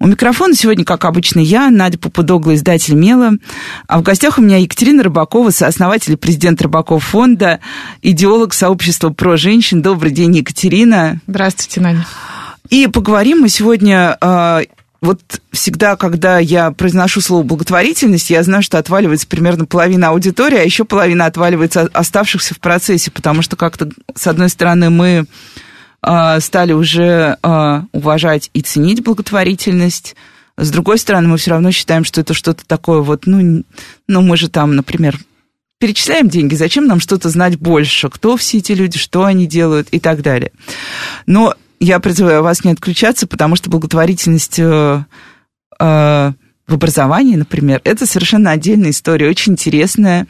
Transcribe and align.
У 0.00 0.06
микрофона 0.06 0.54
сегодня, 0.54 0.84
как 0.84 1.04
обычно, 1.04 1.40
я, 1.40 1.70
Надя 1.70 1.98
Попудогла, 1.98 2.54
издатель 2.54 2.94
«Мела». 2.94 3.32
А 3.86 3.98
в 3.98 4.02
гостях 4.02 4.38
у 4.38 4.42
меня 4.42 4.58
Екатерина 4.58 5.02
Рыбакова, 5.02 5.50
сооснователь 5.50 6.14
и 6.14 6.16
президент 6.16 6.60
Рыбаков 6.60 7.04
фонда, 7.04 7.60
идеолог 8.02 8.54
сообщества 8.54 9.10
«Про 9.10 9.36
женщин». 9.36 9.82
Добрый 9.82 10.10
день, 10.10 10.36
Екатерина. 10.36 11.20
Здравствуйте, 11.26 11.80
Надя. 11.80 12.06
И 12.70 12.86
поговорим 12.86 13.40
мы 13.40 13.48
сегодня 13.48 14.16
а, 14.20 14.62
вот 15.04 15.20
всегда, 15.52 15.96
когда 15.96 16.38
я 16.38 16.70
произношу 16.70 17.20
слово 17.20 17.42
благотворительность, 17.42 18.30
я 18.30 18.42
знаю, 18.42 18.62
что 18.62 18.78
отваливается 18.78 19.26
примерно 19.26 19.66
половина 19.66 20.08
аудитории, 20.08 20.56
а 20.56 20.62
еще 20.62 20.84
половина 20.84 21.26
отваливается 21.26 21.90
оставшихся 21.92 22.54
в 22.54 22.58
процессе, 22.58 23.10
потому 23.10 23.42
что 23.42 23.54
как-то, 23.54 23.90
с 24.14 24.26
одной 24.26 24.48
стороны, 24.48 24.88
мы 24.88 25.26
стали 26.40 26.72
уже 26.72 27.38
э, 27.42 27.82
уважать 27.92 28.50
и 28.52 28.60
ценить 28.60 29.02
благотворительность, 29.02 30.16
с 30.56 30.70
другой 30.70 30.98
стороны, 30.98 31.28
мы 31.28 31.36
все 31.36 31.50
равно 31.50 31.72
считаем, 31.72 32.04
что 32.04 32.20
это 32.20 32.34
что-то 32.34 32.64
такое 32.66 33.00
вот, 33.00 33.26
ну, 33.26 33.64
ну, 34.06 34.22
мы 34.22 34.36
же 34.36 34.48
там, 34.48 34.76
например, 34.76 35.18
перечисляем 35.78 36.28
деньги, 36.28 36.54
зачем 36.54 36.86
нам 36.86 37.00
что-то 37.00 37.28
знать 37.28 37.58
больше, 37.58 38.08
кто 38.08 38.36
все 38.36 38.58
эти 38.58 38.72
люди, 38.72 38.98
что 38.98 39.24
они 39.24 39.46
делают 39.46 39.88
и 39.90 39.98
так 39.98 40.22
далее. 40.22 40.52
Но 41.26 41.54
я 41.80 41.98
призываю 41.98 42.42
вас 42.42 42.64
не 42.64 42.70
отключаться, 42.70 43.26
потому 43.26 43.56
что 43.56 43.68
благотворительность 43.68 44.58
э, 44.58 45.04
э, 45.80 46.32
в 46.66 46.74
образовании, 46.74 47.36
например, 47.36 47.80
это 47.84 48.06
совершенно 48.06 48.50
отдельная 48.50 48.90
история, 48.90 49.28
очень 49.28 49.52
интересная. 49.52 50.26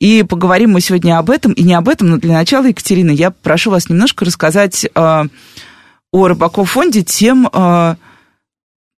И 0.00 0.22
поговорим 0.22 0.70
мы 0.70 0.80
сегодня 0.80 1.18
об 1.18 1.30
этом, 1.30 1.52
и 1.52 1.62
не 1.62 1.74
об 1.74 1.88
этом, 1.88 2.08
но 2.08 2.16
для 2.16 2.34
начала, 2.34 2.66
Екатерина, 2.66 3.10
я 3.10 3.30
прошу 3.30 3.70
вас 3.70 3.88
немножко 3.88 4.24
рассказать 4.24 4.86
э, 4.86 4.88
о 4.94 5.28
Рыбаков 6.28 6.70
фонде 6.70 7.02
тем, 7.02 7.50
э, 7.52 7.96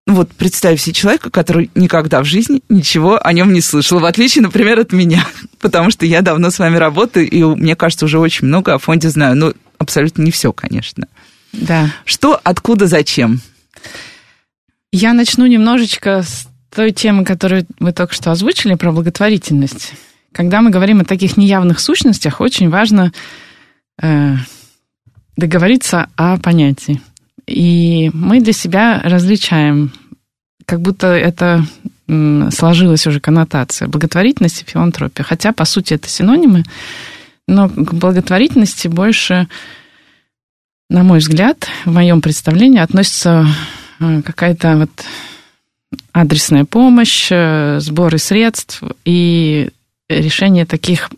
ну 0.06 0.14
вот 0.14 0.30
представь 0.30 0.80
себе 0.80 0.94
человека, 0.94 1.30
который 1.30 1.70
никогда 1.74 2.22
в 2.22 2.24
жизни 2.24 2.62
ничего 2.68 3.18
о 3.20 3.32
нем 3.32 3.52
не 3.52 3.60
слышал, 3.60 3.98
в 3.98 4.04
отличие, 4.04 4.42
например, 4.42 4.78
от 4.78 4.92
меня, 4.92 5.26
потому 5.58 5.90
что 5.90 6.06
я 6.06 6.22
давно 6.22 6.50
с 6.50 6.58
вами 6.60 6.76
работаю, 6.76 7.28
и 7.28 7.42
мне 7.42 7.74
кажется, 7.74 8.04
уже 8.04 8.20
очень 8.20 8.46
много 8.46 8.74
о 8.74 8.78
фонде 8.78 9.08
знаю, 9.08 9.36
но 9.36 9.54
абсолютно 9.78 10.22
не 10.22 10.30
все, 10.30 10.52
конечно. 10.52 11.08
Да. 11.52 11.92
Что, 12.04 12.40
откуда, 12.44 12.86
зачем? 12.86 13.40
Я 14.92 15.14
начну 15.14 15.46
немножечко 15.46 16.22
с 16.22 16.46
той 16.76 16.92
темы, 16.92 17.24
которую 17.24 17.66
вы 17.80 17.92
только 17.92 18.12
что 18.12 18.30
озвучили, 18.30 18.74
про 18.74 18.92
благотворительность. 18.92 19.94
Когда 20.30 20.60
мы 20.60 20.68
говорим 20.68 21.00
о 21.00 21.04
таких 21.04 21.38
неявных 21.38 21.80
сущностях, 21.80 22.42
очень 22.42 22.68
важно 22.68 23.12
э, 24.02 24.34
договориться 25.38 26.10
о 26.16 26.36
понятии. 26.36 27.00
И 27.46 28.10
мы 28.12 28.40
для 28.42 28.52
себя 28.52 29.00
различаем, 29.02 29.90
как 30.66 30.82
будто 30.82 31.06
это 31.06 31.64
сложилась 32.06 33.06
уже 33.06 33.20
коннотация 33.20 33.88
благотворительность 33.88 34.62
и 34.62 34.70
филантропия. 34.70 35.24
Хотя, 35.24 35.52
по 35.52 35.64
сути, 35.64 35.94
это 35.94 36.08
синонимы, 36.08 36.62
но 37.48 37.70
к 37.70 37.94
благотворительности 37.94 38.86
больше 38.86 39.48
на 40.88 41.02
мой 41.02 41.20
взгляд, 41.20 41.66
в 41.84 41.92
моем 41.92 42.20
представлении 42.20 42.78
относится 42.78 43.48
э, 43.98 44.22
какая-то 44.22 44.76
вот 44.76 44.90
адресная 46.12 46.64
помощь, 46.64 47.28
э, 47.30 47.78
сборы 47.80 48.18
средств 48.18 48.82
и 49.04 49.70
решение 50.08 50.66
таких 50.66 51.10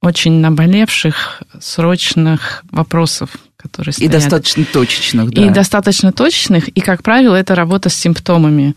очень 0.00 0.40
наболевших, 0.40 1.42
срочных 1.60 2.64
вопросов, 2.70 3.36
которые 3.56 3.92
стоят. 3.92 4.10
И 4.10 4.12
достаточно 4.12 4.64
точечных, 4.64 5.30
да. 5.30 5.46
И 5.46 5.50
достаточно 5.50 6.12
точечных, 6.12 6.68
и, 6.68 6.80
как 6.80 7.02
правило, 7.02 7.36
это 7.36 7.54
работа 7.54 7.88
с 7.88 7.94
симптомами. 7.94 8.74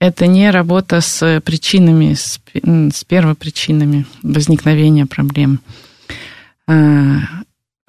Это 0.00 0.26
не 0.26 0.50
работа 0.50 1.00
с 1.00 1.40
причинами, 1.44 2.14
с, 2.14 2.40
с 2.54 3.04
первопричинами 3.04 4.06
возникновения 4.22 5.06
проблем. 5.06 5.60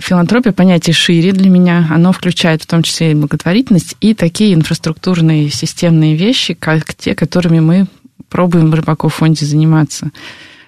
Филантропия 0.01 0.51
понятие 0.51 0.93
шире 0.93 1.31
для 1.31 1.49
меня. 1.49 1.87
Оно 1.89 2.11
включает 2.11 2.61
в 2.61 2.67
том 2.67 2.83
числе 2.83 3.11
и 3.11 3.15
благотворительность, 3.15 3.95
и 4.01 4.13
такие 4.13 4.53
инфраструктурные 4.53 5.49
системные 5.49 6.15
вещи, 6.15 6.53
как 6.53 6.93
те, 6.93 7.15
которыми 7.15 7.61
мы 7.61 7.87
пробуем 8.29 8.69
в 8.69 8.73
Рыбаков 8.73 9.15
фонде 9.15 9.45
заниматься. 9.45 10.11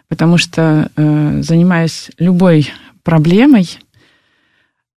Потому 0.08 0.38
что, 0.38 0.90
э, 0.96 1.42
занимаясь 1.44 2.10
любой 2.18 2.70
проблемой, 3.04 3.68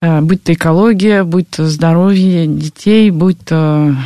э, 0.02 0.20
будь 0.20 0.42
то 0.42 0.52
экология, 0.52 1.24
будь 1.24 1.48
то 1.48 1.66
здоровье 1.66 2.46
детей, 2.46 3.10
будь 3.10 3.42
то 3.46 3.96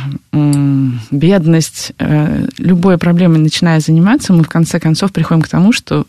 бедность, 1.11 1.91
э, 1.99 2.47
любой 2.57 2.97
проблемой 2.97 3.39
начиная 3.39 3.81
заниматься, 3.81 4.31
мы 4.31 4.43
в 4.43 4.49
конце 4.49 4.79
концов 4.79 5.11
приходим 5.11 5.41
к 5.41 5.49
тому, 5.49 5.73
что 5.73 6.05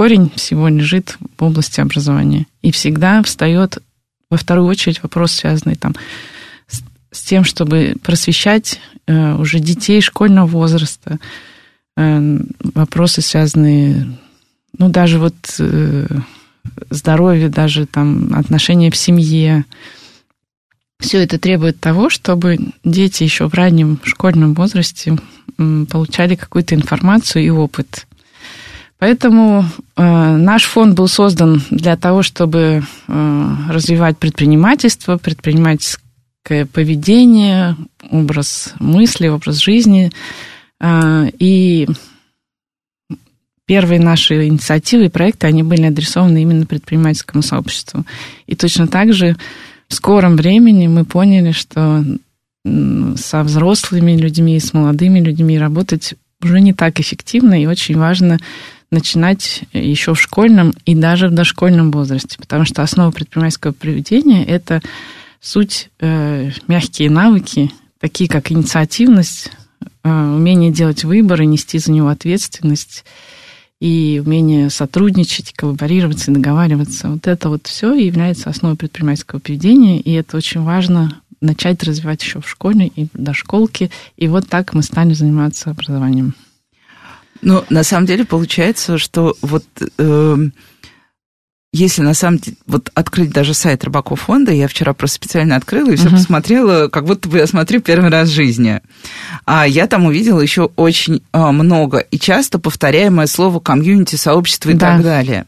корень 0.00 0.32
всего 0.34 0.66
лежит 0.68 1.18
в 1.36 1.44
области 1.44 1.78
образования. 1.78 2.46
И 2.62 2.72
всегда 2.72 3.22
встает 3.22 3.82
во 4.30 4.38
вторую 4.38 4.66
очередь 4.66 5.02
вопрос, 5.02 5.32
связанный 5.32 5.76
там 5.76 5.94
с, 6.68 6.80
с 7.12 7.20
тем, 7.20 7.44
чтобы 7.44 7.96
просвещать 8.02 8.80
э, 9.06 9.34
уже 9.34 9.58
детей 9.58 10.00
школьного 10.00 10.46
возраста, 10.46 11.18
э, 11.98 12.38
вопросы, 12.60 13.20
связанные, 13.20 14.16
ну, 14.78 14.88
даже 14.88 15.18
вот 15.18 15.34
э, 15.58 16.06
здоровье, 16.88 17.50
даже 17.50 17.84
там 17.84 18.32
отношения 18.34 18.90
в 18.90 18.96
семье. 18.96 19.66
Все 20.98 21.22
это 21.22 21.38
требует 21.38 21.78
того, 21.78 22.08
чтобы 22.08 22.56
дети 22.84 23.22
еще 23.22 23.50
в 23.50 23.52
раннем 23.52 24.00
школьном 24.02 24.54
возрасте 24.54 25.18
получали 25.58 26.36
какую-то 26.36 26.74
информацию 26.74 27.44
и 27.44 27.50
опыт. 27.50 28.06
Поэтому 29.00 29.64
э, 29.96 30.36
наш 30.36 30.64
фонд 30.64 30.94
был 30.94 31.08
создан 31.08 31.62
для 31.70 31.96
того, 31.96 32.22
чтобы 32.22 32.82
э, 33.08 33.54
развивать 33.70 34.18
предпринимательство, 34.18 35.16
предпринимательское 35.16 36.66
поведение, 36.70 37.76
образ 38.10 38.74
мысли, 38.78 39.28
образ 39.28 39.56
жизни. 39.56 40.12
Э, 40.80 41.30
и 41.38 41.88
первые 43.64 44.00
наши 44.00 44.46
инициативы 44.46 45.06
и 45.06 45.08
проекты, 45.08 45.46
они 45.46 45.62
были 45.62 45.84
адресованы 45.84 46.42
именно 46.42 46.66
предпринимательскому 46.66 47.42
сообществу. 47.42 48.04
И 48.46 48.54
точно 48.54 48.86
так 48.86 49.14
же 49.14 49.34
в 49.88 49.94
скором 49.94 50.36
времени 50.36 50.88
мы 50.88 51.06
поняли, 51.06 51.52
что 51.52 52.04
со 53.16 53.42
взрослыми 53.42 54.12
людьми, 54.12 54.60
с 54.60 54.74
молодыми 54.74 55.20
людьми 55.20 55.58
работать 55.58 56.16
уже 56.42 56.60
не 56.60 56.74
так 56.74 57.00
эффективно, 57.00 57.62
и 57.62 57.64
очень 57.64 57.96
важно 57.96 58.38
начинать 58.90 59.62
еще 59.72 60.14
в 60.14 60.20
школьном 60.20 60.72
и 60.84 60.94
даже 60.94 61.28
в 61.28 61.34
дошкольном 61.34 61.90
возрасте, 61.90 62.36
потому 62.38 62.64
что 62.64 62.82
основа 62.82 63.10
предпринимательского 63.10 63.72
поведения– 63.72 64.44
это 64.46 64.82
суть 65.40 65.90
э, 66.00 66.50
мягкие 66.66 67.10
навыки, 67.10 67.70
такие 68.00 68.28
как 68.28 68.50
инициативность, 68.50 69.52
э, 70.02 70.10
умение 70.10 70.72
делать 70.72 71.04
выборы, 71.04 71.46
нести 71.46 71.78
за 71.78 71.92
него 71.92 72.08
ответственность 72.08 73.04
и 73.80 74.20
умение 74.24 74.68
сотрудничать, 74.68 75.52
коллаборироваться 75.54 76.30
и 76.30 76.34
договариваться. 76.34 77.08
Вот 77.08 77.26
это 77.26 77.48
вот 77.48 77.66
все 77.66 77.94
является 77.94 78.50
основой 78.50 78.76
предпринимательского 78.76 79.38
поведения, 79.38 79.98
и 80.00 80.12
это 80.12 80.36
очень 80.36 80.62
важно 80.62 81.20
начать 81.40 81.82
развивать 81.82 82.22
еще 82.22 82.40
в 82.40 82.48
школе 82.48 82.88
и 82.88 83.06
в 83.06 83.10
дошколке. 83.14 83.90
И 84.18 84.28
вот 84.28 84.48
так 84.48 84.74
мы 84.74 84.82
стали 84.82 85.14
заниматься 85.14 85.70
образованием. 85.70 86.34
Ну, 87.42 87.64
на 87.70 87.82
самом 87.84 88.06
деле 88.06 88.24
получается, 88.24 88.98
что 88.98 89.36
вот 89.40 89.64
э, 89.98 90.36
если 91.72 92.02
на 92.02 92.14
самом 92.14 92.38
деле 92.38 92.56
вот 92.66 92.90
открыть 92.94 93.30
даже 93.30 93.54
сайт 93.54 93.84
Рыбаков 93.84 94.22
фонда, 94.22 94.52
я 94.52 94.66
вчера 94.66 94.92
просто 94.92 95.16
специально 95.16 95.54
открыла 95.54 95.90
и 95.90 95.96
все 95.96 96.08
uh-huh. 96.08 96.12
посмотрела, 96.12 96.88
как 96.88 97.04
будто 97.04 97.28
бы 97.28 97.38
я 97.38 97.46
смотрю 97.46 97.80
первый 97.80 98.10
раз 98.10 98.28
в 98.28 98.34
жизни. 98.34 98.80
А 99.44 99.66
я 99.68 99.86
там 99.86 100.06
увидела 100.06 100.40
еще 100.40 100.70
очень 100.74 101.22
э, 101.32 101.50
много 101.50 101.98
и 101.98 102.18
часто 102.18 102.58
повторяемое 102.58 103.26
слово 103.26 103.60
комьюнити, 103.60 104.16
сообщество 104.16 104.70
и 104.70 104.74
да. 104.74 104.94
так 104.94 105.02
далее. 105.02 105.46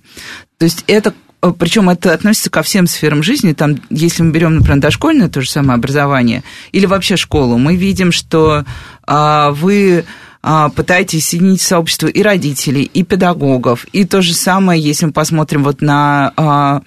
То 0.58 0.64
есть 0.64 0.84
это 0.86 1.12
э, 1.42 1.52
причем 1.58 1.90
это 1.90 2.14
относится 2.14 2.50
ко 2.50 2.62
всем 2.62 2.86
сферам 2.86 3.24
жизни. 3.24 3.52
Там, 3.52 3.80
если 3.90 4.22
мы 4.22 4.30
берем, 4.30 4.54
например, 4.54 4.78
дошкольное 4.78 5.28
то 5.28 5.40
же 5.40 5.50
самое 5.50 5.74
образование 5.74 6.44
или 6.70 6.86
вообще 6.86 7.16
школу, 7.16 7.58
мы 7.58 7.74
видим, 7.74 8.12
что 8.12 8.64
а, 9.04 9.50
вы 9.50 10.04
а, 10.04 10.04
пытаетесь 10.42 11.28
соединить 11.28 11.60
сообщество 11.60 12.08
и 12.08 12.20
родителей, 12.20 12.82
и 12.82 13.04
педагогов. 13.04 13.86
И 13.92 14.04
то 14.04 14.22
же 14.22 14.34
самое, 14.34 14.82
если 14.82 15.06
мы 15.06 15.12
посмотрим 15.12 15.62
вот 15.62 15.80
на 15.80 16.32
а, 16.36 16.82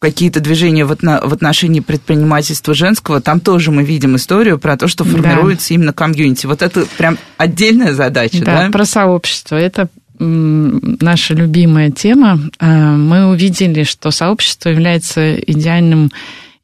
какие-то 0.00 0.40
движения 0.40 0.84
в, 0.84 0.96
в 0.96 1.32
отношении 1.32 1.80
предпринимательства 1.80 2.74
женского, 2.74 3.20
там 3.20 3.40
тоже 3.40 3.70
мы 3.70 3.84
видим 3.84 4.16
историю 4.16 4.58
про 4.58 4.76
то, 4.76 4.88
что 4.88 5.04
формируется 5.04 5.68
да. 5.68 5.74
именно 5.74 5.92
комьюнити. 5.92 6.46
Вот 6.46 6.62
это 6.62 6.86
прям 6.96 7.18
отдельная 7.36 7.94
задача, 7.94 8.44
да? 8.44 8.66
Да, 8.66 8.70
про 8.72 8.84
сообщество. 8.84 9.56
Это 9.56 9.88
наша 10.18 11.34
любимая 11.34 11.92
тема. 11.92 12.40
А, 12.58 12.96
мы 12.96 13.28
увидели, 13.28 13.84
что 13.84 14.10
сообщество 14.10 14.70
является 14.70 15.36
идеальным 15.36 16.10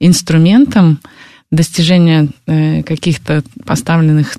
инструментом 0.01 0.99
достижения 1.53 2.29
э, 2.47 2.83
каких-то 2.83 3.45
поставленных 3.65 4.37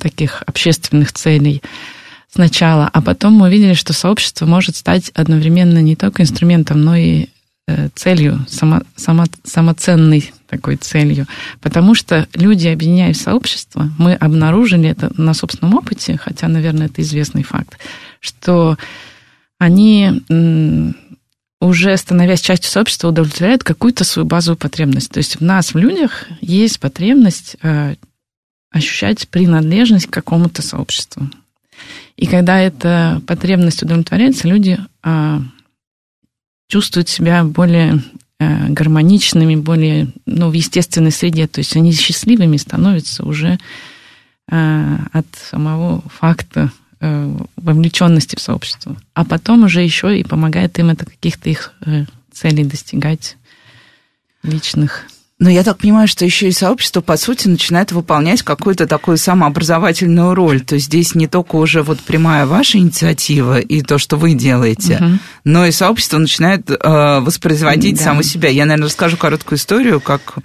таких 0.00 0.42
общественных 0.46 1.12
целей 1.12 1.62
сначала, 2.32 2.88
а 2.92 3.02
потом 3.02 3.34
мы 3.34 3.48
увидели, 3.48 3.74
что 3.74 3.92
сообщество 3.92 4.46
может 4.46 4.76
стать 4.76 5.10
одновременно 5.10 5.78
не 5.78 5.96
только 5.96 6.22
инструментом, 6.22 6.82
но 6.82 6.96
и 6.96 7.26
э, 7.68 7.88
целью, 7.94 8.44
само, 8.48 8.80
само, 8.96 9.24
самоценной 9.44 10.32
такой 10.48 10.76
целью. 10.76 11.26
Потому 11.60 11.94
что 11.94 12.26
люди, 12.34 12.68
объединяясь 12.68 13.18
в 13.18 13.22
сообщество, 13.22 13.90
мы 13.98 14.14
обнаружили 14.14 14.88
это 14.88 15.12
на 15.20 15.34
собственном 15.34 15.74
опыте, 15.74 16.18
хотя, 16.18 16.48
наверное, 16.48 16.86
это 16.86 17.02
известный 17.02 17.42
факт, 17.42 17.78
что 18.20 18.78
они 19.58 20.22
уже 21.62 21.96
становясь 21.96 22.40
частью 22.40 22.72
сообщества, 22.72 23.08
удовлетворяют 23.08 23.62
какую-то 23.62 24.02
свою 24.02 24.26
базовую 24.26 24.56
потребность. 24.56 25.12
То 25.12 25.18
есть 25.18 25.36
в 25.36 25.42
нас, 25.42 25.74
в 25.74 25.78
людях, 25.78 26.26
есть 26.40 26.80
потребность 26.80 27.56
э, 27.62 27.94
ощущать 28.72 29.28
принадлежность 29.28 30.06
к 30.06 30.12
какому-то 30.12 30.62
сообществу. 30.62 31.30
И 32.16 32.26
когда 32.26 32.60
эта 32.60 33.22
потребность 33.26 33.82
удовлетворяется, 33.82 34.48
люди 34.48 34.78
а, 35.02 35.42
чувствуют 36.68 37.08
себя 37.08 37.44
более 37.44 38.02
а, 38.38 38.68
гармоничными, 38.68 39.56
более 39.56 40.08
ну, 40.26 40.50
в 40.50 40.52
естественной 40.52 41.10
среде. 41.10 41.46
То 41.46 41.60
есть 41.60 41.76
они 41.76 41.92
счастливыми 41.92 42.56
становятся 42.56 43.24
уже 43.24 43.58
а, 44.50 45.06
от 45.12 45.26
самого 45.50 46.02
факта 46.08 46.72
а, 47.00 47.36
вовлеченности 47.56 48.36
в 48.36 48.40
сообщество. 48.40 48.96
А 49.14 49.24
потом 49.24 49.64
уже 49.64 49.82
еще 49.82 50.18
и 50.18 50.24
помогает 50.24 50.78
им 50.78 50.90
это 50.90 51.04
каких-то 51.04 51.50
их 51.50 51.72
а, 51.80 52.04
целей 52.32 52.64
достигать 52.64 53.36
личных. 54.42 55.06
Но 55.42 55.50
я 55.50 55.64
так 55.64 55.78
понимаю, 55.78 56.06
что 56.06 56.24
еще 56.24 56.46
и 56.46 56.52
сообщество, 56.52 57.00
по 57.00 57.16
сути, 57.16 57.48
начинает 57.48 57.90
выполнять 57.90 58.42
какую-то 58.44 58.86
такую 58.86 59.16
самообразовательную 59.16 60.36
роль. 60.36 60.60
То 60.60 60.76
есть 60.76 60.86
здесь 60.86 61.16
не 61.16 61.26
только 61.26 61.56
уже 61.56 61.82
вот 61.82 61.98
прямая 61.98 62.46
ваша 62.46 62.78
инициатива 62.78 63.58
и 63.58 63.82
то, 63.82 63.98
что 63.98 64.16
вы 64.16 64.34
делаете, 64.34 64.98
угу. 65.00 65.18
но 65.42 65.66
и 65.66 65.72
сообщество 65.72 66.18
начинает 66.18 66.70
э, 66.70 66.76
воспроизводить 67.18 67.96
да. 67.96 68.04
само 68.04 68.22
себя. 68.22 68.50
Я, 68.50 68.66
наверное, 68.66 68.86
расскажу 68.86 69.16
короткую 69.16 69.58
историю, 69.58 70.00
как 70.00 70.36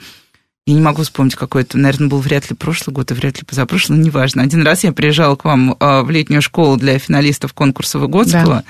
я 0.66 0.74
не 0.74 0.82
могу 0.82 1.04
вспомнить, 1.04 1.36
какой 1.36 1.62
это, 1.62 1.78
наверное, 1.78 2.08
был 2.08 2.18
вряд 2.18 2.50
ли 2.50 2.56
прошлый 2.56 2.96
год, 2.96 3.12
и 3.12 3.14
вряд 3.14 3.38
ли 3.38 3.46
позапрошлый, 3.46 4.00
неважно. 4.00 4.42
Один 4.42 4.64
раз 4.64 4.84
я 4.84 4.94
приезжала 4.94 5.36
к 5.36 5.46
вам 5.46 5.78
э, 5.80 6.02
в 6.02 6.10
летнюю 6.10 6.42
школу 6.42 6.76
для 6.76 6.98
финалистов 6.98 7.54
конкурса 7.54 8.00
Выгодского. 8.00 8.46
Да. 8.46 8.64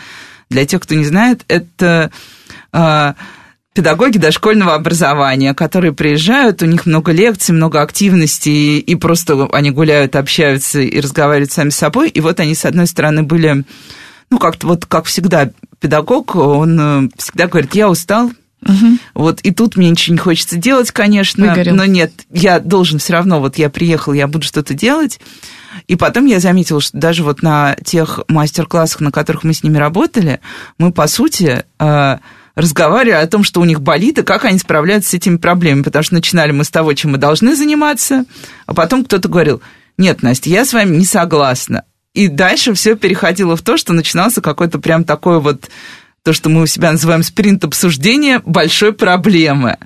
Для 0.49 0.65
тех, 0.65 0.81
кто 0.81 0.93
не 0.93 1.05
знает, 1.05 1.45
это 1.47 2.11
э, 2.73 3.13
педагоги 3.77 4.17
дошкольного 4.17 4.73
образования, 4.73 5.53
которые 5.53 5.93
приезжают, 5.93 6.63
у 6.63 6.65
них 6.65 6.87
много 6.87 7.11
лекций, 7.11 7.53
много 7.53 7.83
активностей, 7.83 8.79
и 8.79 8.95
просто 8.95 9.47
они 9.51 9.69
гуляют, 9.69 10.15
общаются 10.15 10.79
и 10.79 10.99
разговаривают 10.99 11.51
сами 11.51 11.69
с 11.69 11.75
собой. 11.75 12.09
И 12.09 12.19
вот 12.19 12.39
они, 12.39 12.55
с 12.55 12.65
одной 12.65 12.87
стороны, 12.87 13.21
были, 13.21 13.65
ну, 14.31 14.39
как-то 14.39 14.65
вот, 14.65 14.87
как 14.87 15.05
всегда, 15.05 15.51
педагог, 15.79 16.35
он 16.35 16.79
э, 16.79 17.09
всегда 17.19 17.45
говорит, 17.45 17.75
я 17.75 17.87
устал, 17.87 18.31
Угу. 18.63 18.97
Вот 19.13 19.41
и 19.41 19.51
тут 19.51 19.77
мне 19.77 19.91
ничего 19.91 20.15
не 20.15 20.19
хочется 20.19 20.57
делать, 20.57 20.89
конечно, 20.89 21.49
Выгорел. 21.49 21.75
но 21.75 21.85
нет, 21.85 22.11
я 22.31 22.59
должен 22.59 22.97
все 22.97 23.13
равно, 23.13 23.39
вот 23.39 23.59
я 23.59 23.69
приехал, 23.69 24.13
я 24.13 24.27
буду 24.27 24.43
что-то 24.47 24.73
делать. 24.73 25.19
И 25.85 25.95
потом 25.95 26.25
я 26.25 26.39
заметила, 26.39 26.81
что 26.81 26.97
даже 26.97 27.23
вот 27.23 27.43
на 27.43 27.75
тех 27.85 28.21
мастер-классах, 28.27 29.01
на 29.01 29.11
которых 29.11 29.43
мы 29.43 29.53
с 29.53 29.61
ними 29.61 29.77
работали, 29.77 30.39
мы, 30.79 30.91
по 30.91 31.05
сути, 31.05 31.65
э, 31.79 32.17
разговаривали 32.57 33.23
о 33.23 33.27
том, 33.27 33.43
что 33.43 33.61
у 33.61 33.65
них 33.65 33.81
болит 33.81 34.17
и 34.17 34.23
как 34.23 34.43
они 34.43 34.57
справляются 34.57 35.11
с 35.11 35.13
этими 35.13 35.37
проблемами. 35.37 35.83
Потому 35.83 36.01
что 36.01 36.15
начинали 36.15 36.51
мы 36.51 36.63
с 36.63 36.71
того, 36.71 36.91
чем 36.93 37.11
мы 37.11 37.19
должны 37.19 37.55
заниматься, 37.55 38.25
а 38.65 38.73
потом 38.73 39.05
кто-то 39.05 39.29
говорил, 39.29 39.61
нет, 39.97 40.23
Настя, 40.23 40.49
я 40.49 40.65
с 40.65 40.73
вами 40.73 40.95
не 40.95 41.05
согласна. 41.05 41.83
И 42.15 42.27
дальше 42.27 42.73
все 42.73 42.95
переходило 42.95 43.55
в 43.55 43.61
то, 43.61 43.77
что 43.77 43.93
начинался 43.93 44.41
какой-то 44.41 44.79
прям 44.79 45.03
такой 45.03 45.39
вот 45.39 45.69
то, 46.23 46.33
что 46.33 46.49
мы 46.49 46.63
у 46.63 46.65
себя 46.65 46.91
называем 46.91 47.21
спринт 47.21 47.63
обсуждения 47.63 48.41
большой 48.43 48.91
проблемы. 48.91 49.77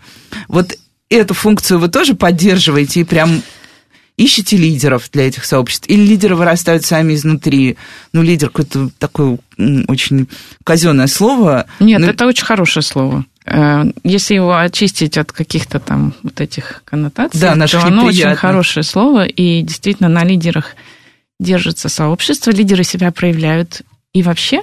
Вот 0.48 0.78
эту 1.10 1.34
функцию 1.34 1.78
вы 1.78 1.90
тоже 1.90 2.16
поддерживаете 2.16 3.02
и 3.02 3.04
прям 3.04 3.42
ищете 4.24 4.58
лидеров 4.58 5.10
для 5.12 5.28
этих 5.28 5.46
сообществ? 5.46 5.88
Или 5.90 6.06
лидеры 6.06 6.36
вырастают 6.36 6.86
сами 6.86 7.14
изнутри? 7.14 7.78
Ну, 8.14 8.22
лидер 8.22 8.50
какое-то 8.50 8.90
такое 9.00 9.40
очень 9.88 10.28
казенное 10.64 11.08
слово. 11.08 11.66
Нет, 11.80 12.00
но... 12.00 12.08
это 12.08 12.26
очень 12.26 12.46
хорошее 12.46 12.84
слово. 12.84 13.26
Э, 13.46 13.84
если 14.04 14.36
его 14.36 14.58
очистить 14.58 15.18
от 15.18 15.32
каких-то 15.32 15.80
там 15.80 16.14
вот 16.24 16.40
этих 16.40 16.82
коннотаций, 16.86 17.40
да, 17.40 17.56
то 17.68 17.82
оно 17.84 18.06
очень 18.06 18.36
хорошее 18.36 18.84
слово, 18.84 19.26
и 19.26 19.62
действительно 19.62 20.10
на 20.10 20.24
лидерах 20.24 20.76
держится 21.40 21.90
сообщество, 21.90 22.52
лидеры 22.52 22.84
себя 22.84 23.12
проявляют. 23.12 23.82
И 24.14 24.24
вообще 24.24 24.62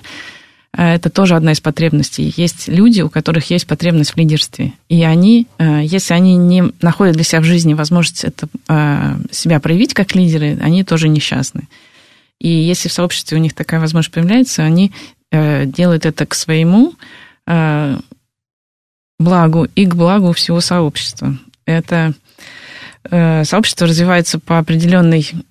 это 0.80 1.10
тоже 1.10 1.34
одна 1.34 1.52
из 1.52 1.60
потребностей. 1.60 2.32
Есть 2.36 2.68
люди, 2.68 3.00
у 3.00 3.10
которых 3.10 3.50
есть 3.50 3.66
потребность 3.66 4.12
в 4.12 4.16
лидерстве. 4.16 4.72
И 4.88 5.02
они, 5.02 5.48
э, 5.58 5.80
если 5.82 6.14
они 6.14 6.36
не 6.36 6.72
находят 6.80 7.16
для 7.16 7.24
себя 7.24 7.40
в 7.40 7.44
жизни 7.44 7.74
возможность 7.74 8.22
это, 8.22 8.46
э, 8.68 9.16
себя 9.32 9.58
проявить 9.58 9.92
как 9.92 10.14
лидеры, 10.14 10.56
они 10.62 10.84
тоже 10.84 11.08
несчастны. 11.08 11.68
И 12.38 12.48
если 12.48 12.88
в 12.88 12.92
сообществе 12.92 13.36
у 13.36 13.40
них 13.40 13.54
такая 13.54 13.80
возможность 13.80 14.14
появляется, 14.14 14.62
они 14.62 14.92
делают 15.30 16.06
это 16.06 16.24
к 16.24 16.34
своему 16.34 16.94
благу 19.18 19.66
и 19.74 19.84
к 19.84 19.94
благу 19.94 20.32
всего 20.32 20.62
сообщества. 20.62 21.36
Это 21.66 22.14
сообщество 23.10 23.86
развивается 23.86 24.38
по 24.38 24.58
определенной 24.58 25.26
Э, 25.32 25.47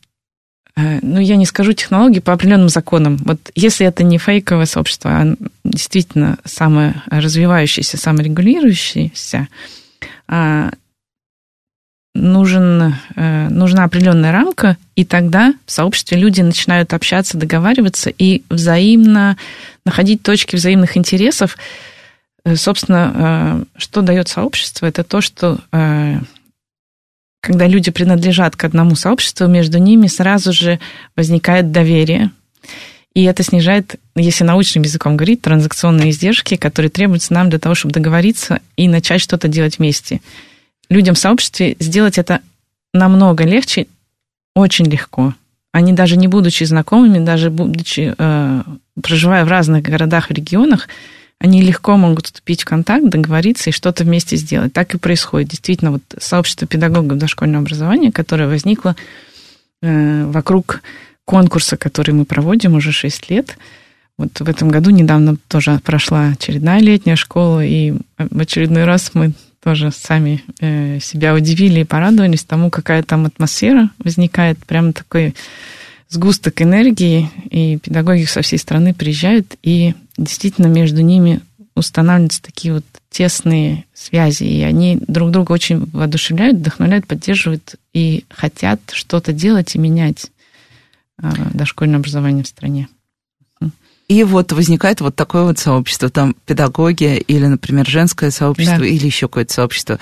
ну, 0.78 1.20
я 1.20 1.38
не 1.38 1.48
скажу 1.48 1.74
технологии 1.74 2.20
по 2.20 2.34
определенным 2.34 2.70
законам. 2.70 3.18
Вот 3.26 3.40
если 3.56 3.88
это 3.88 4.04
не 4.04 4.20
фейковое 4.20 4.66
сообщество, 4.68 5.10
а 5.12 5.36
действительно 5.64 6.38
самое 6.46 7.02
развивающееся, 7.08 7.98
саморегулирующееся, 7.98 9.48
а, 10.28 10.70
нужен, 12.14 12.96
э, 13.16 13.50
нужна 13.50 13.86
определенная 13.86 14.32
рамка, 14.32 14.78
и 14.96 15.04
тогда 15.04 15.56
в 15.66 15.72
сообществе 15.72 16.18
люди 16.18 16.42
начинают 16.42 16.94
общаться, 16.94 17.38
договариваться 17.38 18.12
и 18.12 18.44
взаимно 18.50 19.36
находить 19.84 20.22
точки 20.22 20.56
взаимных 20.58 20.96
интересов. 20.96 21.58
Э, 22.46 22.56
собственно, 22.56 23.66
что 23.78 24.02
дает 24.02 24.28
сообщество, 24.28 24.86
это 24.86 25.04
то, 25.04 25.22
что 25.22 25.60
когда 27.42 27.68
люди 27.68 27.92
принадлежат 27.92 28.56
к 28.56 28.64
одному 28.64 28.96
сообществу, 28.96 29.48
между 29.48 29.78
ними 29.78 30.08
сразу 30.08 30.52
же 30.54 30.80
возникает 31.16 31.72
доверие. 31.72 32.32
И 33.14 33.24
это 33.24 33.42
снижает, 33.42 33.96
если 34.16 34.44
научным 34.44 34.84
языком 34.84 35.18
говорить, 35.18 35.42
транзакционные 35.42 36.12
издержки, 36.12 36.56
которые 36.56 36.90
требуются 36.90 37.34
нам 37.34 37.50
для 37.50 37.58
того, 37.58 37.74
чтобы 37.74 37.94
договориться 37.94 38.60
и 38.76 38.88
начать 38.88 39.22
что-то 39.22 39.48
делать 39.48 39.80
вместе. 39.80 40.22
Людям 40.90 41.16
в 41.16 41.20
сообществе 41.20 41.76
сделать 41.80 42.18
это 42.18 42.42
намного 42.94 43.44
легче, 43.44 43.88
очень 44.56 44.86
легко. 44.86 45.34
Они 45.72 45.94
даже 45.94 46.18
не 46.18 46.28
будучи 46.28 46.64
знакомыми, 46.64 47.24
даже 47.24 47.50
будучи, 47.50 48.14
э, 48.18 48.64
проживая 49.02 49.46
в 49.46 49.50
разных 49.50 49.84
городах 49.84 50.32
и 50.32 50.34
регионах, 50.34 50.88
они 51.40 51.62
легко 51.62 51.98
могут 51.98 52.26
вступить 52.26 52.64
в 52.64 52.66
контакт, 52.66 53.08
договориться 53.10 53.70
и 53.70 53.74
что-то 53.74 54.04
вместе 54.04 54.36
сделать. 54.38 54.74
Так 54.74 54.96
и 54.96 54.98
происходит. 54.98 55.50
Действительно, 55.50 55.92
вот 55.92 56.02
сообщество 56.18 56.68
педагогов 56.68 57.18
дошкольного 57.18 57.64
образования, 57.64 58.12
которое 58.12 58.48
возникло 58.48 58.96
э, 59.82 60.26
вокруг 60.26 60.82
конкурса, 61.26 61.78
который 61.78 62.14
мы 62.14 62.26
проводим 62.26 62.74
уже 62.74 62.92
6 62.92 63.30
лет. 63.30 63.58
Вот 64.18 64.40
в 64.40 64.50
этом 64.50 64.70
году 64.70 64.90
недавно 64.90 65.38
тоже 65.48 65.80
прошла 65.84 66.30
очередная 66.30 66.80
летняя 66.80 67.16
школа, 67.16 67.64
и 67.64 67.94
в 68.18 68.40
очередной 68.40 68.86
раз 68.86 69.12
мы 69.14 69.34
тоже 69.62 69.92
сами 69.92 70.44
э, 70.60 71.00
себя 71.00 71.36
удивили 71.36 71.82
и 71.82 71.86
порадовались 71.86 72.44
тому, 72.46 72.72
какая 72.72 73.04
там 73.04 73.26
атмосфера 73.26 73.92
возникает, 74.00 74.58
прям 74.66 74.94
такой 74.94 75.36
сгусток 76.10 76.62
энергии, 76.62 77.30
и 77.50 77.78
педагоги 77.78 78.24
со 78.24 78.42
всей 78.42 78.58
страны 78.58 78.94
приезжают 78.94 79.56
и 79.64 79.94
действительно 80.18 80.68
между 80.68 81.02
ними 81.02 81.42
устанавливаются 81.76 82.42
такие 82.42 82.74
вот 82.74 82.86
тесные 83.10 83.86
связи, 83.94 84.44
и 84.44 84.62
они 84.62 85.00
друг 85.08 85.32
друга 85.32 85.52
очень 85.52 85.86
воодушевляют, 85.92 86.58
вдохновляют, 86.58 87.08
поддерживают 87.08 87.76
и 87.94 88.26
хотят 88.30 88.80
что-то 88.92 89.34
делать 89.34 89.76
и 89.76 89.80
менять 89.80 90.32
дошкольное 91.54 91.98
образование 92.00 92.44
в 92.44 92.48
стране. 92.48 92.88
И 94.08 94.24
вот 94.24 94.54
возникает 94.54 95.02
вот 95.02 95.16
такое 95.16 95.44
вот 95.44 95.60
сообщество, 95.60 96.10
там 96.10 96.36
педагоги 96.46 97.18
или, 97.18 97.46
например, 97.46 97.86
женское 97.86 98.32
сообщество 98.32 98.80
да. 98.80 98.86
или 98.86 99.06
еще 99.06 99.28
какое-то 99.28 99.54
сообщество. 99.54 100.00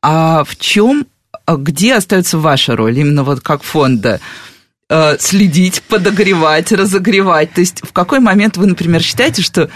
А 0.00 0.42
в 0.44 0.56
чем, 0.56 1.06
а 1.44 1.56
где 1.56 1.94
остается 1.94 2.38
ваша 2.38 2.76
роль, 2.76 2.98
именно 2.98 3.24
вот 3.24 3.40
как 3.40 3.62
фонда? 3.62 4.20
Э, 4.94 5.16
следить, 5.18 5.82
подогревать, 5.84 6.70
разогревать. 6.70 7.54
То 7.54 7.62
есть 7.62 7.80
в 7.82 7.94
какой 7.94 8.20
момент 8.20 8.58
вы, 8.58 8.66
например, 8.66 9.00
считаете, 9.02 9.40
что, 9.40 9.70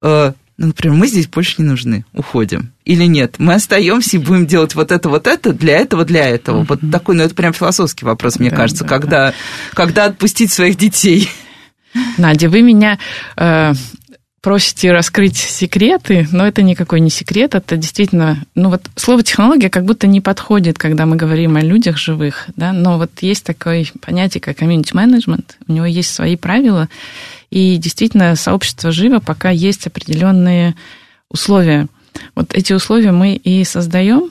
э, 0.00 0.32
ну, 0.56 0.66
например, 0.68 0.96
мы 0.96 1.06
здесь 1.06 1.26
больше 1.26 1.56
не 1.58 1.64
нужны, 1.64 2.06
уходим? 2.14 2.72
Или 2.86 3.04
нет, 3.04 3.34
мы 3.36 3.52
остаемся 3.52 4.16
и 4.16 4.20
будем 4.20 4.46
делать 4.46 4.74
вот 4.74 4.90
это, 4.90 5.10
вот 5.10 5.26
это, 5.26 5.52
для 5.52 5.76
этого, 5.76 6.06
для 6.06 6.26
этого. 6.26 6.64
Вот 6.66 6.80
такой, 6.90 7.16
ну, 7.16 7.24
это 7.24 7.34
прям 7.34 7.52
философский 7.52 8.06
вопрос, 8.06 8.38
мне 8.38 8.48
да, 8.48 8.56
кажется, 8.56 8.84
да, 8.84 8.88
когда, 8.88 9.26
да. 9.26 9.34
когда 9.74 10.04
отпустить 10.06 10.50
своих 10.50 10.78
детей. 10.78 11.28
Надя, 12.16 12.48
вы 12.48 12.62
меня 12.62 12.98
э, 13.36 13.74
просите 14.48 14.92
раскрыть 14.92 15.36
секреты, 15.36 16.26
но 16.32 16.46
это 16.46 16.62
никакой 16.62 17.00
не 17.00 17.10
секрет, 17.10 17.54
это 17.54 17.76
действительно, 17.76 18.46
ну 18.54 18.70
вот 18.70 18.88
слово 18.96 19.22
технология 19.22 19.68
как 19.68 19.84
будто 19.84 20.06
не 20.06 20.22
подходит, 20.22 20.78
когда 20.78 21.04
мы 21.04 21.16
говорим 21.16 21.56
о 21.56 21.60
людях 21.60 21.98
живых, 21.98 22.46
да, 22.56 22.72
но 22.72 22.96
вот 22.96 23.10
есть 23.20 23.44
такое 23.44 23.84
понятие, 24.00 24.40
как 24.40 24.62
management, 24.62 25.44
у 25.66 25.72
него 25.72 25.84
есть 25.84 26.14
свои 26.14 26.36
правила, 26.36 26.88
и 27.50 27.76
действительно 27.76 28.36
сообщество 28.36 28.90
живо, 28.90 29.18
пока 29.18 29.50
есть 29.50 29.86
определенные 29.86 30.74
условия. 31.28 31.86
Вот 32.34 32.54
эти 32.54 32.72
условия 32.72 33.12
мы 33.12 33.34
и 33.34 33.64
создаем. 33.64 34.30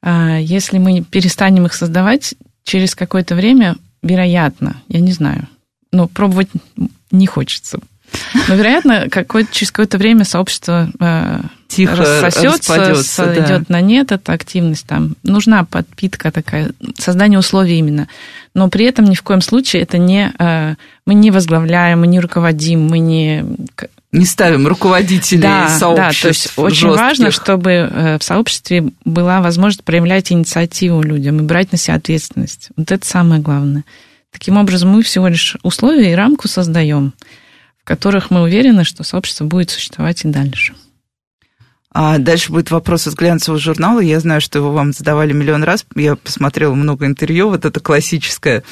А 0.00 0.38
если 0.38 0.78
мы 0.78 1.02
перестанем 1.02 1.66
их 1.66 1.74
создавать, 1.74 2.34
через 2.62 2.94
какое-то 2.94 3.34
время, 3.34 3.76
вероятно, 4.02 4.80
я 4.88 5.00
не 5.00 5.12
знаю, 5.12 5.48
ну, 5.92 6.08
пробовать 6.08 6.48
не 7.10 7.26
хочется. 7.26 7.80
Но, 8.48 8.54
вероятно, 8.54 9.08
какое 9.10 9.46
через 9.50 9.70
какое-то 9.70 9.98
время 9.98 10.24
сообщество 10.24 10.90
э, 11.00 11.40
Тихо 11.68 11.96
рассосется, 11.96 13.02
сойдет 13.02 13.46
да. 13.46 13.64
на 13.68 13.80
нет, 13.80 14.12
эта 14.12 14.32
активность 14.32 14.86
там. 14.86 15.16
Нужна 15.22 15.64
подпитка 15.64 16.30
такая, 16.30 16.70
создание 16.96 17.38
условий 17.38 17.78
именно. 17.78 18.08
Но 18.54 18.68
при 18.68 18.84
этом 18.84 19.06
ни 19.06 19.14
в 19.14 19.22
коем 19.22 19.40
случае 19.40 19.82
это 19.82 19.98
не... 19.98 20.32
Э, 20.38 20.74
мы 21.06 21.14
не 21.14 21.30
возглавляем, 21.30 22.00
мы 22.00 22.06
не 22.06 22.20
руководим, 22.20 22.86
мы 22.86 22.98
не... 23.00 23.44
Не 24.12 24.26
ставим 24.26 24.68
руководителей 24.68 25.42
да, 25.42 25.68
сообществ. 25.68 26.22
Да, 26.22 26.22
то 26.22 26.28
есть 26.28 26.52
очень 26.56 26.88
жестких. 26.88 27.00
важно, 27.00 27.30
чтобы 27.32 27.70
э, 27.70 28.18
в 28.18 28.22
сообществе 28.22 28.84
была 29.04 29.40
возможность 29.40 29.82
проявлять 29.82 30.30
инициативу 30.30 31.02
людям 31.02 31.40
и 31.40 31.42
брать 31.42 31.72
на 31.72 31.78
себя 31.78 31.96
ответственность. 31.96 32.68
Вот 32.76 32.92
это 32.92 33.04
самое 33.04 33.42
главное. 33.42 33.84
Таким 34.30 34.56
образом, 34.56 34.90
мы 34.90 35.02
всего 35.02 35.26
лишь 35.26 35.56
условия 35.62 36.12
и 36.12 36.14
рамку 36.14 36.46
создаем, 36.46 37.12
которых 37.84 38.30
мы 38.30 38.42
уверены, 38.42 38.84
что 38.84 39.04
сообщество 39.04 39.44
будет 39.44 39.70
существовать 39.70 40.24
и 40.24 40.28
дальше. 40.28 40.74
А 41.92 42.18
дальше 42.18 42.50
будет 42.50 42.72
вопрос 42.72 43.06
из 43.06 43.14
глянцевого 43.14 43.60
журнала. 43.60 44.00
Я 44.00 44.18
знаю, 44.18 44.40
что 44.40 44.58
его 44.58 44.72
вам 44.72 44.92
задавали 44.92 45.32
миллион 45.32 45.62
раз. 45.62 45.86
Я 45.94 46.16
посмотрела 46.16 46.74
много 46.74 47.06
интервью. 47.06 47.50
Вот 47.50 47.64
это 47.64 47.78
классическое. 47.78 48.64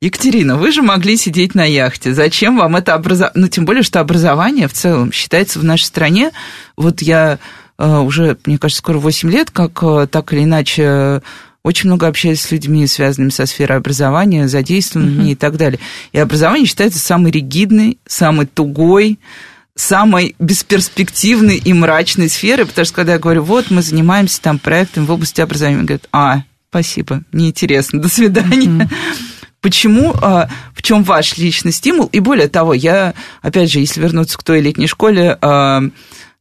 Екатерина, 0.00 0.56
вы 0.56 0.70
же 0.70 0.82
могли 0.82 1.16
сидеть 1.16 1.56
на 1.56 1.64
яхте. 1.64 2.14
Зачем 2.14 2.56
вам 2.56 2.76
это 2.76 2.94
образование? 2.94 3.42
Ну, 3.42 3.48
тем 3.48 3.64
более, 3.64 3.82
что 3.82 3.98
образование 3.98 4.68
в 4.68 4.72
целом 4.72 5.10
считается 5.10 5.58
в 5.58 5.64
нашей 5.64 5.84
стране. 5.84 6.30
Вот 6.76 7.02
я 7.02 7.40
э, 7.78 7.98
уже, 7.98 8.36
мне 8.46 8.58
кажется, 8.58 8.78
скоро 8.78 8.98
8 8.98 9.30
лет, 9.30 9.50
как 9.50 9.82
э, 9.82 10.06
так 10.08 10.32
или 10.32 10.44
иначе 10.44 11.22
очень 11.62 11.88
много 11.88 12.08
общаюсь 12.08 12.40
с 12.40 12.50
людьми, 12.50 12.86
связанными 12.86 13.30
со 13.30 13.46
сферой 13.46 13.78
образования, 13.78 14.48
задействованными 14.48 15.28
uh-huh. 15.28 15.32
и 15.32 15.34
так 15.36 15.56
далее. 15.56 15.78
И 16.12 16.18
образование 16.18 16.66
считается 16.66 16.98
самой 16.98 17.30
ригидной, 17.30 17.98
самой 18.06 18.46
тугой, 18.46 19.18
самой 19.74 20.34
бесперспективной 20.38 21.56
и 21.56 21.72
мрачной 21.72 22.28
сферой, 22.28 22.66
потому 22.66 22.84
что 22.84 22.94
когда 22.94 23.12
я 23.12 23.18
говорю, 23.18 23.42
вот 23.42 23.70
мы 23.70 23.82
занимаемся 23.82 24.42
там 24.42 24.58
проектом 24.58 25.06
в 25.06 25.12
области 25.12 25.40
образования, 25.40 25.78
мне 25.78 25.86
говорят, 25.86 26.08
а, 26.12 26.42
спасибо, 26.70 27.22
неинтересно, 27.32 28.00
до 28.00 28.08
свидания. 28.08 28.66
Uh-huh. 28.66 28.88
Почему, 29.60 30.12
а, 30.20 30.48
в 30.74 30.82
чем 30.82 31.04
ваш 31.04 31.38
личный 31.38 31.70
стимул? 31.70 32.06
И 32.06 32.18
более 32.18 32.48
того, 32.48 32.74
я, 32.74 33.14
опять 33.40 33.70
же, 33.70 33.78
если 33.78 34.00
вернуться 34.00 34.36
к 34.36 34.42
той 34.42 34.60
летней 34.60 34.88
школе, 34.88 35.38
а, 35.40 35.82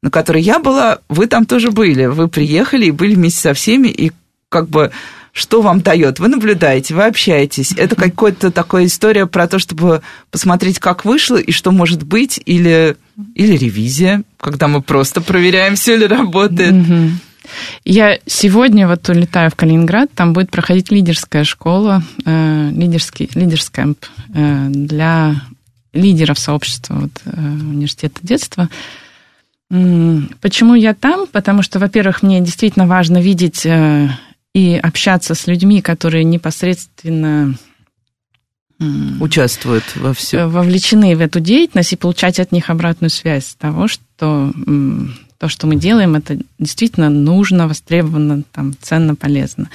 на 0.01 0.09
которой 0.09 0.41
я 0.41 0.57
была, 0.57 0.97
вы 1.07 1.27
там 1.27 1.45
тоже 1.45 1.69
были. 1.69 2.07
Вы 2.07 2.27
приехали 2.27 2.87
и 2.87 2.91
были 2.91 3.13
вместе 3.13 3.39
со 3.39 3.53
всеми, 3.53 3.89
и 3.89 4.11
как 4.51 4.67
бы 4.69 4.91
что 5.31 5.61
вам 5.61 5.79
дает? 5.79 6.19
Вы 6.19 6.27
наблюдаете, 6.27 6.93
вы 6.93 7.05
общаетесь. 7.05 7.71
Это 7.77 7.95
какая-то 7.95 8.51
такая 8.51 8.85
история 8.85 9.25
про 9.25 9.47
то, 9.47 9.59
чтобы 9.59 10.01
посмотреть, 10.29 10.79
как 10.79 11.05
вышло 11.05 11.37
и 11.37 11.53
что 11.53 11.71
может 11.71 12.03
быть, 12.03 12.39
или, 12.45 12.97
или 13.33 13.55
ревизия, 13.55 14.23
когда 14.37 14.67
мы 14.67 14.81
просто 14.81 15.21
проверяем, 15.21 15.75
все 15.75 15.95
ли 15.95 16.05
работает. 16.05 16.75
Я 17.85 18.19
сегодня 18.25 18.87
вот 18.87 19.07
улетаю 19.07 19.49
в 19.49 19.55
Калининград, 19.55 20.09
там 20.13 20.33
будет 20.33 20.51
проходить 20.51 20.91
лидерская 20.91 21.43
школа, 21.43 22.03
э, 22.25 22.69
лидерский, 22.71 23.29
лидерскэмп 23.33 23.97
э, 24.33 24.67
для 24.69 25.41
лидеров 25.91 26.39
сообщества 26.39 26.95
вот, 26.95 27.11
э, 27.25 27.39
университета 27.39 28.19
детства. 28.21 28.69
Почему 29.69 30.75
я 30.75 30.93
там? 30.93 31.27
Потому 31.27 31.61
что, 31.61 31.79
во-первых, 31.79 32.21
мне 32.21 32.41
действительно 32.41 32.87
важно 32.87 33.21
видеть 33.21 33.65
и 34.53 34.75
общаться 34.75 35.35
с 35.35 35.47
людьми, 35.47 35.81
которые 35.81 36.23
непосредственно 36.23 37.55
участвуют 39.19 39.83
во 39.95 40.13
всем. 40.13 40.49
Вовлечены 40.49 41.15
в 41.15 41.21
эту 41.21 41.39
деятельность 41.39 41.93
и 41.93 41.97
получать 41.97 42.39
от 42.39 42.51
них 42.51 42.69
обратную 42.69 43.11
связь 43.11 43.55
того, 43.59 43.87
что 43.87 44.51
то, 45.37 45.47
что 45.47 45.67
мы 45.67 45.75
делаем, 45.75 46.15
это 46.15 46.37
действительно 46.59 47.09
нужно, 47.09 47.67
востребовано, 47.67 48.43
там, 48.51 48.73
ценно, 48.79 49.15
полезно. 49.15 49.69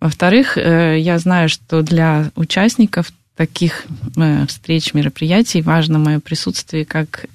Во-вторых, 0.00 0.56
э, 0.56 0.98
я 1.00 1.18
знаю, 1.18 1.48
что 1.48 1.82
для 1.82 2.30
участников 2.36 3.12
таких 3.36 3.86
э, 4.16 4.46
встреч, 4.46 4.94
мероприятий 4.94 5.60
важно 5.60 5.98
мое 5.98 6.20
присутствие 6.20 6.84
как, 6.84 7.26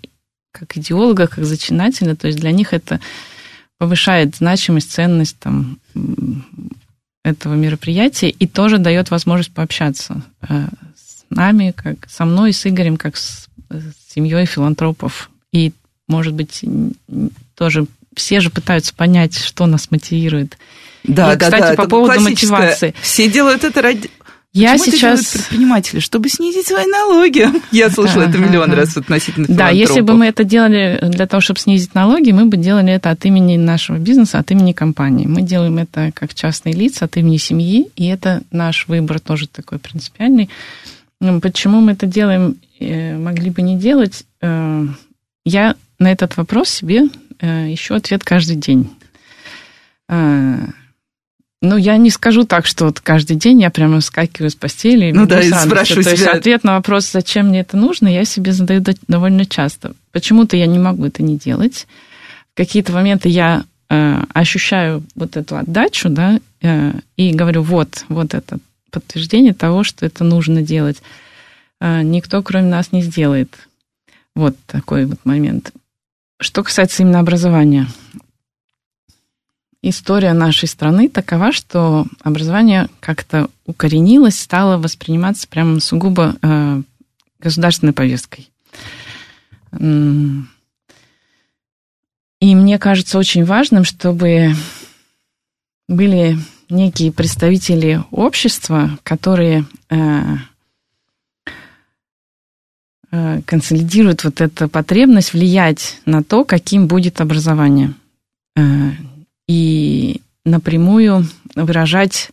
как 0.53 0.77
идеолога, 0.77 1.27
как 1.27 1.43
зачинателя. 1.43 2.15
То 2.15 2.27
есть 2.27 2.39
для 2.39 2.51
них 2.51 2.73
это 2.73 3.01
повышает 3.77 4.37
значимость, 4.37 4.91
ценность 4.91 5.37
там, 5.39 5.77
этого 7.23 7.53
мероприятия 7.53 8.29
и 8.29 8.47
тоже 8.47 8.77
дает 8.77 9.09
возможность 9.09 9.53
пообщаться 9.53 10.21
э, 10.41 10.67
с 10.95 11.23
нами, 11.29 11.73
как 11.75 12.09
со 12.09 12.25
мной, 12.25 12.53
с 12.53 12.65
Игорем, 12.67 12.97
как 12.97 13.15
с, 13.17 13.47
с 13.69 14.13
семьей 14.13 14.45
филантропов. 14.45 15.29
И, 15.51 15.71
может 16.07 16.33
быть, 16.33 16.63
тоже 17.55 17.85
все 18.15 18.39
же 18.39 18.49
пытаются 18.49 18.93
понять, 18.93 19.37
что 19.37 19.65
нас 19.65 19.89
мотивирует. 19.89 20.57
Да, 21.03 21.33
и, 21.33 21.37
да, 21.37 21.45
кстати, 21.45 21.75
да, 21.75 21.83
по 21.83 21.87
поводу 21.87 22.19
мотивации. 22.19 22.93
Все 23.01 23.29
делают 23.29 23.63
это 23.63 23.81
ради 23.81 24.09
я 24.53 24.73
Почему 24.73 24.91
сейчас... 24.91 25.21
это 25.21 25.39
предприниматели, 25.39 25.99
чтобы 25.99 26.29
снизить 26.29 26.67
свои 26.67 26.85
налоги. 26.85 27.47
Я 27.71 27.89
слышала 27.89 28.23
это 28.23 28.37
миллион 28.37 28.71
раз 28.73 28.95
относительно 28.95 29.47
Да, 29.49 29.69
если 29.69 30.01
бы 30.01 30.13
мы 30.13 30.27
это 30.27 30.43
делали 30.43 30.99
для 31.09 31.25
того, 31.25 31.41
чтобы 31.41 31.59
снизить 31.59 31.95
налоги, 31.95 32.31
мы 32.31 32.45
бы 32.45 32.55
делали 32.55 32.93
это 32.93 33.09
от 33.09 33.25
имени 33.25 33.57
нашего 33.57 33.97
бизнеса, 33.97 34.37
от 34.37 34.51
имени 34.51 34.73
компании. 34.73 35.25
Мы 35.25 35.41
делаем 35.41 35.79
это 35.79 36.11
как 36.13 36.35
частные 36.35 36.75
лица, 36.75 37.05
от 37.05 37.17
имени 37.17 37.37
семьи, 37.37 37.89
и 37.95 38.05
это 38.05 38.43
наш 38.51 38.87
выбор 38.87 39.19
тоже 39.19 39.47
такой 39.47 39.79
принципиальный. 39.79 40.49
Почему 41.41 41.81
мы 41.81 41.93
это 41.93 42.05
делаем, 42.05 42.57
э, 42.79 43.17
могли 43.17 43.49
бы 43.49 43.63
не 43.63 43.75
делать? 43.75 44.23
Э, 44.41 44.85
я 45.45 45.75
на 45.97 46.11
этот 46.11 46.37
вопрос 46.37 46.69
себе 46.69 47.09
э, 47.39 47.73
ищу 47.73 47.95
ответ 47.95 48.23
каждый 48.23 48.57
день. 48.57 48.91
Ну, 51.63 51.77
я 51.77 51.95
не 51.95 52.09
скажу 52.09 52.43
так, 52.43 52.65
что 52.65 52.87
вот 52.87 52.99
каждый 52.99 53.37
день 53.37 53.61
я 53.61 53.69
прямо 53.69 54.01
скакиваю 54.01 54.49
с 54.49 54.55
постели. 54.55 55.05
И 55.05 55.13
ну 55.13 55.25
да, 55.25 55.39
и 55.39 55.49
спрашиваю 55.49 56.03
То 56.03 56.09
себя. 56.09 56.25
есть 56.25 56.27
ответ 56.27 56.65
на 56.65 56.73
вопрос, 56.73 57.09
зачем 57.09 57.47
мне 57.47 57.61
это 57.61 57.77
нужно, 57.77 58.09
я 58.09 58.25
себе 58.25 58.51
задаю 58.51 58.83
довольно 59.07 59.45
часто. 59.45 59.93
Почему-то 60.11 60.57
я 60.57 60.65
не 60.67 60.77
могу 60.77 61.05
это 61.05 61.23
не 61.23 61.37
делать. 61.37 61.87
В 62.53 62.57
какие-то 62.57 62.91
моменты 62.91 63.29
я 63.29 63.63
э, 63.89 64.23
ощущаю 64.33 65.03
вот 65.15 65.37
эту 65.37 65.55
отдачу, 65.55 66.09
да, 66.09 66.41
э, 66.61 66.91
и 67.15 67.31
говорю, 67.31 67.61
вот, 67.61 68.03
вот 68.09 68.33
это 68.33 68.57
подтверждение 68.91 69.53
того, 69.53 69.85
что 69.85 70.05
это 70.05 70.25
нужно 70.25 70.61
делать. 70.61 71.01
Э, 71.79 72.01
никто, 72.01 72.43
кроме 72.43 72.67
нас, 72.67 72.91
не 72.91 73.01
сделает. 73.01 73.55
Вот 74.35 74.57
такой 74.67 75.05
вот 75.05 75.19
момент. 75.23 75.71
Что 76.41 76.61
касается 76.61 77.03
именно 77.03 77.19
образования 77.19 77.87
история 79.83 80.33
нашей 80.33 80.67
страны 80.67 81.09
такова, 81.09 81.51
что 81.51 82.07
образование 82.23 82.89
как-то 82.99 83.49
укоренилось, 83.67 84.39
стало 84.39 84.77
восприниматься 84.77 85.47
прямо 85.47 85.79
сугубо 85.79 86.35
э, 86.41 86.81
государственной 87.39 87.93
повесткой. 87.93 88.49
И 92.43 92.55
мне 92.55 92.79
кажется 92.79 93.17
очень 93.19 93.43
важным, 93.45 93.83
чтобы 93.83 94.55
были 95.87 96.37
некие 96.69 97.11
представители 97.11 98.03
общества, 98.11 98.97
которые 99.03 99.65
э, 99.89 100.21
э, 103.11 103.41
консолидирует 103.45 104.23
вот 104.23 104.41
эту 104.41 104.69
потребность 104.69 105.33
влиять 105.33 105.99
на 106.05 106.23
то, 106.23 106.43
каким 106.43 106.87
будет 106.87 107.21
образование. 107.21 107.93
Э, 108.55 108.91
и 109.47 110.21
напрямую 110.45 111.27
выражать 111.55 112.31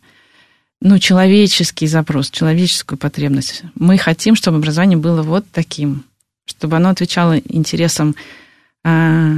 ну, 0.81 0.99
человеческий 0.99 1.87
запрос, 1.87 2.31
человеческую 2.31 2.99
потребность. 2.99 3.63
Мы 3.75 3.99
хотим, 3.99 4.35
чтобы 4.35 4.59
образование 4.59 4.97
было 4.97 5.23
вот 5.23 5.45
таким, 5.53 6.05
чтобы 6.47 6.77
оно 6.77 6.89
отвечало 6.89 7.39
интересам 7.39 8.15
а, 8.83 9.31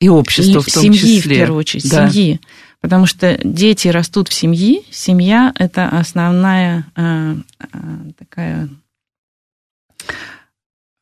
и 0.00 0.08
общества 0.08 0.60
в 0.60 0.66
том 0.66 0.82
семьи, 0.82 0.98
числе. 0.98 1.36
в 1.36 1.38
первую 1.38 1.58
очередь, 1.58 1.90
да. 1.90 2.10
семьи. 2.10 2.40
Потому 2.82 3.06
что 3.06 3.38
дети 3.42 3.88
растут 3.88 4.28
в 4.28 4.34
семье, 4.34 4.82
семья– 4.90 5.52
это 5.58 5.88
основная 5.88 6.86
а, 6.94 7.36
а, 7.58 7.78
такая 8.18 8.68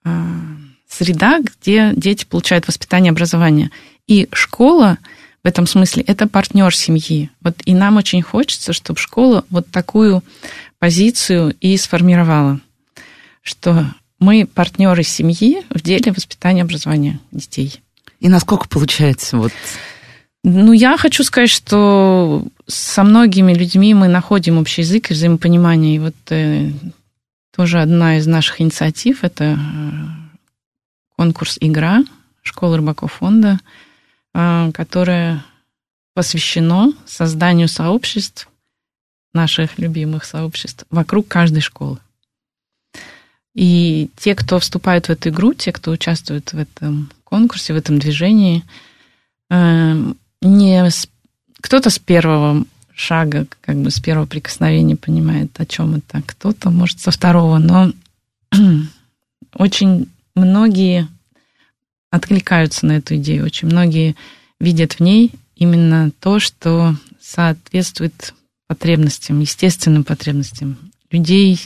а, 0.05 0.31
среда, 0.89 1.41
где 1.41 1.93
дети 1.97 2.25
получают 2.25 2.69
воспитание, 2.69 3.11
образование. 3.11 3.71
И 4.07 4.29
школа– 4.33 4.99
в 5.45 5.47
этом 5.47 5.67
смысле 5.67 6.03
это 6.07 6.27
партнер 6.27 6.75
семьи. 6.75 7.31
Вот 7.43 7.61
и 7.67 7.75
нам 7.75 7.99
очень 7.99 8.23
хочется, 8.23 8.73
чтобы 8.73 8.99
школа 8.99 9.45
вот 9.51 9.71
такую 9.71 10.25
позицию 10.79 11.55
и 11.61 11.77
сформировала, 11.77 12.61
что 13.43 13.87
мы 14.19 14.47
партнеры 14.47 15.03
семьи 15.03 15.63
в 15.69 15.83
деле 15.83 16.13
воспитания 16.13 16.61
и 16.61 16.63
образования 16.63 17.21
детей. 17.31 17.81
И 18.21 18.29
насколько 18.31 18.69
получается 18.69 19.37
вот 19.37 19.53
ну, 20.47 20.73
я 20.73 20.99
хочу 20.99 21.25
сказать, 21.25 21.49
что 21.49 22.47
со 22.67 23.03
многими 23.03 23.55
людьми 23.55 23.95
мы 23.95 24.09
находим 24.09 24.59
общий 24.59 24.83
язык 24.83 25.11
и 25.11 25.15
взаимопонимание. 25.15 25.97
И 25.97 25.99
вот 25.99 26.15
э, 26.29 26.71
тоже 27.57 27.81
одна 27.81 28.19
из 28.19 28.27
наших 28.27 28.61
инициатив– 28.61 29.21
это 29.25 29.45
э, 29.45 29.57
конкурс 31.17 31.57
«Игра» 31.61 32.05
школы 32.43 32.77
рыбаков 32.77 33.13
фонда– 33.13 33.59
которое 34.35 35.45
посвящено 36.15 36.93
созданию 37.07 37.69
сообществ, 37.69 38.49
наших 39.33 39.79
любимых 39.79 40.25
сообществ, 40.25 40.85
вокруг 40.91 41.29
каждой 41.29 41.61
школы. 41.61 41.99
И 43.55 44.11
те, 44.17 44.35
кто 44.35 44.59
вступают 44.59 45.07
в 45.07 45.11
эту 45.11 45.29
игру, 45.29 45.55
те, 45.55 45.73
кто 45.73 45.93
участвует 45.93 46.53
в 46.53 46.59
этом 46.59 47.11
конкурсе, 47.23 47.73
в 47.73 47.77
этом 47.77 47.99
движении, 47.99 48.65
э, 49.51 50.13
не 50.41 50.91
с... 50.91 51.09
кто-то 51.61 51.91
с 51.91 51.99
первого 51.99 52.65
шага, 52.95 53.47
как 53.61 53.77
бы 53.77 53.91
с 53.91 54.01
первого 54.01 54.27
прикосновения 54.27 54.97
понимает, 54.97 55.59
о 55.61 55.67
чем 55.67 55.97
это, 55.97 56.23
кто-то, 56.27 56.71
может, 56.71 57.01
со 57.01 57.11
второго, 57.11 57.59
но 57.59 57.93
очень 59.55 60.09
многие 60.35 61.09
откликаются 62.15 62.87
на 62.87 62.99
эту 62.99 63.17
идею. 63.17 63.45
Очень 63.45 63.69
многие 63.69 64.15
видят 64.61 64.95
в 64.95 65.01
ней 65.01 65.33
именно 65.57 66.13
то, 66.21 66.39
что 66.39 66.95
соответствует 67.21 68.35
потребностям, 68.69 69.41
естественным 69.41 70.05
потребностям 70.05 70.77
людей, 71.11 71.61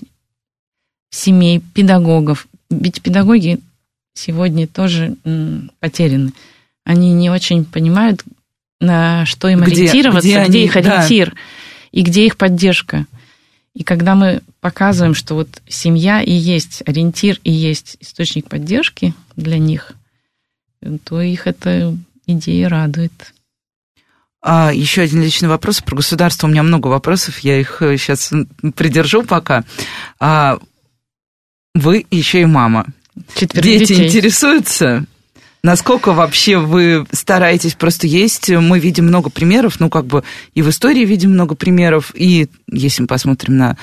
семей, 1.11 1.61
педагогов. 1.75 2.49
Ведь 2.71 3.03
педагоги 3.03 3.61
сегодня 4.15 4.67
тоже 4.67 5.17
потеряны. 5.81 6.33
Они 6.83 7.13
не 7.13 7.29
очень 7.29 7.67
понимают, 7.67 8.25
на 8.81 9.27
что 9.27 9.49
им 9.49 9.61
где, 9.61 9.83
ориентироваться, 9.83 10.29
где, 10.29 10.39
где 10.39 10.45
они, 10.45 10.65
их 10.65 10.77
ориентир 10.77 11.31
да. 11.31 11.37
и 11.93 12.03
где 12.03 12.25
их 12.25 12.39
поддержка. 12.39 13.05
И 13.75 13.85
когда 13.85 14.15
мы 14.15 14.41
показываем, 14.61 15.15
что 15.15 15.35
вот 15.35 15.61
семья 15.69 16.23
и 16.23 16.33
есть 16.33 16.83
ориентир, 16.87 17.39
и 17.45 17.53
есть 17.53 17.99
источник 18.01 18.49
поддержки 18.49 19.13
для 19.37 19.59
них, 19.59 19.93
то 21.05 21.21
их 21.21 21.47
эта 21.47 21.97
идея 22.27 22.69
радует. 22.69 23.35
А, 24.41 24.73
еще 24.73 25.03
один 25.03 25.23
личный 25.23 25.49
вопрос 25.49 25.81
про 25.81 25.97
государство. 25.97 26.47
У 26.47 26.51
меня 26.51 26.63
много 26.63 26.89
вопросов, 26.89 27.41
я 27.41 27.59
их 27.59 27.79
сейчас 27.81 28.33
э, 28.33 28.45
придержу 28.77 29.25
пока. 29.25 29.65
А, 30.21 30.59
вы 31.75 32.07
еще 32.11 32.43
и 32.43 32.47
мама. 32.47 32.87
Четверо 33.35 33.65
Дети 33.65 33.95
детей. 33.95 34.07
интересуются? 34.07 35.05
Насколько 35.63 36.13
вообще 36.13 36.59
вы 36.59 37.05
стараетесь? 37.11 37.75
Просто 37.75 38.07
есть, 38.07 38.49
мы 38.49 38.79
видим 38.79 39.07
много 39.07 39.29
примеров, 39.29 39.81
ну, 39.81 39.91
как 39.91 40.07
бы 40.07 40.23
и 40.55 40.63
в 40.63 40.69
истории 40.71 41.05
видим 41.05 41.33
много 41.33 41.57
примеров, 41.57 42.13
и 42.15 42.49
если 42.71 43.03
мы 43.03 43.09
посмотрим 43.09 43.57
на 43.57 43.77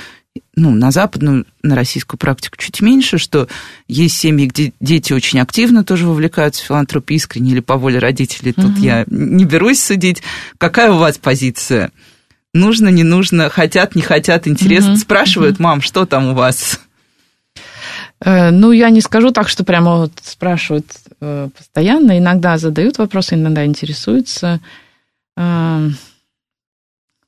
ну, 0.55 0.71
на 0.71 0.91
западную, 0.91 1.45
на 1.63 1.75
российскую 1.75 2.17
практику 2.17 2.57
чуть 2.57 2.81
меньше, 2.81 3.17
что 3.17 3.47
есть 3.87 4.17
семьи, 4.17 4.47
где 4.47 4.73
дети 4.79 5.13
очень 5.13 5.39
активно 5.39 5.83
тоже 5.83 6.07
вовлекаются 6.07 6.63
в 6.63 6.67
филантропию 6.67 7.17
искренне 7.17 7.51
или 7.51 7.59
по 7.59 7.77
воле 7.77 7.99
родителей. 7.99 8.53
Тут 8.53 8.77
угу. 8.77 8.79
я 8.79 9.05
не 9.07 9.45
берусь 9.45 9.83
судить. 9.83 10.23
Какая 10.57 10.91
у 10.91 10.97
вас 10.97 11.17
позиция? 11.17 11.91
Нужно, 12.53 12.87
не 12.87 13.03
нужно, 13.03 13.49
хотят, 13.49 13.95
не 13.95 14.01
хотят, 14.01 14.47
интересно. 14.47 14.93
Угу. 14.93 14.99
Спрашивают, 14.99 15.59
мам, 15.59 15.81
что 15.81 16.05
там 16.05 16.29
у 16.29 16.33
вас? 16.33 16.79
Э, 18.23 18.49
ну, 18.51 18.71
я 18.71 18.89
не 18.89 19.01
скажу 19.01 19.31
так, 19.31 19.49
что 19.49 19.65
прямо 19.65 19.97
вот 19.97 20.13
спрашивают 20.23 20.85
э, 21.19 21.49
постоянно. 21.55 22.17
Иногда 22.17 22.57
задают 22.57 22.97
вопросы, 22.97 23.35
иногда 23.35 23.65
интересуются. 23.65 24.61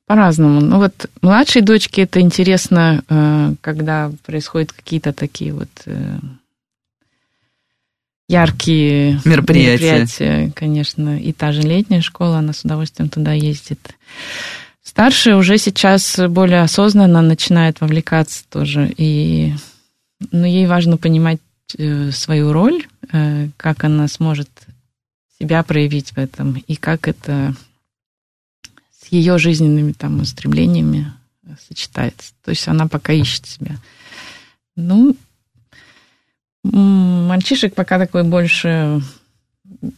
По-разному. 0.08 0.62
Ну 0.62 0.78
вот 0.78 1.10
младшей 1.20 1.60
дочке 1.60 2.04
это 2.04 2.22
интересно, 2.22 3.04
э, 3.10 3.54
когда 3.60 4.10
происходят 4.24 4.72
какие-то 4.72 5.12
такие 5.12 5.52
вот 5.52 5.68
э, 5.84 6.18
яркие 8.26 9.20
мероприятия. 9.26 9.84
мероприятия, 9.84 10.52
конечно. 10.56 11.20
И 11.20 11.34
та 11.34 11.52
же 11.52 11.60
летняя 11.60 12.00
школа, 12.00 12.38
она 12.38 12.54
с 12.54 12.64
удовольствием 12.64 13.10
туда 13.10 13.34
ездит. 13.34 13.80
Старшая 14.82 15.36
уже 15.36 15.58
сейчас 15.58 16.18
более 16.30 16.62
осознанно 16.62 17.20
начинает 17.20 17.82
вовлекаться 17.82 18.44
тоже. 18.48 18.90
И 18.96 19.52
ну, 20.32 20.46
ей 20.46 20.66
важно 20.66 20.96
понимать 20.96 21.40
э, 21.76 22.12
свою 22.12 22.54
роль, 22.54 22.86
как 23.58 23.84
она 23.84 24.08
сможет 24.08 24.48
себя 25.38 25.62
проявить 25.62 26.12
в 26.12 26.18
этом, 26.18 26.62
и 26.66 26.76
как 26.76 27.08
это 27.08 27.54
ее 29.10 29.38
жизненными 29.38 29.92
там 29.92 30.20
устремлениями 30.20 31.12
сочетается. 31.68 32.32
То 32.44 32.50
есть 32.50 32.68
она 32.68 32.88
пока 32.88 33.12
ищет 33.12 33.46
себя. 33.46 33.76
Ну, 34.76 35.16
мальчишек 36.62 37.74
пока 37.74 37.98
такой 37.98 38.24
больше 38.24 39.02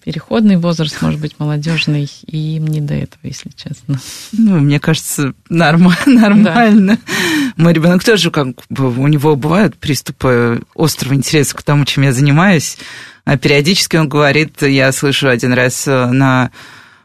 переходный 0.04 0.56
возраст, 0.56 1.00
может 1.00 1.20
быть, 1.20 1.38
молодежный, 1.38 2.10
и 2.26 2.56
им 2.56 2.66
не 2.66 2.80
до 2.80 2.94
этого, 2.94 3.20
если 3.22 3.50
честно. 3.50 3.98
Ну, 4.32 4.58
мне 4.58 4.80
кажется, 4.80 5.32
норм, 5.48 5.92
нормально. 6.06 6.98
Да. 7.06 7.52
Мой 7.56 7.72
ребенок 7.72 8.04
тоже, 8.04 8.30
как 8.30 8.48
бы, 8.68 8.90
у 8.90 9.06
него 9.06 9.36
бывают 9.36 9.76
приступы 9.76 10.62
острого 10.74 11.14
интереса 11.14 11.56
к 11.56 11.62
тому, 11.62 11.84
чем 11.84 12.04
я 12.04 12.12
занимаюсь. 12.12 12.78
А 13.24 13.38
периодически 13.38 13.96
он 13.96 14.08
говорит, 14.08 14.60
я 14.62 14.92
слышу 14.92 15.28
один 15.28 15.52
раз 15.52 15.86
на 15.86 16.50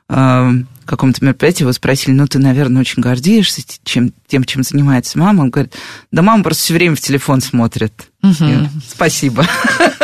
э, 0.10 0.52
каком-то 0.86 1.24
мероприятии 1.24 1.64
его 1.64 1.74
спросили, 1.74 2.14
ну, 2.14 2.28
ты, 2.28 2.40
наверное, 2.40 2.82
очень 2.82 3.02
гордишься 3.02 3.62
чем, 3.84 4.14
тем, 4.28 4.44
чем 4.44 4.64
занимается 4.64 5.18
мама. 5.18 5.42
Он 5.42 5.50
говорит, 5.50 5.74
да 6.12 6.22
мама 6.22 6.44
просто 6.44 6.64
все 6.64 6.74
время 6.74 6.96
в 6.96 7.02
телефон 7.02 7.42
смотрит. 7.42 7.94
Угу. 8.24 8.70
Спасибо. 8.88 9.46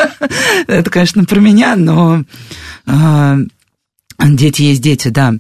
Это, 0.68 0.90
конечно, 0.90 1.26
про 1.26 1.40
меня, 1.40 1.76
но 1.76 2.24
а, 2.86 3.38
дети 4.20 4.64
есть 4.64 4.82
дети, 4.82 5.10
да. 5.10 5.34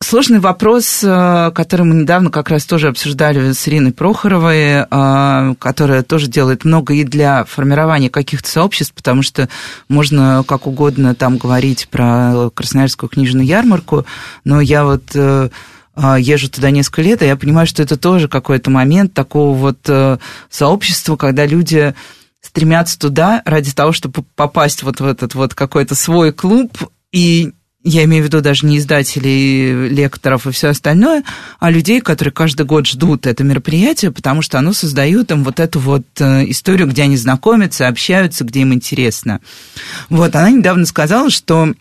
Сложный 0.00 0.38
вопрос, 0.38 1.02
э, 1.02 1.50
который 1.54 1.82
мы 1.82 1.96
недавно 1.96 2.30
как 2.30 2.50
раз 2.50 2.64
тоже 2.64 2.88
обсуждали 2.88 3.52
с 3.52 3.66
Ириной 3.66 3.92
Прохоровой, 3.92 4.86
э, 4.88 5.54
которая 5.58 6.02
тоже 6.04 6.28
делает 6.28 6.64
много 6.64 6.94
и 6.94 7.02
для 7.02 7.44
формирования 7.44 8.08
каких-то 8.08 8.48
сообществ, 8.48 8.94
потому 8.94 9.22
что 9.22 9.48
можно 9.88 10.44
как 10.46 10.68
угодно 10.68 11.16
там 11.16 11.36
говорить 11.36 11.88
про 11.88 12.48
Красноярскую 12.54 13.10
книжную 13.10 13.44
ярмарку, 13.44 14.06
но 14.44 14.60
я 14.60 14.84
вот 14.84 15.02
э, 15.14 15.50
езжу 15.96 16.48
туда 16.48 16.70
несколько 16.70 17.02
лет, 17.02 17.22
и 17.22 17.26
я 17.26 17.36
понимаю, 17.36 17.66
что 17.66 17.82
это 17.82 17.96
тоже 17.96 18.28
какой-то 18.28 18.70
момент 18.70 19.14
такого 19.14 19.52
вот 19.56 20.22
сообщества, 20.48 21.16
когда 21.16 21.44
люди 21.44 21.92
стремятся 22.40 22.96
туда 23.00 23.42
ради 23.44 23.72
того, 23.72 23.90
чтобы 23.90 24.22
попасть 24.36 24.84
вот 24.84 25.00
в 25.00 25.04
этот 25.04 25.34
вот 25.34 25.54
какой-то 25.54 25.96
свой 25.96 26.32
клуб, 26.32 26.70
и 27.10 27.52
я 27.84 28.04
имею 28.04 28.24
в 28.24 28.26
виду 28.26 28.40
даже 28.40 28.66
не 28.66 28.78
издателей, 28.78 29.88
лекторов 29.88 30.46
и 30.46 30.50
все 30.50 30.68
остальное, 30.68 31.22
а 31.60 31.70
людей, 31.70 32.00
которые 32.00 32.32
каждый 32.32 32.66
год 32.66 32.86
ждут 32.86 33.26
это 33.26 33.44
мероприятие, 33.44 34.10
потому 34.10 34.42
что 34.42 34.58
оно 34.58 34.72
создает 34.72 35.30
им 35.30 35.44
вот 35.44 35.60
эту 35.60 35.78
вот 35.78 36.06
э, 36.18 36.50
историю, 36.50 36.88
где 36.88 37.02
они 37.02 37.16
знакомятся, 37.16 37.88
общаются, 37.88 38.44
где 38.44 38.60
им 38.60 38.74
интересно. 38.74 39.40
Вот, 40.08 40.34
она 40.34 40.50
недавно 40.50 40.86
сказала, 40.86 41.30
что 41.30 41.72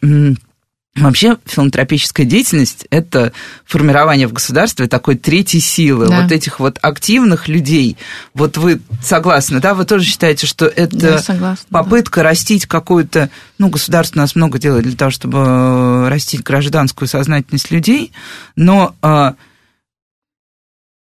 Вообще 0.98 1.38
филантропическая 1.46 2.26
деятельность– 2.26 2.86
это 2.90 3.32
формирование 3.66 4.28
в 4.28 4.34
государстве 4.34 4.88
такой 4.88 5.16
третьей 5.16 5.60
силы, 5.60 6.08
да. 6.08 6.22
вот 6.22 6.32
этих 6.32 6.60
вот 6.60 6.80
активных 6.82 7.48
людей. 7.48 7.98
Вот 8.34 8.58
вы 8.58 8.82
согласны, 9.02 9.60
да? 9.60 9.74
Вы 9.74 9.86
тоже 9.86 10.06
считаете, 10.06 10.48
что 10.48 10.66
это 10.66 11.20
согласна, 11.20 11.66
попытка 11.70 12.22
да. 12.22 12.30
растить 12.30 12.66
какую-то… 12.66 13.30
Ну, 13.58 13.70
государство 13.70 14.20
у 14.20 14.22
нас 14.22 14.36
много 14.36 14.60
делает 14.60 14.84
для 14.84 14.96
того, 14.96 15.12
чтобы 15.12 16.10
растить 16.10 16.44
гражданскую 16.44 17.08
сознательность 17.08 17.72
людей, 17.72 18.12
но 18.56 18.96
э, 19.02 19.34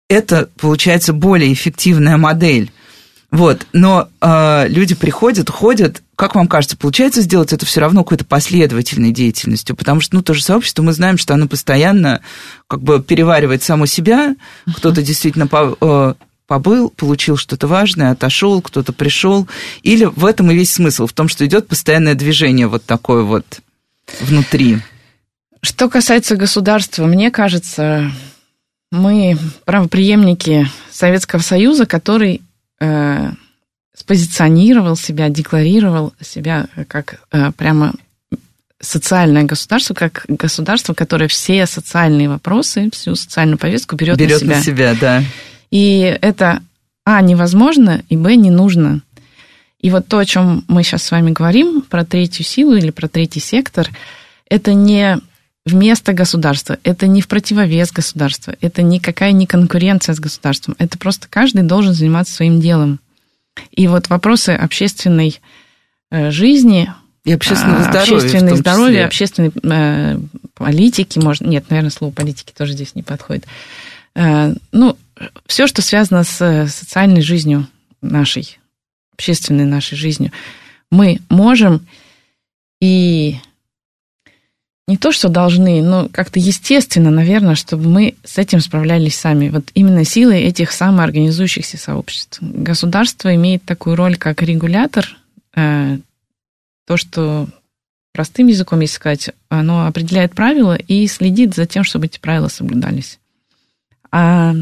это, 0.09 0.49
получается, 0.59 1.13
более 1.13 1.51
эффективная 1.51 2.17
модель 2.17 2.71
вот, 3.31 3.67
но 3.73 4.09
э, 4.21 4.67
люди 4.67 4.95
приходят, 4.95 5.49
уходят. 5.49 6.01
Как 6.19 6.35
вам 6.35 6.49
кажется, 6.49 6.75
получается 6.75 7.21
сделать 7.21 7.53
это 7.53 7.65
все 7.65 7.79
равно 7.79 8.03
какой-то 8.03 8.25
последовательной 8.25 9.11
деятельностью? 9.13 9.73
Потому 9.73 10.01
что, 10.01 10.17
ну, 10.17 10.21
то 10.21 10.33
же 10.33 10.43
сообщество, 10.43 10.83
мы 10.83 10.91
знаем, 10.91 11.17
что 11.17 11.33
оно 11.33 11.47
постоянно 11.47 12.19
как 12.67 12.81
бы 12.81 13.01
переваривает 13.01 13.63
само 13.63 13.85
себя. 13.85 14.35
Кто-то 14.75 15.01
действительно 15.01 15.47
э, 15.79 16.13
побыл, 16.45 16.89
получил 16.89 17.37
что-то 17.37 17.67
важное, 17.67 18.11
отошел, 18.11 18.61
кто-то 18.61 18.91
пришел. 18.91 19.47
Или 19.81 20.03
в 20.03 20.25
этом 20.25 20.51
и 20.51 20.55
весь 20.55 20.73
смысл, 20.73 21.07
в 21.07 21.13
том, 21.13 21.29
что 21.29 21.45
идет 21.45 21.69
постоянное 21.69 22.15
движение 22.15 22.67
вот 22.67 22.83
такое 22.83 23.23
вот 23.23 23.61
внутри. 24.19 24.79
Что 25.61 25.87
касается 25.87 26.35
государства, 26.35 27.05
мне 27.05 27.31
кажется, 27.31 28.11
мы 28.91 29.37
правоприемники 29.63 30.69
Советского 30.91 31.39
Союза, 31.39 31.85
который 31.85 32.41
э, 32.81 33.31
спозиционировал 34.09 34.95
себя, 34.95 35.29
декларировал 35.29 36.13
себя 36.19 36.65
как 36.87 37.21
э, 37.31 37.51
прямо 37.51 37.93
социальное 38.81 39.43
государство, 39.43 39.93
как 39.93 40.25
государство, 40.27 40.95
которое 40.95 41.27
все 41.27 41.67
социальные 41.67 42.27
вопросы, 42.27 42.89
всю 42.91 43.13
социальную 43.13 43.59
повестку 43.59 43.95
берет, 43.95 44.17
берет 44.17 44.41
на 44.41 44.45
себя. 44.45 44.55
на 44.55 44.63
себя, 44.63 44.95
да. 44.99 45.23
И 45.69 46.17
это 46.21 46.63
а 47.05 47.21
невозможно 47.21 48.01
и 48.09 48.17
б 48.17 48.35
не 48.35 48.49
нужно. 48.49 49.01
И 49.79 49.91
вот 49.91 50.07
то, 50.07 50.17
о 50.17 50.25
чем 50.25 50.63
мы 50.67 50.81
сейчас 50.81 51.03
с 51.03 51.11
вами 51.11 51.29
говорим, 51.29 51.81
про 51.81 52.03
третью 52.03 52.43
силу 52.45 52.75
или 52.77 52.89
про 52.89 53.07
третий 53.07 53.39
сектор, 53.39 53.87
это 54.49 54.73
не 54.73 55.19
вместо 55.67 56.13
государства. 56.13 56.79
Это 56.83 57.05
не 57.05 57.21
в 57.21 57.27
противовес 57.27 57.91
государства. 57.91 58.55
Это 58.59 58.81
никакая 58.81 59.33
не 59.33 59.45
конкуренция 59.45 60.15
с 60.15 60.19
государством. 60.19 60.75
Это 60.79 60.97
просто 60.97 61.27
каждый 61.29 61.61
должен 61.61 61.93
заниматься 61.93 62.33
своим 62.33 62.59
делом. 62.59 62.99
И 63.71 63.87
вот 63.87 64.09
вопросы 64.09 64.49
общественной 64.49 65.39
э, 66.11 66.31
жизни, 66.31 66.91
и 67.25 67.33
общественного 67.33 67.81
а, 67.81 67.83
здоровья. 67.83 68.25
Общественное 68.25 68.55
здоровье, 68.55 69.05
общественной 69.05 69.51
э, 69.63 70.19
политики, 70.55 71.19
можно. 71.19 71.47
Нет, 71.47 71.69
наверное, 71.69 71.91
слово 71.91 72.11
политики 72.11 72.53
тоже 72.57 72.73
здесь 72.73 72.95
не 72.95 73.03
подходит. 73.03 73.45
Э, 74.15 74.53
ну, 74.71 74.97
все, 75.45 75.67
что 75.67 75.81
связано 75.81 76.23
с 76.23 76.67
социальной 76.69 77.21
жизнью 77.21 77.67
нашей, 78.01 78.57
общественной 79.13 79.65
нашей 79.65 79.97
жизнью, 79.97 80.31
мы 80.91 81.19
можем 81.29 81.85
и 82.81 83.37
не 84.89 84.97
то, 84.97 85.11
что 85.11 85.29
должны, 85.29 85.83
но 85.83 86.09
как-то 86.09 86.39
естественно, 86.39 87.11
наверное, 87.11 87.53
чтобы 87.53 87.87
мы 87.87 88.15
с 88.23 88.39
этим 88.39 88.59
справлялись 88.59 89.15
сами. 89.15 89.49
Вот 89.49 89.65
именно 89.75 90.03
силой 90.03 90.41
этих 90.41 90.71
самоорганизующихся 90.71 91.77
сообществ. 91.77 92.39
Государство 92.41 93.33
имеет 93.35 93.63
такую 93.63 93.95
роль, 93.95 94.17
как 94.17 94.41
регулятор, 94.41 95.07
э, 95.55 95.99
то, 96.87 96.97
что 96.97 97.47
простым 98.13 98.47
языком, 98.47 98.79
если 98.79 98.95
сказать, 98.95 99.29
оно 99.47 99.85
определяет 99.85 100.33
правила 100.33 100.75
и 100.75 101.05
следит 101.05 101.53
за 101.53 101.67
тем, 101.67 101.83
чтобы 101.83 102.07
эти 102.07 102.17
правила 102.17 102.47
соблюдались. 102.47 103.19
А 104.11 104.55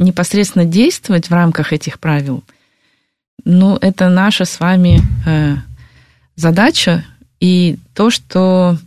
непосредственно 0.00 0.64
действовать 0.64 1.30
в 1.30 1.32
рамках 1.32 1.72
этих 1.72 2.00
правил, 2.00 2.42
ну, 3.44 3.76
это 3.76 4.08
наша 4.08 4.44
с 4.46 4.58
вами 4.58 5.00
э, 5.26 5.58
задача 6.34 7.04
и 7.38 7.76
то, 7.94 8.10
что 8.10 8.78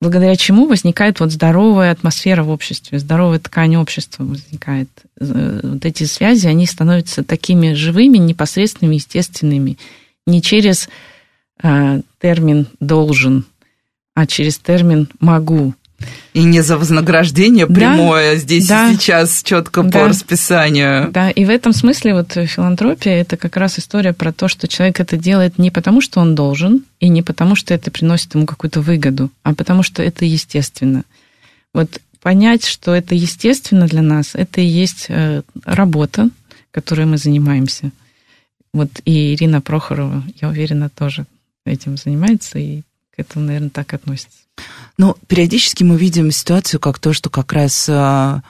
благодаря 0.00 0.34
чему 0.36 0.66
возникает 0.66 1.20
вот 1.20 1.30
здоровая 1.30 1.92
атмосфера 1.92 2.42
в 2.42 2.50
обществе, 2.50 2.98
здоровая 2.98 3.38
ткань 3.38 3.76
общества 3.76 4.24
возникает. 4.24 4.88
Вот 5.18 5.84
эти 5.84 6.04
связи, 6.04 6.46
они 6.46 6.66
становятся 6.66 7.22
такими 7.22 7.74
живыми, 7.74 8.18
непосредственными, 8.18 8.96
естественными. 8.96 9.78
Не 10.26 10.42
через 10.42 10.88
э, 11.62 12.00
термин 12.20 12.68
«должен», 12.80 13.44
а 14.14 14.26
через 14.26 14.58
термин 14.58 15.08
«могу». 15.20 15.74
И 16.32 16.44
не 16.44 16.60
за 16.62 16.78
вознаграждение 16.78 17.66
прямое 17.66 18.34
да, 18.34 18.40
здесь 18.40 18.68
да, 18.68 18.90
и 18.90 18.94
сейчас 18.94 19.42
четко 19.42 19.82
да, 19.82 19.90
по 19.90 20.08
расписанию. 20.08 21.10
Да, 21.10 21.30
и 21.30 21.44
в 21.44 21.50
этом 21.50 21.72
смысле 21.72 22.14
вот 22.14 22.32
филантропия 22.32 23.20
это 23.20 23.36
как 23.36 23.56
раз 23.56 23.78
история 23.78 24.12
про 24.12 24.32
то, 24.32 24.48
что 24.48 24.68
человек 24.68 25.00
это 25.00 25.16
делает 25.16 25.58
не 25.58 25.70
потому, 25.70 26.00
что 26.00 26.20
он 26.20 26.34
должен, 26.34 26.84
и 27.00 27.08
не 27.08 27.22
потому, 27.22 27.56
что 27.56 27.74
это 27.74 27.90
приносит 27.90 28.34
ему 28.34 28.46
какую-то 28.46 28.80
выгоду, 28.80 29.30
а 29.42 29.54
потому 29.54 29.82
что 29.82 30.02
это 30.02 30.24
естественно. 30.24 31.04
Вот 31.74 32.00
понять, 32.20 32.64
что 32.64 32.94
это 32.94 33.14
естественно 33.14 33.86
для 33.86 34.02
нас, 34.02 34.30
это 34.34 34.60
и 34.60 34.66
есть 34.66 35.06
э, 35.08 35.42
работа, 35.64 36.30
которой 36.70 37.06
мы 37.06 37.18
занимаемся. 37.18 37.90
Вот 38.72 38.90
и 39.04 39.34
Ирина 39.34 39.60
Прохорова, 39.60 40.22
я 40.40 40.48
уверена, 40.48 40.88
тоже 40.88 41.26
этим 41.64 41.96
занимается 41.96 42.58
и 42.58 42.82
к 43.10 43.18
этому, 43.18 43.46
наверное, 43.46 43.70
так 43.70 43.92
относится. 43.94 44.39
Ну, 44.98 45.16
периодически 45.28 45.82
мы 45.82 45.96
видим 45.96 46.30
ситуацию, 46.30 46.78
как 46.78 46.98
то, 46.98 47.12
что 47.12 47.30
как 47.30 47.52
раз 47.52 47.86
а, 47.88 48.42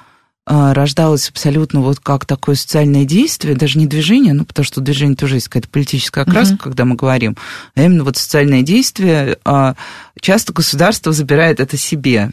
а, 0.46 0.74
рождалось 0.74 1.28
абсолютно 1.28 1.80
вот 1.80 2.00
как 2.00 2.26
такое 2.26 2.56
социальное 2.56 3.04
действие, 3.04 3.54
даже 3.54 3.78
не 3.78 3.86
движение, 3.86 4.32
ну, 4.32 4.44
потому 4.44 4.64
что 4.64 4.80
движение 4.80 5.14
тоже 5.14 5.36
есть 5.36 5.46
какая-то 5.46 5.68
политическая 5.68 6.22
окраска, 6.22 6.54
uh-huh. 6.54 6.58
когда 6.58 6.84
мы 6.84 6.96
говорим, 6.96 7.36
а 7.76 7.82
именно 7.82 8.02
вот 8.02 8.16
социальное 8.16 8.62
действие, 8.62 9.38
а, 9.44 9.76
часто 10.20 10.52
государство 10.52 11.12
забирает 11.12 11.60
это 11.60 11.76
себе. 11.76 12.32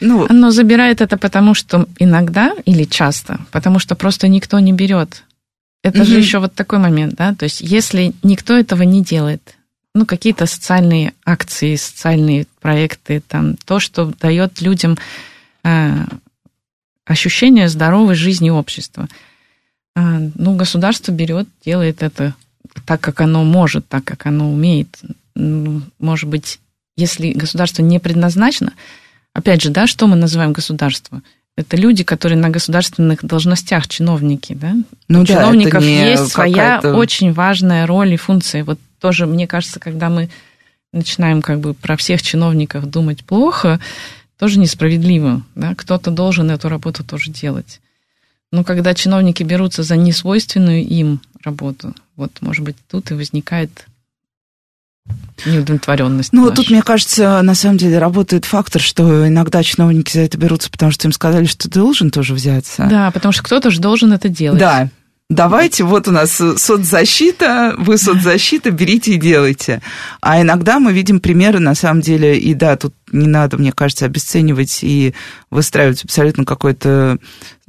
Ну, 0.00 0.26
Оно 0.28 0.52
забирает 0.52 1.00
это 1.00 1.16
потому, 1.16 1.54
что 1.54 1.88
иногда 1.98 2.54
или 2.64 2.84
часто, 2.84 3.40
потому 3.50 3.80
что 3.80 3.96
просто 3.96 4.28
никто 4.28 4.60
не 4.60 4.72
берет. 4.72 5.24
Это 5.82 6.02
угу. 6.02 6.06
же 6.06 6.18
еще 6.18 6.38
вот 6.38 6.54
такой 6.54 6.78
момент, 6.78 7.14
да, 7.16 7.34
то 7.34 7.42
есть 7.42 7.60
если 7.60 8.12
никто 8.22 8.56
этого 8.56 8.82
не 8.82 9.02
делает, 9.02 9.56
ну, 9.98 10.06
какие-то 10.06 10.46
социальные 10.46 11.12
акции, 11.24 11.74
социальные 11.74 12.46
проекты, 12.60 13.20
там, 13.26 13.56
то, 13.64 13.80
что 13.80 14.12
дает 14.20 14.60
людям 14.60 14.96
э, 15.64 16.04
ощущение 17.04 17.68
здоровой 17.68 18.14
жизни 18.14 18.48
общества. 18.48 19.08
Э, 19.96 20.30
ну, 20.36 20.54
государство 20.54 21.10
берет, 21.10 21.48
делает 21.64 22.04
это 22.04 22.34
так, 22.86 23.00
как 23.00 23.20
оно 23.20 23.42
может, 23.42 23.88
так, 23.88 24.04
как 24.04 24.26
оно 24.26 24.52
умеет. 24.52 24.96
Ну, 25.34 25.82
может 25.98 26.28
быть, 26.28 26.60
если 26.96 27.32
государство 27.32 27.82
не 27.82 27.98
предназначено, 27.98 28.72
опять 29.32 29.62
же, 29.62 29.70
да, 29.70 29.88
что 29.88 30.06
мы 30.06 30.14
называем 30.14 30.52
государство? 30.52 31.22
Это 31.56 31.76
люди, 31.76 32.04
которые 32.04 32.38
на 32.38 32.50
государственных 32.50 33.24
должностях, 33.24 33.88
чиновники, 33.88 34.54
да? 34.54 34.74
Ну, 35.08 35.22
У 35.22 35.24
да, 35.24 35.34
чиновников 35.34 35.82
есть 35.82 36.28
своя 36.28 36.78
очень 36.84 37.32
важная 37.32 37.84
роль 37.84 38.14
и 38.14 38.16
функция. 38.16 38.62
Вот 38.62 38.78
тоже, 39.00 39.26
мне 39.26 39.46
кажется, 39.46 39.80
когда 39.80 40.08
мы 40.08 40.28
начинаем 40.92 41.42
как 41.42 41.60
бы 41.60 41.74
про 41.74 41.96
всех 41.96 42.22
чиновников 42.22 42.86
думать 42.86 43.24
плохо, 43.24 43.80
тоже 44.38 44.58
несправедливо. 44.58 45.42
Да? 45.54 45.74
Кто-то 45.74 46.10
должен 46.10 46.50
эту 46.50 46.68
работу 46.68 47.04
тоже 47.04 47.30
делать. 47.30 47.80
Но 48.50 48.64
когда 48.64 48.94
чиновники 48.94 49.42
берутся 49.42 49.82
за 49.82 49.96
несвойственную 49.96 50.82
им 50.86 51.20
работу, 51.44 51.94
вот, 52.16 52.32
может 52.40 52.64
быть, 52.64 52.76
тут 52.90 53.10
и 53.10 53.14
возникает 53.14 53.86
неудовлетворенность. 55.46 56.32
Ну, 56.32 56.44
наша. 56.44 56.56
тут, 56.56 56.70
мне 56.70 56.82
кажется, 56.82 57.40
на 57.42 57.54
самом 57.54 57.78
деле 57.78 57.98
работает 57.98 58.44
фактор, 58.44 58.80
что 58.82 59.26
иногда 59.28 59.62
чиновники 59.62 60.12
за 60.12 60.20
это 60.20 60.36
берутся, 60.36 60.70
потому 60.70 60.92
что 60.92 61.06
им 61.06 61.12
сказали, 61.12 61.44
что 61.46 61.68
ты 61.68 61.78
должен 61.78 62.10
тоже 62.10 62.34
взяться. 62.34 62.86
Да, 62.90 63.10
потому 63.10 63.32
что 63.32 63.42
кто-то 63.42 63.70
же 63.70 63.80
должен 63.80 64.12
это 64.12 64.28
делать. 64.28 64.58
Да, 64.58 64.88
давайте, 65.30 65.84
вот 65.84 66.08
у 66.08 66.10
нас 66.10 66.32
соцзащита, 66.32 67.74
вы 67.78 67.98
соцзащита, 67.98 68.70
берите 68.70 69.12
и 69.12 69.18
делайте. 69.18 69.82
А 70.20 70.40
иногда 70.40 70.78
мы 70.78 70.92
видим 70.92 71.20
примеры, 71.20 71.58
на 71.58 71.74
самом 71.74 72.00
деле, 72.00 72.38
и 72.38 72.54
да, 72.54 72.76
тут 72.76 72.94
не 73.12 73.26
надо, 73.26 73.58
мне 73.58 73.72
кажется, 73.72 74.06
обесценивать 74.06 74.80
и 74.82 75.14
выстраивать 75.50 76.04
абсолютно 76.04 76.44
какой-то, 76.44 77.18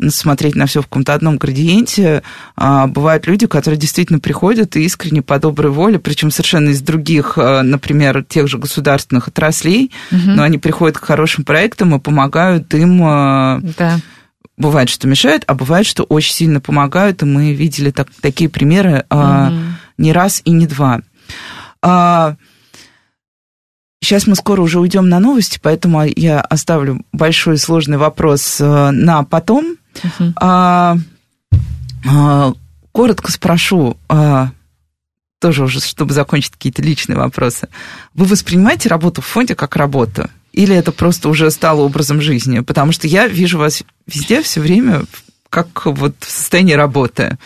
смотреть 0.10 0.56
на 0.56 0.65
все 0.65 0.82
в 0.82 0.86
каком-то 0.86 1.13
одном 1.13 1.38
градиенте. 1.38 2.24
А, 2.56 2.88
бывают 2.88 3.28
люди, 3.28 3.45
которые 3.45 3.78
действительно 3.78 4.19
приходят 4.19 4.76
и 4.78 4.84
искренне 4.84 5.22
по 5.22 5.39
доброй 5.39 5.72
воле, 5.72 6.00
причем 6.00 6.32
совершенно 6.32 6.69
из 6.69 6.82
других, 6.82 7.38
а, 7.38 7.62
например, 7.62 8.24
тех 8.24 8.48
же 8.48 8.58
государственных 8.58 9.28
отраслей, 9.28 9.91
угу. 10.12 10.22
но 10.22 10.43
они 10.43 10.58
приходят 10.58 10.98
к 10.98 11.04
хорошим 11.04 11.43
проектам 11.43 11.95
и 11.95 12.00
помогают 12.00 12.74
им... 12.74 13.04
А, 13.04 13.60
да 13.78 14.00
Бывает, 14.60 14.89
что 14.89 15.08
мешают, 15.08 15.45
а 15.48 15.56
бывает, 15.56 15.88
что 15.88 16.04
очень 16.04 16.34
сильно 16.34 16.60
помогают, 16.60 17.24
и 17.24 17.26
мы 17.26 17.54
видели 17.54 17.91
так, 17.91 18.10
такие 18.22 18.50
примеры 18.50 18.98
угу. 18.98 19.06
а, 19.10 19.54
не 19.98 20.12
раз 20.12 20.41
и 20.43 20.52
не 20.52 20.67
два. 20.67 21.00
А, 21.82 22.36
сейчас 24.04 24.28
мы 24.28 24.36
скоро 24.36 24.62
уже 24.62 24.82
уйдем 24.82 25.08
на 25.08 25.22
новости, 25.22 25.60
поэтому 25.63 26.04
я 26.04 26.41
оставлю 26.41 27.06
большой 27.13 27.58
сложный 27.58 27.98
вопрос 27.98 28.60
э, 28.60 28.91
на 28.91 29.24
потом. 29.24 29.78
Uh-huh. 29.93 30.34
А, 30.36 30.98
а, 32.06 32.54
коротко 32.91 33.32
спрошу, 33.32 33.95
а, 34.10 34.50
тоже 35.39 35.63
уже, 35.63 35.80
чтобы 35.80 36.13
закончить 36.13 36.52
какие-то 36.52 36.82
личные 36.82 37.17
вопросы. 37.17 37.69
Вы 38.13 38.26
воспринимаете 38.26 38.89
работу 38.89 39.22
в 39.22 39.26
фонде 39.26 39.56
как 39.56 39.78
работу? 39.78 40.30
Или 40.53 40.75
это 40.75 40.91
просто 40.91 41.29
уже 41.29 41.51
стало 41.51 41.81
образом 41.81 42.21
жизни? 42.21 42.59
Потому 42.59 42.91
что 42.91 43.07
я 43.07 43.27
вижу 43.27 43.57
вас 43.57 43.83
везде 44.07 44.41
все 44.41 44.62
время 44.62 45.03
как 45.49 45.85
вот 45.85 46.15
в 46.19 46.29
состоянии 46.29 46.73
работы. 46.73 47.38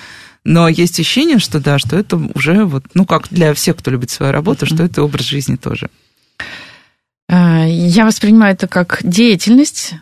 Но 0.43 0.67
есть 0.67 0.99
ощущение, 0.99 1.39
что 1.39 1.59
да, 1.59 1.79
что 1.79 1.95
это 1.95 2.17
уже 2.35 2.65
вот, 2.65 2.83
ну, 2.93 3.05
как 3.05 3.29
для 3.29 3.53
всех, 3.53 3.77
кто 3.77 3.91
любит 3.91 4.09
свою 4.09 4.31
работу, 4.31 4.65
что 4.65 4.83
это 4.83 5.01
образ 5.01 5.25
жизни 5.25 5.55
тоже. 5.55 5.89
А, 7.29 7.65
я 7.65 8.05
воспринимаю 8.05 8.53
это 8.53 8.67
как 8.67 8.99
деятельность, 9.03 9.93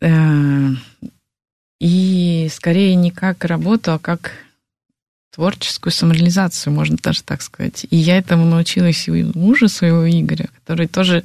э, 0.00 0.68
и 1.80 2.48
скорее 2.52 2.94
не 2.94 3.10
как 3.10 3.44
работу, 3.44 3.92
а 3.92 3.98
как 3.98 4.32
творческую 5.34 5.92
самореализацию, 5.92 6.72
можно 6.72 6.96
даже 7.00 7.22
так 7.22 7.42
сказать. 7.42 7.86
И 7.90 7.96
я 7.96 8.18
этому 8.18 8.44
научилась 8.44 9.06
и 9.06 9.10
у 9.10 9.38
мужа 9.38 9.68
своего 9.68 10.08
Игоря, 10.08 10.48
который 10.60 10.88
тоже, 10.88 11.22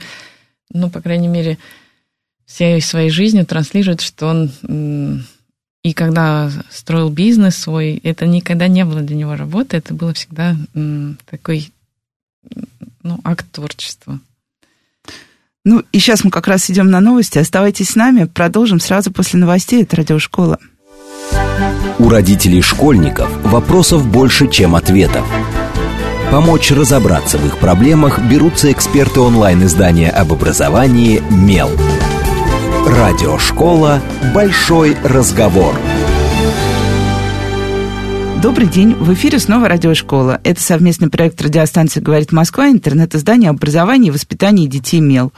ну, 0.74 0.90
по 0.90 1.02
крайней 1.02 1.28
мере, 1.28 1.58
всей 2.46 2.82
своей 2.82 3.10
жизнью 3.10 3.46
транслирует, 3.46 4.02
что 4.02 4.28
он 4.28 5.24
и 5.84 5.92
когда 5.94 6.50
строил 6.70 7.10
бизнес 7.10 7.58
свой, 7.58 8.00
это 8.04 8.26
никогда 8.26 8.68
не 8.70 8.86
было 8.86 9.02
для 9.02 9.18
него 9.18 9.36
работы, 9.36 9.78
это 9.78 9.94
было 9.94 10.14
всегда 10.14 10.56
такой 11.30 11.72
ну, 13.04 13.20
акт 13.24 13.46
творчества. 13.52 14.20
Ну, 15.66 15.84
и 15.92 16.00
сейчас 16.00 16.24
мы 16.24 16.32
как 16.32 16.48
раз 16.48 16.70
идем 16.70 16.90
на 16.90 17.00
новости. 17.00 17.38
Оставайтесь 17.38 17.92
с 17.92 17.96
нами, 17.96 18.26
продолжим 18.26 18.80
сразу 18.80 19.12
после 19.12 19.40
новостей. 19.40 19.84
Это 19.84 19.98
радиошкола. 19.98 20.60
У 22.00 22.10
родителей 22.10 22.62
школьников 22.62 23.30
вопросов 23.44 24.06
больше, 24.06 24.50
чем 24.50 24.76
ответов. 24.76 25.26
Помочь 26.34 26.72
разобраться 26.72 27.38
в 27.38 27.46
их 27.46 27.60
проблемах 27.60 28.20
берутся 28.20 28.72
эксперты 28.72 29.20
онлайн-издания 29.20 30.10
об 30.10 30.34
образовании 30.34 31.22
«Мел». 31.30 31.70
Радиошкола 32.88 34.02
«Большой 34.34 34.98
разговор». 35.04 35.76
Добрый 38.42 38.66
день. 38.66 38.96
В 38.96 39.14
эфире 39.14 39.38
снова 39.38 39.70
радиошкола. 39.70 40.42
Это 40.44 40.60
совместный 40.60 41.12
проект 41.12 41.40
радиостанции 41.40 42.00
«Говорит 42.00 42.32
Москва», 42.32 42.68
интернет-издание 42.68 43.52
образования 43.52 44.08
и 44.08 44.12
воспитания 44.12 44.66
детей 44.66 45.02
«Мел». 45.02 45.32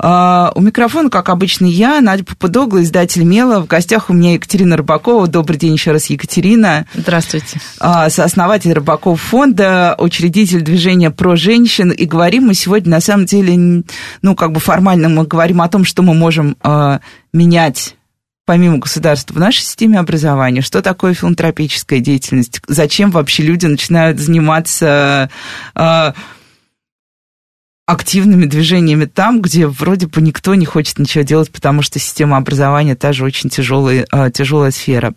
Uh, 0.00 0.50
у 0.54 0.62
микрофона, 0.62 1.10
как 1.10 1.28
обычно, 1.28 1.66
я, 1.66 2.00
Надя 2.00 2.24
Попудогла, 2.24 2.82
издатель 2.82 3.22
«Мела». 3.24 3.60
В 3.60 3.66
гостях 3.66 4.08
у 4.08 4.14
меня 4.14 4.32
Екатерина 4.34 4.78
Рыбакова. 4.78 5.26
Добрый 5.26 5.58
день 5.58 5.74
еще 5.74 5.90
раз, 5.90 6.06
Екатерина. 6.06 6.86
Здравствуйте. 6.94 7.60
Uh, 7.80 8.08
сооснователь 8.08 8.72
Рыбаков 8.72 9.20
фонда, 9.20 9.94
учредитель 9.98 10.62
движения 10.62 11.10
«Про 11.10 11.36
женщин». 11.36 11.90
И 11.90 12.06
говорим 12.06 12.44
мы 12.44 12.54
сегодня, 12.54 12.90
на 12.92 13.00
самом 13.00 13.26
деле, 13.26 13.84
ну, 14.22 14.34
как 14.34 14.52
бы 14.52 14.60
формально 14.60 15.10
мы 15.10 15.26
говорим 15.26 15.60
о 15.60 15.68
том, 15.68 15.84
что 15.84 16.02
мы 16.02 16.14
можем 16.14 16.56
uh, 16.62 17.00
менять 17.34 17.96
помимо 18.46 18.78
государства 18.78 19.34
в 19.34 19.38
нашей 19.38 19.60
системе 19.60 19.98
образования, 19.98 20.62
что 20.62 20.80
такое 20.80 21.14
филантропическая 21.14 22.00
деятельность, 22.00 22.60
зачем 22.66 23.10
вообще 23.10 23.44
люди 23.44 23.66
начинают 23.66 24.18
заниматься 24.18 25.30
активными 27.90 28.46
движениями 28.46 29.06
там, 29.06 29.42
где 29.42 29.66
вроде 29.66 30.06
бы 30.06 30.20
никто 30.20 30.54
не 30.54 30.64
хочет 30.64 31.00
ничего 31.00 31.24
делать, 31.24 31.50
потому 31.50 31.82
что 31.82 31.98
система 31.98 32.36
образования 32.36 32.94
та 32.94 33.12
же 33.12 33.24
очень 33.24 33.50
тяжелая, 33.50 34.06
э, 34.12 34.30
тяжелая 34.30 34.70
сфера. 34.70 35.12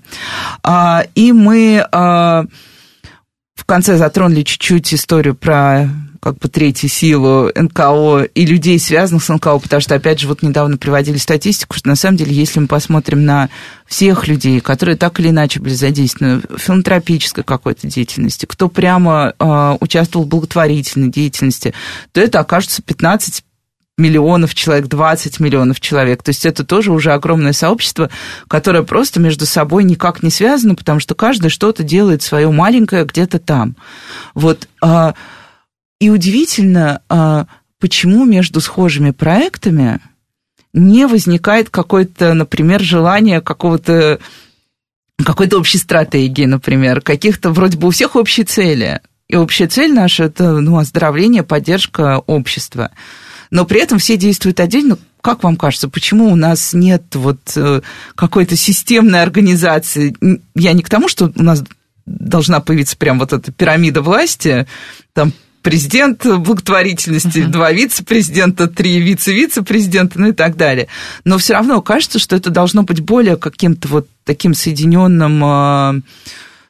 Э, 0.64 1.02
и 1.14 1.32
мы 1.32 1.86
э, 1.86 1.86
в 1.92 3.66
конце 3.66 3.98
затронули 3.98 4.42
чуть-чуть 4.42 4.92
историю 4.92 5.36
про 5.36 5.88
как 6.24 6.38
бы 6.38 6.48
третью 6.48 6.88
силу 6.88 7.52
НКО 7.54 8.30
и 8.34 8.46
людей, 8.46 8.80
связанных 8.80 9.26
с 9.26 9.34
НКО, 9.34 9.60
потому 9.60 9.82
что, 9.82 9.96
опять 9.96 10.22
же, 10.22 10.30
вот 10.30 10.42
недавно 10.42 10.78
приводили 10.78 11.18
статистику, 11.18 11.76
что 11.76 11.90
на 11.90 11.98
самом 11.98 12.16
деле, 12.16 12.34
если 12.34 12.62
мы 12.62 12.68
посмотрим 12.68 13.26
на 13.26 13.50
всех 13.88 14.26
людей, 14.30 14.62
которые 14.62 14.96
так 14.96 15.20
или 15.20 15.32
иначе 15.32 15.60
были 15.60 15.74
задействованы 15.74 16.42
в 16.48 16.60
филантропической 16.60 17.44
какой-то 17.44 17.88
деятельности, 17.88 18.46
кто 18.46 18.70
прямо 18.70 19.34
э, 19.38 19.78
участвовал 19.82 20.26
в 20.26 20.30
благотворительной 20.30 21.10
деятельности, 21.10 21.74
то 22.14 22.22
это 22.22 22.40
окажется 22.40 22.82
15 22.82 23.44
миллионов 23.98 24.56
человек, 24.56 24.88
20 24.88 25.42
миллионов 25.42 25.82
человек. 25.82 26.24
То 26.24 26.30
есть 26.30 26.46
это 26.46 26.64
тоже 26.64 26.94
уже 26.94 27.12
огромное 27.12 27.52
сообщество, 27.52 28.10
которое 28.48 28.84
просто 28.84 29.20
между 29.20 29.46
собой 29.46 29.84
никак 29.84 30.24
не 30.24 30.30
связано, 30.30 30.76
потому 30.76 31.02
что 31.02 31.16
каждый 31.16 31.50
что-то 31.50 31.84
делает 31.84 32.24
свое 32.24 32.50
маленькое 32.50 33.04
где-то 33.04 33.40
там. 33.40 33.76
Вот 34.36 34.70
а, 34.82 35.16
и 36.04 36.10
удивительно, 36.10 37.02
а, 37.08 37.48
почему 37.80 38.26
между 38.26 38.60
схожими 38.60 39.12
проектами 39.12 40.02
не 40.74 41.08
возникает 41.08 41.70
какое-то, 41.70 42.34
например, 42.34 42.82
желание 42.82 43.40
какого-то 43.40 44.20
какой-то 45.24 45.60
общей 45.60 45.78
стратегии, 45.78 46.44
например, 46.44 47.00
каких-то 47.00 47.52
вроде 47.52 47.78
бы 47.78 47.88
у 47.88 47.92
всех 47.92 48.18
общие 48.18 48.46
цели. 48.46 49.00
И 49.30 49.38
общая 49.38 49.68
цель 49.68 49.94
наша– 49.94 50.24
это 50.26 50.60
ну, 50.60 50.78
оздоровление, 50.78 51.44
поддержка 51.44 52.22
общества. 52.28 52.92
Но 53.50 53.64
при 53.64 53.80
этом 53.80 53.98
все 53.98 54.18
действуют 54.18 54.60
отдельно. 54.60 54.98
Как 55.22 55.44
вам 55.44 55.56
кажется, 55.56 55.88
почему 55.88 56.34
у 56.34 56.36
нас 56.36 56.74
нет 56.74 57.16
вот 57.16 57.40
э, 57.56 57.80
какой-то 58.16 58.58
системной 58.58 59.22
организации? 59.22 60.18
Я 60.54 60.74
не 60.74 60.84
к 60.84 60.90
тому, 60.90 61.08
что 61.08 61.32
у 61.34 61.44
нас 61.44 61.64
должна 62.06 62.60
появиться 62.60 62.98
прям 62.98 63.20
вот 63.20 63.32
эта 63.32 63.54
пирамида 63.54 64.02
власти, 64.02 64.68
там 65.14 65.32
президент 65.64 66.26
благотворительности, 66.26 67.40
uh-huh. 67.40 67.48
два 67.48 67.72
вице-президента, 67.72 68.68
три 68.68 69.00
вице-вице-президента, 69.00 70.20
ну 70.20 70.28
и 70.28 70.34
так 70.34 70.58
далее. 70.58 70.90
Но 71.24 71.38
все 71.38 71.54
равно 71.54 71.82
кажется, 71.82 72.20
что 72.20 72.36
это 72.36 72.52
должно 72.52 72.84
быть 72.84 73.00
более 73.00 73.38
каким-то 73.38 73.88
вот 73.88 74.08
таким 74.26 74.54
соединенным 74.54 75.44
э, 75.44 76.02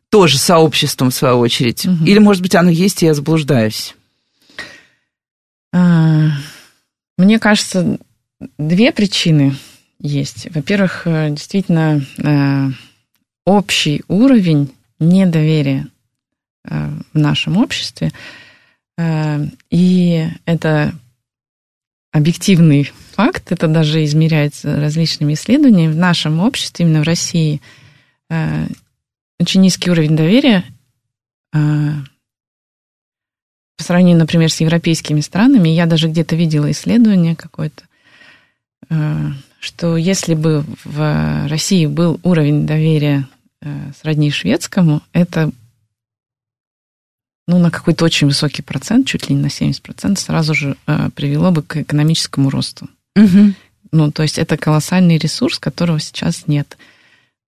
тоже 0.09 0.37
сообществом, 0.37 1.09
в 1.09 1.15
свою 1.15 1.39
очередь. 1.39 1.85
Uh-huh. 1.85 2.05
Или, 2.05 2.19
может 2.19 2.43
быть, 2.43 2.55
оно 2.55 2.69
есть, 2.69 3.01
и 3.01 3.07
я 3.07 3.15
заблуждаюсь. 3.15 3.95
А, 5.73 6.29
мне 7.17 7.39
кажется, 7.39 7.97
две 8.59 8.91
причины 8.91 9.55
есть. 9.99 10.47
Во-первых, 10.53 11.01
э, 11.05 11.31
действительно, 11.31 12.05
э, 12.19 12.69
общий 13.45 14.03
уровень 14.07 14.71
недоверия 14.99 15.87
в 16.63 17.19
нашем 17.19 17.57
обществе– 17.57 18.13
Э, 18.23 18.42
и 18.99 20.27
это 20.45 20.93
объективный 22.11 22.91
факт, 23.13 23.51
это 23.51 23.67
даже 23.67 24.03
измеряется 24.05 24.79
различными 24.79 25.33
исследованиями. 25.33 25.93
В 25.93 25.97
нашем 25.97 26.39
обществе, 26.39 26.85
именно 26.85 27.01
в 27.01 27.07
России, 27.07 27.59
э, 28.29 28.67
очень 29.39 29.61
низкий 29.61 29.89
уровень 29.89 30.15
доверия 30.15 30.63
э, 31.53 31.91
по 33.77 33.83
сравнению, 33.83 34.19
например, 34.19 34.51
с 34.51 34.61
европейскими 34.61 35.21
странами. 35.21 35.69
Я 35.69 35.87
даже 35.87 36.07
где-то 36.07 36.35
видела 36.35 36.69
исследование 36.71 37.35
какое-то, 37.35 37.83
что 39.59 39.97
если 39.97 40.35
бы 40.35 40.63
в 40.83 41.47
России 41.47 41.87
был 41.87 42.19
уровень 42.21 42.67
доверия 42.67 43.27
сродни 43.99 44.29
шведскому, 44.29 45.01
это 45.11 45.51
ну, 47.47 47.59
на 47.59 47.71
какой-то 47.71 48.05
очень 48.05 48.27
высокий 48.27 48.61
процент, 48.61 49.07
чуть 49.07 49.29
ли 49.29 49.35
не 49.35 49.41
на 49.41 49.47
70%, 49.47 50.17
сразу 50.17 50.53
же 50.53 50.77
э, 50.87 51.09
привело 51.15 51.51
бы 51.51 51.61
к 51.61 51.77
экономическому 51.77 52.49
росту. 52.49 52.87
Угу. 53.15 53.53
Ну, 53.91 54.11
то 54.11 54.23
есть 54.23 54.37
это 54.37 54.57
колоссальный 54.57 55.17
ресурс, 55.17 55.59
которого 55.59 55.99
сейчас 55.99 56.47
нет. 56.47 56.77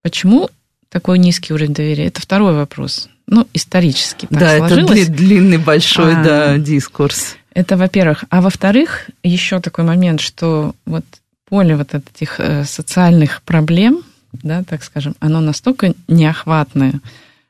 Почему 0.03 0.49
такой 0.89 1.17
низкий 1.17 1.53
уровень 1.53 1.73
доверия? 1.73 2.08
Это 2.08 2.21
второй 2.21 2.53
вопрос. 2.53 3.10
Ну, 3.27 3.47
исторически 3.53 4.27
так 4.27 4.39
да, 4.39 4.58
сложилось. 4.58 5.01
это 5.01 5.12
длинный 5.12 5.58
большой 5.58 6.13
а, 6.13 6.23
да, 6.23 6.58
дискурс. 6.58 7.38
Это, 7.53 7.77
во-первых. 7.77 8.25
А 8.29 8.41
во-вторых, 8.41 9.10
еще 9.23 9.60
такой 9.62 9.86
момент, 9.86 10.19
что 10.19 10.75
вот 10.86 11.05
поле 11.45 11.75
вот 11.75 11.95
этих 11.95 12.39
э, 12.39 12.65
социальных 12.65 13.41
проблем, 13.41 14.01
да, 14.34 14.63
так 14.63 14.84
скажем, 14.84 15.15
оно 15.19 15.39
настолько 15.39 15.93
неохватное, 16.08 16.99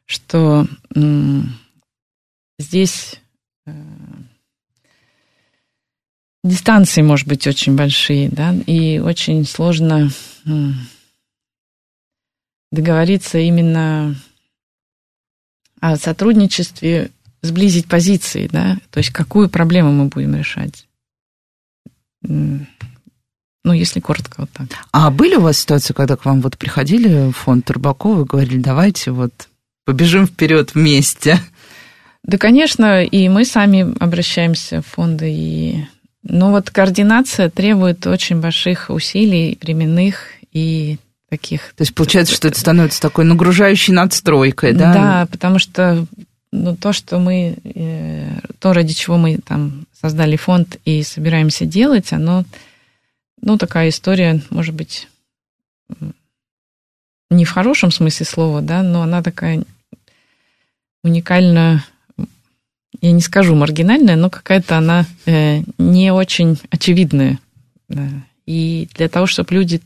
что 0.05 0.67
здесь 2.59 3.19
э, 3.65 3.71
дистанции, 6.43 7.01
может 7.01 7.27
быть, 7.27 7.47
очень 7.47 7.75
большие, 7.75 8.29
да, 8.29 8.53
и 8.65 8.99
очень 8.99 9.45
сложно 9.45 10.09
договориться 12.71 13.39
именно 13.39 14.15
о 15.81 15.97
сотрудничестве, 15.97 17.11
сблизить 17.41 17.87
позиции, 17.87 18.47
да, 18.51 18.77
то 18.91 18.99
есть 18.99 19.11
какую 19.11 19.49
проблему 19.49 19.91
мы 19.91 20.05
будем 20.05 20.35
решать. 20.35 20.87
ну, 22.21 23.73
если 23.73 23.99
коротко, 23.99 24.41
вот 24.41 24.51
так. 24.51 24.67
А 24.91 25.09
были 25.09 25.35
у 25.35 25.41
вас 25.41 25.57
ситуации, 25.57 25.93
когда 25.93 26.15
к 26.15 26.25
вам 26.25 26.41
вот 26.41 26.57
приходили 26.57 27.31
в 27.31 27.33
фонд 27.33 27.65
Турбакова 27.65 28.21
и 28.21 28.27
говорили, 28.27 28.59
давайте 28.59 29.11
вот 29.11 29.49
побежим 29.85 30.27
вперед 30.27 30.75
вместе? 30.75 31.39
Да, 32.25 32.37
конечно, 32.37 33.03
и 33.03 33.29
мы 33.29 33.45
сами 33.45 33.95
обращаемся 33.99 34.81
в 34.81 34.87
фонды, 34.87 35.31
и... 35.31 35.85
но 36.23 36.51
вот 36.51 36.71
координация 36.71 37.49
требует 37.49 38.05
очень 38.07 38.41
больших 38.41 38.89
усилий 38.89 39.57
временных 39.61 40.31
и 40.51 40.97
таких... 41.29 41.73
То 41.75 41.83
есть 41.83 41.93
получается, 41.93 42.33
что 42.33 42.47
это 42.47 42.59
становится 42.59 42.99
такой 42.99 43.25
нагружающей 43.25 43.93
надстройкой, 43.93 44.73
да? 44.73 44.93
Да, 44.93 45.27
потому 45.31 45.59
что 45.59 46.07
ну, 46.51 46.75
то, 46.75 46.93
что 46.93 47.19
мы, 47.19 47.57
э, 47.63 48.39
то, 48.59 48.73
ради 48.73 48.93
чего 48.93 49.17
мы 49.17 49.37
там 49.37 49.85
создали 49.99 50.35
фонд 50.35 50.77
и 50.85 51.03
собираемся 51.03 51.65
делать, 51.65 52.11
оно 52.11 52.43
ну, 53.41 53.57
такая 53.57 53.89
история, 53.89 54.41
может 54.49 54.73
быть, 54.73 55.07
не 57.29 57.45
в 57.45 57.51
хорошем 57.51 57.91
смысле 57.91 58.25
слова, 58.25 58.61
да, 58.61 58.81
но 58.81 59.01
она 59.01 59.21
такая 59.21 59.63
уникально, 61.03 61.83
я 63.01 63.11
не 63.11 63.21
скажу 63.21 63.55
маргинальная, 63.55 64.15
но 64.15 64.29
какая-то 64.29 64.77
она 64.77 65.05
э, 65.25 65.61
не 65.77 66.11
очень 66.11 66.57
очевидная. 66.69 67.39
Да. 67.89 68.07
И 68.45 68.87
для 68.95 69.09
того, 69.09 69.27
чтобы 69.27 69.53
люди 69.53 69.81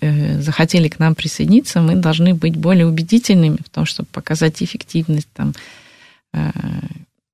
э, 0.00 0.40
захотели 0.40 0.88
к 0.88 0.98
нам 0.98 1.14
присоединиться, 1.14 1.80
мы 1.80 1.96
должны 1.96 2.34
быть 2.34 2.56
более 2.56 2.86
убедительными 2.86 3.58
в 3.64 3.68
том, 3.68 3.86
чтобы 3.86 4.08
показать 4.12 4.62
эффективность, 4.62 5.28
там, 5.32 5.54
э, 6.32 6.50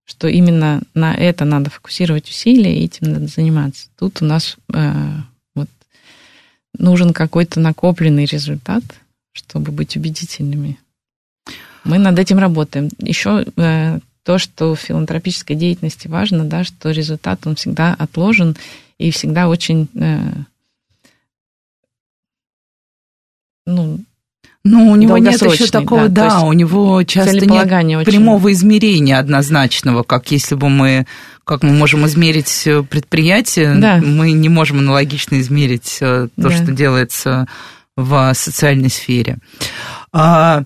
что 0.05 0.29
именно 0.29 0.83
на 0.95 1.15
это 1.15 1.45
надо 1.45 1.71
фокусировать 1.71 2.29
усилия 2.29 2.79
и 2.79 2.85
этим 2.85 3.13
надо 3.13 3.27
заниматься. 3.27 3.89
Тут 3.99 4.23
у 4.23 4.25
нас 4.25 4.57
э, 4.73 5.21
нужен 6.79 7.13
какой-то 7.13 7.61
накопленный 7.61 8.25
результат, 8.25 8.83
чтобы 9.33 9.73
быть 9.73 9.97
убедительными. 9.97 10.79
Мы 11.85 11.99
над 11.99 12.19
этим 12.19 12.39
работаем. 12.39 12.91
Еще 12.99 13.45
э, 13.57 13.99
то, 14.25 14.39
что 14.39 14.75
в 14.75 14.81
филантропической 14.81 15.57
деятельности 15.57 16.09
важно, 16.09 16.45
да, 16.45 16.65
что 16.65 16.91
результат, 16.91 17.47
он 17.47 17.57
всегда 17.57 17.95
отложен 17.99 18.57
и 18.99 19.11
всегда 19.11 19.49
очень 19.49 19.89
э, 19.95 20.21
ну, 23.67 24.01
ну, 24.65 24.93
у 24.93 24.97
него 24.97 25.19
нет 25.19 25.43
еще 25.43 25.67
такого, 25.67 26.09
да, 26.09 26.29
да 26.29 26.41
у 26.43 26.53
него 26.53 27.03
часто 27.03 27.47
нет 27.47 27.69
прямого 28.05 28.47
очень... 28.47 28.57
измерения 28.57 29.19
однозначного, 29.19 30.05
как 30.05 30.31
если 30.31 30.55
бы 30.55 30.69
мы, 30.69 31.07
как 31.45 31.65
мы 31.65 31.73
можем 31.73 32.07
измерить 32.07 32.63
э, 32.67 32.85
предприятие, 32.85 33.75
да. 33.75 33.97
мы 33.97 34.31
не 34.31 34.49
можем 34.49 34.79
аналогично 34.79 35.41
измерить 35.41 35.99
э, 36.01 36.29
то, 36.37 36.49
да. 36.49 36.51
что 36.51 36.71
делается 36.71 37.49
в 37.97 38.33
социальной 38.35 38.91
сфере. 38.91 39.39
А, 40.13 40.63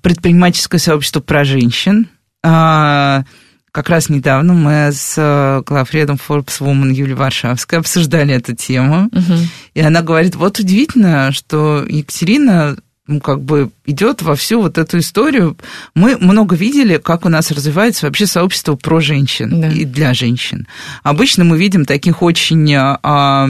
предпринимательское 0.00 0.78
сообщество 0.78 1.20
про 1.20 1.44
женщин. 1.44 2.08
А, 2.44 3.24
как 3.72 3.88
раз 3.88 4.08
недавно 4.10 4.52
мы 4.52 4.92
с 4.92 5.14
э, 5.16 5.62
главредом 5.64 6.16
Forbes 6.16 6.60
Woman 6.60 6.92
Юлией 6.92 7.16
Варшавской 7.16 7.78
обсуждали 7.78 8.34
эту 8.34 8.54
тему. 8.54 9.08
Угу. 9.12 9.38
И 9.74 9.80
она 9.80 10.02
говорит, 10.02 10.36
вот 10.36 10.58
удивительно, 10.58 11.32
что 11.32 11.84
Екатерина 11.88 12.76
ну, 13.08 13.20
как 13.20 13.42
бы 13.42 13.70
идет 13.84 14.22
во 14.22 14.36
всю 14.36 14.62
вот 14.62 14.78
эту 14.78 14.98
историю. 14.98 15.56
Мы 15.94 16.16
много 16.18 16.54
видели, 16.54 16.98
как 16.98 17.24
у 17.24 17.28
нас 17.28 17.50
развивается 17.50 18.06
вообще 18.06 18.26
сообщество 18.26 18.76
про 18.76 19.00
женщин 19.00 19.60
да. 19.60 19.68
и 19.68 19.84
для 19.84 20.14
женщин. 20.14 20.68
Обычно 21.02 21.42
мы 21.42 21.58
видим 21.58 21.84
таких 21.84 22.22
очень, 22.22 22.72
а, 22.76 23.48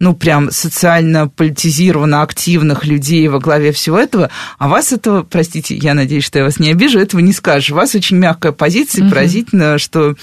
ну, 0.00 0.14
прям 0.14 0.50
социально 0.50 1.28
политизированно 1.28 2.22
активных 2.22 2.84
людей 2.84 3.28
во 3.28 3.38
главе 3.38 3.70
всего 3.70 3.98
этого, 3.98 4.30
а 4.58 4.66
вас 4.66 4.92
этого, 4.92 5.22
простите, 5.22 5.76
я 5.76 5.94
надеюсь, 5.94 6.24
что 6.24 6.40
я 6.40 6.44
вас 6.44 6.58
не 6.58 6.72
обижу, 6.72 6.98
этого 6.98 7.20
не 7.20 7.32
скажешь. 7.32 7.70
У 7.70 7.76
вас 7.76 7.94
очень 7.94 8.16
мягкая 8.16 8.50
позиция, 8.50 9.04
угу. 9.04 9.10
поразительно, 9.10 9.78
что 9.78 10.10
а, 10.10 10.14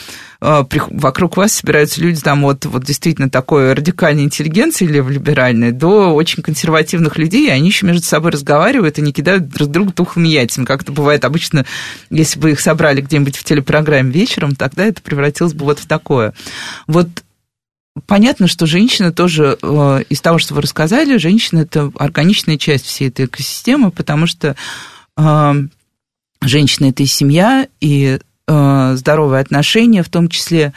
вокруг 0.42 1.36
вас 1.36 1.54
собираются 1.54 2.00
люди 2.00 2.22
там 2.22 2.44
вот, 2.44 2.66
вот 2.66 2.86
действительно 2.86 3.30
такой 3.30 3.74
радикальной 3.74 4.24
интеллигенции 4.24 4.86
или 4.86 5.02
либеральной 5.02 5.74
до 5.74 6.14
очень 6.14 6.42
консервативных 6.42 7.18
людей, 7.18 7.48
и 7.48 7.52
они 7.52 7.68
еще 7.68 7.86
между 7.86 8.04
собой 8.04 8.32
разговаривают 8.32 8.98
и 8.98 9.02
не 9.02 9.12
кидают 9.12 9.50
друг 9.50 9.70
друга 9.70 9.92
тухлыми 9.92 10.30
яйцами. 10.30 10.64
Как 10.64 10.84
это 10.84 10.94
бывает 10.94 11.26
обычно, 11.26 11.66
если 12.10 12.40
бы 12.40 12.52
их 12.52 12.62
собрали 12.62 13.02
где-нибудь 13.02 13.36
в 13.36 13.44
телепрограмме 13.44 14.12
вечером, 14.12 14.56
тогда 14.56 14.86
это 14.86 15.02
превратилось 15.02 15.54
бы 15.54 15.66
вот 15.66 15.80
в 15.80 15.88
такое. 15.88 16.34
Вот 16.88 17.08
Понятно, 18.06 18.48
что 18.48 18.66
женщина 18.66 19.12
тоже, 19.12 19.58
э, 19.62 20.04
из 20.08 20.22
того, 20.22 20.38
что 20.38 20.54
вы 20.54 20.62
рассказали, 20.62 21.18
женщина– 21.18 21.60
это 21.62 21.92
органичная 21.96 22.58
часть 22.58 22.86
всей 22.86 23.10
этой 23.10 23.26
экосистемы, 23.26 23.92
потому 23.92 24.26
что 24.26 24.56
э, 25.18 25.54
женщина– 26.42 26.86
это 26.90 27.04
и 27.04 27.08
семья, 27.08 27.68
и 27.82 28.20
Э, 28.20 28.29
здоровые 28.96 29.42
отношения, 29.42 30.04
в 30.04 30.10
том 30.10 30.30
числе 30.30 30.74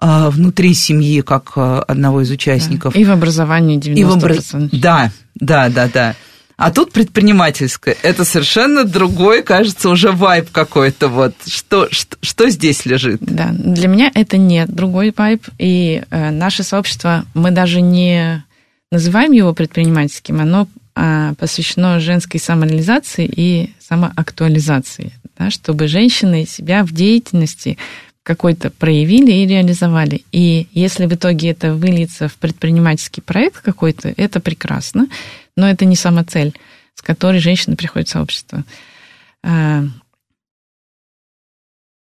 э, 0.00 0.28
внутри 0.28 0.74
семьи, 0.74 1.20
как 1.20 1.52
э, 1.56 1.82
одного 1.86 2.22
из 2.22 2.30
участников. 2.30 2.94
Да. 2.94 3.00
И 3.00 3.04
в 3.04 3.10
образовании 3.10 3.78
90%. 3.78 3.94
И 3.94 4.04
в 4.04 4.10
образ... 4.12 4.50
Да, 4.72 5.10
да, 5.34 5.68
да, 5.68 5.88
да. 5.92 6.14
А 6.56 6.70
тут 6.70 6.92
предпринимательское. 6.92 7.96
Это 8.02 8.24
совершенно 8.24 8.84
другой, 8.84 9.42
кажется, 9.42 9.90
уже 9.90 10.10
вайб 10.10 10.50
какой-то. 10.50 11.08
Вот. 11.08 11.34
Что, 11.46 11.88
что, 11.90 12.16
что 12.22 12.48
здесь 12.48 12.86
лежит? 12.86 13.18
Да, 13.20 13.50
для 13.52 13.88
меня 13.88 14.10
это 14.14 14.38
не 14.38 14.64
другой 14.66 15.12
вайб. 15.14 15.46
И 15.58 16.02
э, 16.10 16.30
наше 16.30 16.62
сообщество, 16.62 17.26
мы 17.34 17.50
даже 17.50 17.82
не 17.82 18.42
называем 18.90 19.32
его 19.32 19.52
предпринимательским, 19.52 20.40
оно 20.40 20.66
э, 20.94 21.34
посвящено 21.38 22.00
женской 22.00 22.40
самореализации 22.40 23.30
и 23.30 23.74
самоактуализации 23.78 25.12
да, 25.38 25.50
чтобы 25.50 25.88
женщины 25.88 26.46
себя 26.46 26.84
в 26.84 26.92
деятельности 26.92 27.78
какой-то 28.22 28.70
проявили 28.70 29.30
и 29.30 29.46
реализовали. 29.46 30.24
И 30.32 30.66
если 30.72 31.06
в 31.06 31.14
итоге 31.14 31.50
это 31.50 31.74
выльется 31.74 32.28
в 32.28 32.34
предпринимательский 32.34 33.22
проект 33.22 33.60
какой-то, 33.60 34.12
это 34.16 34.40
прекрасно, 34.40 35.06
но 35.56 35.68
это 35.68 35.84
не 35.84 35.94
сама 35.94 36.24
цель, 36.24 36.52
с 36.94 37.02
которой 37.02 37.38
женщины 37.38 37.76
приходят 37.76 38.08
в 38.08 38.10
сообщество. 38.10 38.64
А, 39.44 39.84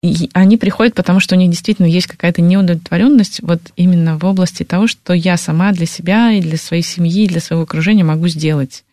и 0.01 0.29
они 0.33 0.57
приходят, 0.57 0.93
потому 0.93 1.19
что 1.19 1.35
у 1.35 1.37
них 1.37 1.49
действительно 1.49 1.85
есть 1.85 2.07
какая-то 2.07 2.41
неудовлетворенность 2.41 3.41
вот 3.41 3.61
именно 3.75 4.17
в 4.17 4.25
области 4.25 4.63
того, 4.63 4.87
что 4.87 5.13
я 5.13 5.35
сама 5.35 5.71
для 5.71 5.85
себя 5.85 6.31
и 6.31 6.41
для 6.41 6.57
своей 6.57 6.83
семьи, 6.83 7.23
и 7.23 7.27
для 7.27 7.41
своего 7.41 7.63
окружения 7.63 8.03
могу 8.03 8.27
сделать. 8.27 8.83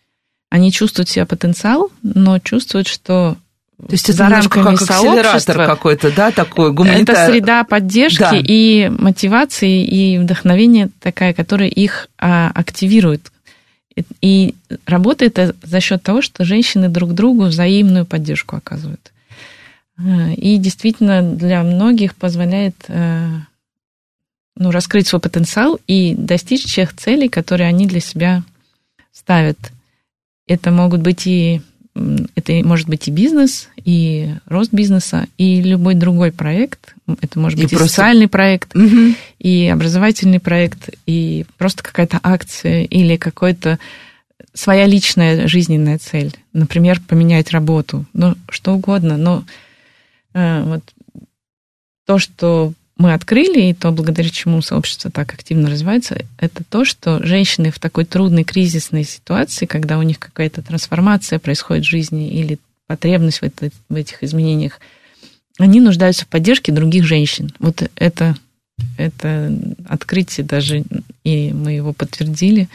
Они 0.50 0.72
чувствуют 0.72 1.08
себя 1.08 1.26
потенциал, 1.26 1.90
но 2.02 2.38
чувствуют, 2.38 2.88
что 2.88 3.36
то 3.78 3.92
есть 3.92 4.08
это 4.08 4.28
рамками 4.28 4.62
как 4.62 4.82
акселератор 4.82 5.66
какой-то, 5.66 6.10
да, 6.10 6.30
такой 6.30 6.72
гуманитар... 6.72 7.14
Это 7.14 7.30
среда 7.30 7.62
поддержки 7.62 8.20
да. 8.20 8.32
и 8.34 8.88
мотивации, 8.88 9.84
и 9.84 10.18
вдохновения 10.18 10.88
такая, 10.98 11.34
которая 11.34 11.68
их 11.68 12.08
а, 12.18 12.50
активирует. 12.54 13.30
И 14.22 14.54
работает 14.86 15.38
это 15.38 15.54
за 15.62 15.80
счет 15.80 16.02
того, 16.02 16.22
что 16.22 16.44
женщины 16.44 16.88
друг 16.88 17.12
другу 17.12 17.44
взаимную 17.44 18.06
поддержку 18.06 18.56
оказывают. 18.56 19.12
А, 19.98 20.30
и 20.30 20.56
действительно 20.56 21.22
для 21.22 21.62
многих 21.62 22.14
позволяет 22.14 22.76
а, 22.88 23.28
ну, 24.56 24.70
раскрыть 24.70 25.06
свой 25.06 25.20
потенциал 25.20 25.78
и 25.86 26.14
достичь 26.14 26.64
тех 26.64 26.96
целей, 26.96 27.28
которые 27.28 27.68
они 27.68 27.86
для 27.86 28.00
себя 28.00 28.42
ставят. 29.12 29.58
Это 30.46 30.70
могут 30.70 31.02
быть 31.02 31.26
и 31.26 31.60
это 32.34 32.52
может 32.64 32.88
быть 32.88 33.08
и 33.08 33.10
бизнес, 33.10 33.68
и 33.84 34.34
рост 34.46 34.72
бизнеса, 34.72 35.26
и 35.38 35.62
любой 35.62 35.94
другой 35.94 36.32
проект. 36.32 36.94
Это 37.20 37.38
может 37.38 37.58
быть 37.58 37.72
и, 37.72 37.74
и 37.74 37.78
просто... 37.78 37.88
социальный 37.88 38.28
проект, 38.28 38.74
угу. 38.76 39.14
и 39.38 39.66
образовательный 39.68 40.40
проект, 40.40 40.90
и 41.06 41.46
просто 41.56 41.82
какая-то 41.82 42.20
акция 42.22 42.84
или 42.84 43.16
какой-то 43.16 43.78
своя 44.52 44.86
личная 44.86 45.48
жизненная 45.48 45.98
цель. 45.98 46.34
Например, 46.52 47.00
поменять 47.06 47.50
работу, 47.50 48.04
ну, 48.12 48.36
что 48.48 48.74
угодно. 48.74 49.16
Но 49.16 49.44
э, 50.34 50.62
вот 50.62 50.82
то, 52.06 52.18
что 52.18 52.72
мы 52.96 53.12
открыли, 53.12 53.68
и 53.68 53.74
то, 53.74 53.90
благодаря 53.90 54.30
чему 54.30 54.62
сообщество 54.62 55.10
так 55.10 55.34
активно 55.34 55.68
развивается, 55.70 56.24
это 56.38 56.64
то, 56.64 56.84
что 56.84 57.22
женщины 57.22 57.70
в 57.70 57.78
такой 57.78 58.04
трудной 58.06 58.44
кризисной 58.44 59.04
ситуации, 59.04 59.66
когда 59.66 59.98
у 59.98 60.02
них 60.02 60.18
какая-то 60.18 60.62
трансформация 60.62 61.38
происходит 61.38 61.84
в 61.84 61.88
жизни 61.88 62.28
или 62.30 62.58
потребность 62.86 63.38
в, 63.38 63.42
это, 63.42 63.70
в 63.88 63.94
этих 63.94 64.22
изменениях, 64.22 64.80
они 65.58 65.80
нуждаются 65.80 66.24
в 66.24 66.28
поддержке 66.28 66.72
других 66.72 67.04
женщин. 67.04 67.52
Вот 67.58 67.82
это, 67.96 68.34
это 68.96 69.52
открытие 69.88 70.46
даже, 70.46 70.84
и 71.24 71.52
мы 71.52 71.72
его 71.72 71.92
подтвердили. 71.92 72.68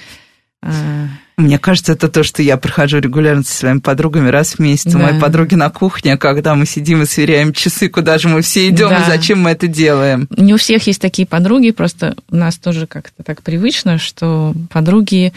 Мне 1.38 1.57
кажется, 1.57 1.93
это 1.93 2.07
то, 2.07 2.24
что 2.24 2.43
я 2.43 2.57
прохожу 2.57 2.99
регулярно 2.99 3.43
со 3.43 3.53
своими 3.53 3.80
подругами 3.80 4.30
раз 4.30 4.53
в 4.53 4.59
месяц. 4.59 4.91
Да. 4.91 4.99
Мои 4.99 5.20
подруги 5.20 5.55
на 5.55 5.70
кухне, 5.70 6.18
когда 6.18 6.53
мы 6.53 6.66
сидим 6.68 7.01
и 7.01 7.05
сверяем 7.05 7.51
часы, 7.51 7.89
куда 7.89 8.20
же 8.20 8.28
мы 8.28 8.41
все 8.41 8.70
идем 8.70 8.89
да. 8.89 9.01
и 9.01 9.05
зачем 9.07 9.41
мы 9.41 9.51
это 9.51 9.68
делаем. 9.68 10.28
Не 10.38 10.53
у 10.53 10.57
всех 10.57 10.86
есть 10.86 11.01
такие 11.01 11.28
подруги, 11.28 11.72
просто 11.72 12.16
у 12.30 12.36
нас 12.36 12.57
тоже 12.57 12.86
как-то 12.86 13.24
так 13.24 13.41
привычно, 13.41 13.97
что 13.97 14.53
подруги 14.70 15.34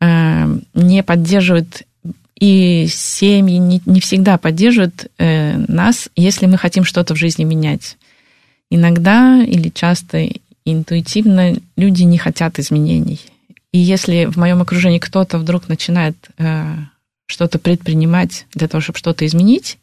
э, 0.00 0.58
не 0.74 1.02
поддерживают 1.02 1.82
и 2.38 2.86
семьи 2.88 3.56
не, 3.56 3.80
не 3.86 4.00
всегда 4.00 4.38
поддерживают 4.38 5.06
э, 5.18 5.56
нас, 5.68 6.08
если 6.16 6.46
мы 6.46 6.58
хотим 6.58 6.84
что-то 6.84 7.14
в 7.14 7.18
жизни 7.18 7.44
менять. 7.44 7.96
Иногда 8.70 9.42
или 9.42 9.68
часто 9.68 10.28
интуитивно 10.64 11.54
люди 11.76 12.02
не 12.02 12.18
хотят 12.18 12.58
изменений. 12.58 13.20
И 13.72 13.78
если 13.78 14.26
в 14.26 14.36
моем 14.36 14.60
окружении 14.60 14.98
кто-то 14.98 15.38
вдруг 15.38 15.68
начинает 15.68 16.16
э, 16.38 16.76
что-то 17.26 17.58
предпринимать 17.58 18.46
для 18.54 18.68
того, 18.68 18.82
чтобы 18.82 18.98
что-то 18.98 19.26
изменить, 19.26 19.78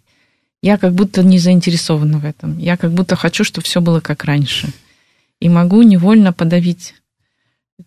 я 0.62 0.78
как 0.78 0.94
будто 0.94 1.24
не 1.24 1.40
заинтересована 1.40 2.20
в 2.20 2.26
этом. 2.26 2.58
Я 2.60 2.78
как 2.78 2.92
будто 2.92 3.16
хочу, 3.16 3.44
чтобы 3.44 3.66
все 3.66 3.82
было 3.82 4.00
как 4.00 4.26
раньше. 4.26 4.70
И 5.40 5.50
могу 5.50 5.82
невольно 5.82 6.34
подавить 6.34 6.96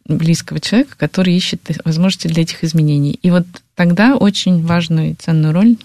близкого 0.06 0.58
человека, 0.58 0.96
который 0.96 1.34
ищет 1.34 1.60
возможности 1.84 2.28
для 2.28 2.42
этих 2.42 2.64
изменений. 2.64 3.18
И 3.22 3.30
вот 3.30 3.46
тогда 3.74 4.16
очень 4.16 4.64
важную 4.64 5.10
и 5.10 5.14
ценную 5.14 5.52
роль 5.52 5.76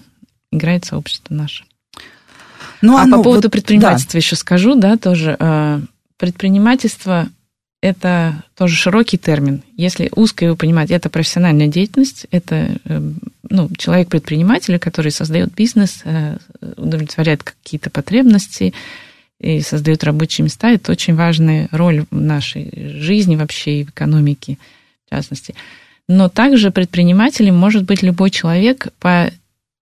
играет 0.50 0.86
сообщество 0.86 1.34
наше. 1.34 1.64
Ну, 2.80 2.96
а 2.96 3.04
по 3.04 3.22
поводу 3.22 3.48
вот, 3.48 3.52
предпринимательства 3.52 4.14
да. 4.14 4.18
еще 4.18 4.36
скажу, 4.36 4.74
да, 4.74 4.96
тоже. 4.96 5.36
Э, 5.38 5.80
предпринимательство 6.16 7.28
это 7.80 8.42
тоже 8.56 8.74
широкий 8.74 9.18
термин. 9.18 9.62
Если 9.76 10.10
узко 10.14 10.44
его 10.44 10.56
понимать, 10.56 10.90
это 10.90 11.08
профессиональная 11.10 11.68
деятельность, 11.68 12.26
это 12.30 12.76
эм, 12.84 13.18
ну, 13.48 13.70
человек-предприниматель, 13.76 14.78
который 14.78 15.12
создает 15.12 15.54
бизнес, 15.54 16.00
э, 16.04 16.38
удовлетворяет 16.76 17.44
какие-то 17.44 17.90
потребности 17.90 18.74
и 19.38 19.60
создает 19.60 20.02
рабочие 20.02 20.44
места. 20.44 20.70
Это 20.70 20.90
очень 20.90 21.14
важная 21.14 21.68
роль 21.70 22.04
в 22.10 22.20
нашей 22.20 22.72
жизни 23.00 23.36
вообще 23.36 23.80
и 23.80 23.84
в 23.84 23.90
экономике, 23.90 24.58
в 25.06 25.14
частности. 25.14 25.54
Но 26.08 26.28
также 26.28 26.72
предпринимателем 26.72 27.54
может 27.54 27.84
быть 27.84 28.02
любой 28.02 28.30
человек 28.30 28.88
по 28.98 29.30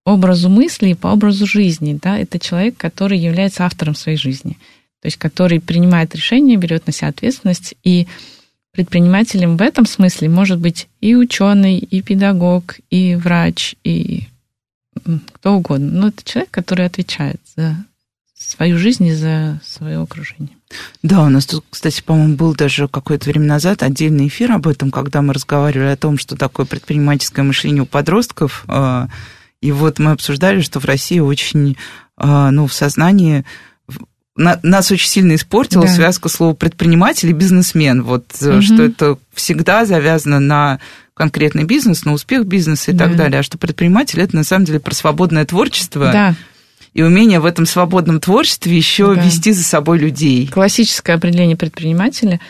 образу 0.04 0.50
мысли 0.50 0.90
и 0.90 0.94
по 0.94 1.08
образу 1.08 1.46
жизни. 1.46 1.98
Да? 2.00 2.18
Это 2.18 2.38
человек, 2.38 2.76
который 2.76 3.18
является 3.18 3.64
автором 3.64 3.94
своей 3.94 4.18
жизни– 4.18 4.58
то 5.06 5.08
есть 5.08 5.18
который 5.18 5.60
принимает 5.60 6.16
решения, 6.16 6.56
берет 6.56 6.88
на 6.88 6.92
себя 6.92 7.10
ответственность, 7.10 7.76
и 7.84 8.08
предпринимателем 8.72 9.56
в 9.56 9.62
этом 9.62 9.86
смысле 9.86 10.28
может 10.28 10.58
быть 10.58 10.88
и 11.00 11.14
ученый, 11.14 11.78
и 11.78 12.02
педагог, 12.02 12.74
и 12.90 13.14
врач, 13.14 13.76
и 13.84 14.24
кто 15.32 15.54
угодно. 15.54 15.92
Но 15.92 16.08
это 16.08 16.24
человек, 16.24 16.50
который 16.50 16.86
отвечает 16.86 17.40
за 17.56 17.76
свою 18.36 18.78
жизнь 18.78 19.06
и 19.06 19.14
за 19.14 19.60
свое 19.64 20.00
окружение. 20.02 20.56
Да, 21.04 21.22
у 21.22 21.28
нас 21.28 21.46
тут, 21.46 21.64
кстати, 21.70 22.02
по-моему, 22.02 22.34
был 22.34 22.56
даже 22.56 22.88
какое-то 22.88 23.30
время 23.30 23.46
назад 23.46 23.84
отдельный 23.84 24.26
эфир 24.26 24.50
об 24.50 24.66
этом, 24.66 24.90
когда 24.90 25.22
мы 25.22 25.34
разговаривали 25.34 25.90
о 25.90 25.96
том, 25.96 26.18
что 26.18 26.34
такое 26.34 26.66
предпринимательское 26.66 27.44
мышление 27.44 27.84
у 27.84 27.86
подростков. 27.86 28.64
А, 28.66 29.06
и 29.60 29.70
вот 29.70 30.00
мы 30.00 30.10
обсуждали, 30.10 30.62
что 30.62 30.80
в 30.80 30.84
России 30.84 31.20
очень, 31.20 31.76
а, 32.16 32.50
ну, 32.50 32.66
в 32.66 32.72
сознании 32.72 33.44
на, 34.36 34.60
нас 34.62 34.90
очень 34.90 35.08
сильно 35.08 35.34
испортила 35.34 35.86
да. 35.86 35.92
связка 35.92 36.28
слова 36.28 36.54
предприниматель 36.54 37.30
и 37.30 37.32
бизнесмен. 37.32 38.02
Вот 38.02 38.26
угу. 38.40 38.62
что 38.62 38.82
это 38.82 39.18
всегда 39.34 39.86
завязано 39.86 40.40
на 40.40 40.80
конкретный 41.14 41.64
бизнес, 41.64 42.04
на 42.04 42.12
успех 42.12 42.46
бизнеса 42.46 42.90
и 42.90 42.94
да. 42.94 43.06
так 43.06 43.16
далее. 43.16 43.40
А 43.40 43.42
что 43.42 43.56
предприниматель 43.56 44.20
это 44.20 44.36
на 44.36 44.44
самом 44.44 44.66
деле 44.66 44.80
про 44.80 44.94
свободное 44.94 45.44
творчество. 45.46 46.10
Да. 46.12 46.34
И 46.92 47.02
умение 47.02 47.40
в 47.40 47.46
этом 47.46 47.66
свободном 47.66 48.20
творчестве 48.20 48.76
еще 48.76 49.14
да. 49.14 49.22
вести 49.22 49.52
за 49.52 49.64
собой 49.64 49.98
людей. 49.98 50.46
Классическое 50.46 51.16
определение 51.16 51.56
предпринимателя 51.56 52.40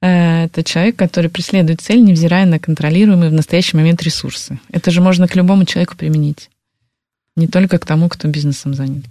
э, 0.00 0.44
это 0.44 0.64
человек, 0.64 0.96
который 0.96 1.30
преследует 1.30 1.80
цель, 1.80 2.02
невзирая 2.02 2.46
на 2.46 2.58
контролируемые 2.58 3.30
в 3.30 3.34
настоящий 3.34 3.76
момент 3.76 4.02
ресурсы. 4.02 4.58
Это 4.70 4.90
же 4.90 5.00
можно 5.00 5.26
к 5.28 5.36
любому 5.36 5.64
человеку 5.64 5.96
применить, 5.96 6.50
не 7.36 7.46
только 7.46 7.78
к 7.78 7.86
тому, 7.86 8.08
кто 8.08 8.28
бизнесом 8.28 8.74
занят. 8.74 9.04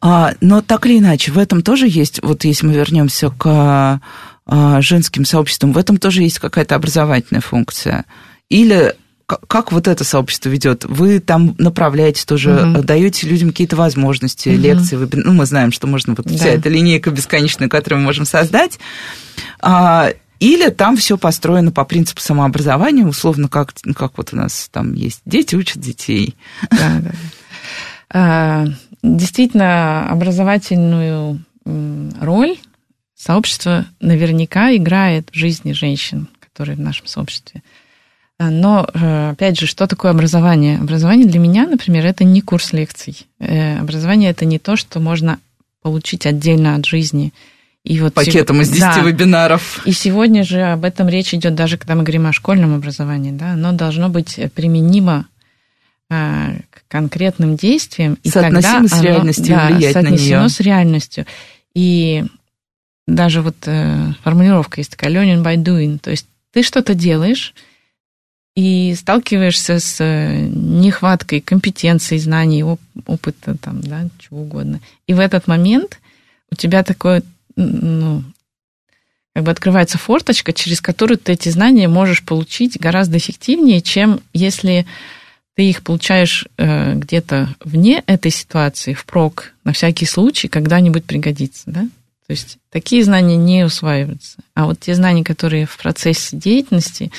А, 0.00 0.34
но 0.40 0.62
так 0.62 0.86
или 0.86 0.98
иначе, 0.98 1.32
в 1.32 1.38
этом 1.38 1.62
тоже 1.62 1.86
есть, 1.88 2.20
вот 2.22 2.44
если 2.44 2.66
мы 2.66 2.74
вернемся 2.74 3.30
к 3.30 4.00
а, 4.46 4.80
женским 4.80 5.24
сообществам, 5.24 5.72
в 5.72 5.78
этом 5.78 5.98
тоже 5.98 6.22
есть 6.22 6.38
какая-то 6.38 6.74
образовательная 6.74 7.42
функция. 7.42 8.04
Или 8.48 8.94
как 9.26 9.70
вот 9.70 9.86
это 9.86 10.02
сообщество 10.02 10.48
ведет? 10.48 10.84
Вы 10.84 11.20
там 11.20 11.54
направляете 11.58 12.24
тоже, 12.26 12.72
угу. 12.74 12.82
даете 12.82 13.28
людям 13.28 13.50
какие-то 13.50 13.76
возможности, 13.76 14.48
угу. 14.48 14.58
лекции, 14.58 14.96
вебин... 14.96 15.22
ну, 15.24 15.34
мы 15.34 15.46
знаем, 15.46 15.70
что 15.70 15.86
можно 15.86 16.14
вот 16.16 16.26
да. 16.26 16.34
вся 16.34 16.48
эта 16.48 16.68
линейка 16.68 17.10
бесконечная, 17.10 17.68
которую 17.68 18.00
мы 18.00 18.06
можем 18.06 18.24
создать. 18.24 18.80
А, 19.60 20.10
или 20.40 20.70
там 20.70 20.96
все 20.96 21.18
построено 21.18 21.70
по 21.70 21.84
принципу 21.84 22.20
самообразования, 22.20 23.06
условно, 23.06 23.48
как, 23.48 23.74
как 23.94 24.12
вот 24.16 24.30
у 24.32 24.36
нас 24.36 24.68
там 24.72 24.94
есть 24.94 25.20
дети 25.26 25.54
учат 25.54 25.78
детей. 25.78 26.34
Да, 26.70 27.02
да. 28.12 28.66
Действительно 29.02 30.08
образовательную 30.10 31.42
роль 32.20 32.56
сообщество 33.14 33.86
наверняка 34.00 34.74
играет 34.74 35.28
в 35.30 35.36
жизни 35.36 35.72
женщин, 35.72 36.28
которые 36.38 36.76
в 36.76 36.80
нашем 36.80 37.06
сообществе. 37.06 37.62
А, 38.38 38.50
но, 38.50 38.88
э, 38.94 39.30
опять 39.30 39.58
же, 39.60 39.66
что 39.66 39.86
такое 39.86 40.12
образование? 40.12 40.78
Образование 40.78 41.26
для 41.26 41.38
меня, 41.38 41.66
например, 41.66 42.06
это 42.06 42.24
не 42.24 42.40
курс 42.40 42.72
лекций. 42.72 43.26
Э, 43.38 43.78
образование 43.80 44.30
это 44.30 44.46
не 44.46 44.58
то, 44.58 44.76
что 44.76 44.98
можно 44.98 45.38
получить 45.82 46.24
отдельно 46.24 46.74
от 46.74 46.86
жизни. 46.86 47.34
И 47.84 48.00
вот 48.00 48.14
Пакетом 48.14 48.62
из 48.62 48.70
10 48.70 48.80
да. 48.80 49.00
вебинаров. 49.00 49.82
И 49.86 49.92
сегодня 49.92 50.42
же 50.42 50.62
об 50.62 50.84
этом 50.84 51.08
речь 51.08 51.34
идет, 51.34 51.54
даже 51.54 51.76
когда 51.76 51.94
мы 51.94 52.02
говорим 52.02 52.26
о 52.26 52.32
школьном 52.32 52.74
образовании. 52.74 53.32
Да? 53.32 53.52
Оно 53.52 53.72
должно 53.72 54.08
быть 54.08 54.40
применимо 54.54 55.26
к 56.10 56.82
конкретным 56.88 57.56
действиям. 57.56 58.18
И 58.22 58.30
соотносимо 58.30 58.88
с 58.88 59.00
реальностью, 59.00 59.54
да, 59.54 59.68
влиять 59.68 59.92
соотнесено 59.92 60.38
на 60.38 60.40
нее. 60.42 60.48
с 60.48 60.60
реальностью. 60.60 61.26
И 61.74 62.24
даже 63.06 63.42
вот 63.42 63.56
э, 63.66 64.12
формулировка 64.22 64.80
есть 64.80 64.90
такая 64.90 65.12
learning 65.12 65.42
by 65.42 65.56
doing. 65.56 65.98
То 65.98 66.10
есть 66.10 66.26
ты 66.52 66.62
что-то 66.62 66.94
делаешь 66.94 67.54
и 68.56 68.94
сталкиваешься 68.96 69.78
с 69.78 70.00
э, 70.00 70.48
нехваткой 70.48 71.40
компетенций, 71.40 72.18
знаний, 72.18 72.64
оп- 72.64 72.80
опыта, 73.06 73.56
там, 73.56 73.80
да, 73.80 74.08
чего 74.18 74.42
угодно. 74.42 74.80
И 75.06 75.14
в 75.14 75.20
этот 75.20 75.46
момент 75.46 76.00
у 76.50 76.56
тебя 76.56 76.82
такое, 76.82 77.22
ну, 77.54 78.24
как 79.32 79.44
бы 79.44 79.52
открывается 79.52 79.96
форточка, 79.96 80.52
через 80.52 80.80
которую 80.80 81.18
ты 81.18 81.32
эти 81.32 81.48
знания 81.50 81.86
можешь 81.86 82.24
получить 82.24 82.80
гораздо 82.80 83.18
эффективнее, 83.18 83.80
чем 83.80 84.20
если 84.32 84.86
ты 85.60 85.68
их 85.68 85.82
получаешь 85.82 86.46
э, 86.56 86.94
где-то 86.94 87.54
вне 87.62 88.02
этой 88.06 88.30
ситуации, 88.30 88.94
впрок, 88.94 89.52
на 89.62 89.74
всякий 89.74 90.06
случай, 90.06 90.48
когда-нибудь 90.48 91.04
пригодится, 91.04 91.64
да? 91.66 91.82
То 91.82 92.30
есть 92.30 92.56
такие 92.70 93.04
знания 93.04 93.36
не 93.36 93.66
усваиваются. 93.66 94.38
А 94.54 94.64
вот 94.64 94.80
те 94.80 94.94
знания, 94.94 95.22
которые 95.22 95.66
в 95.66 95.76
процессе 95.76 96.34
деятельности 96.34 97.12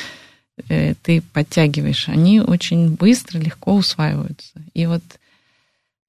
э, 0.70 0.96
ты 1.04 1.22
подтягиваешь, 1.34 2.10
они 2.10 2.42
очень 2.42 2.96
быстро, 2.96 3.38
легко 3.38 3.76
усваиваются. 3.76 4.54
И 4.74 4.88
вот 4.88 5.04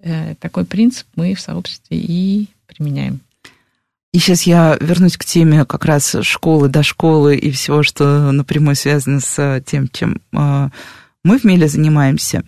э, 0.01 0.35
такой 0.41 0.65
принцип 0.65 1.07
мы 1.15 1.35
в 1.35 1.41
сообществе 1.43 1.99
и 1.99 2.49
применяем. 2.67 3.21
И 4.15 4.19
сейчас 4.19 4.45
я 4.45 4.79
вернусь 4.81 5.19
к 5.19 5.27
теме 5.27 5.67
как 5.67 5.85
раз 5.85 6.17
школы, 6.23 6.71
до 6.71 6.83
школы 6.83 7.37
и 7.37 7.51
всего, 7.51 7.83
что 7.83 8.33
напрямую 8.33 8.75
связано 8.75 9.21
с 9.21 9.63
тем, 9.67 9.89
чем 9.89 10.23
э, 10.33 10.71
мы 11.25 11.39
в 11.39 11.45
Меле 11.45 11.69
занимаемся. 11.69 12.45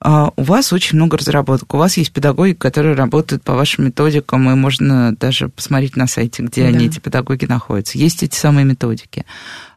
А, 0.00 0.32
у 0.36 0.42
вас 0.42 0.72
очень 0.72 0.96
много 0.96 1.16
разработок. 1.16 1.72
У 1.72 1.78
вас 1.78 1.96
есть 1.96 2.12
педагоги, 2.12 2.52
которые 2.52 2.94
работают 2.94 3.42
по 3.42 3.54
вашим 3.54 3.86
методикам, 3.86 4.50
и 4.50 4.54
можно 4.54 5.14
даже 5.16 5.48
посмотреть 5.48 5.96
на 5.96 6.06
сайте, 6.06 6.42
где 6.42 6.62
да. 6.62 6.68
они, 6.68 6.86
эти 6.86 6.98
педагоги, 6.98 7.46
находятся. 7.46 7.96
Есть 7.96 8.22
эти 8.22 8.36
самые 8.36 8.64
методики. 8.64 9.24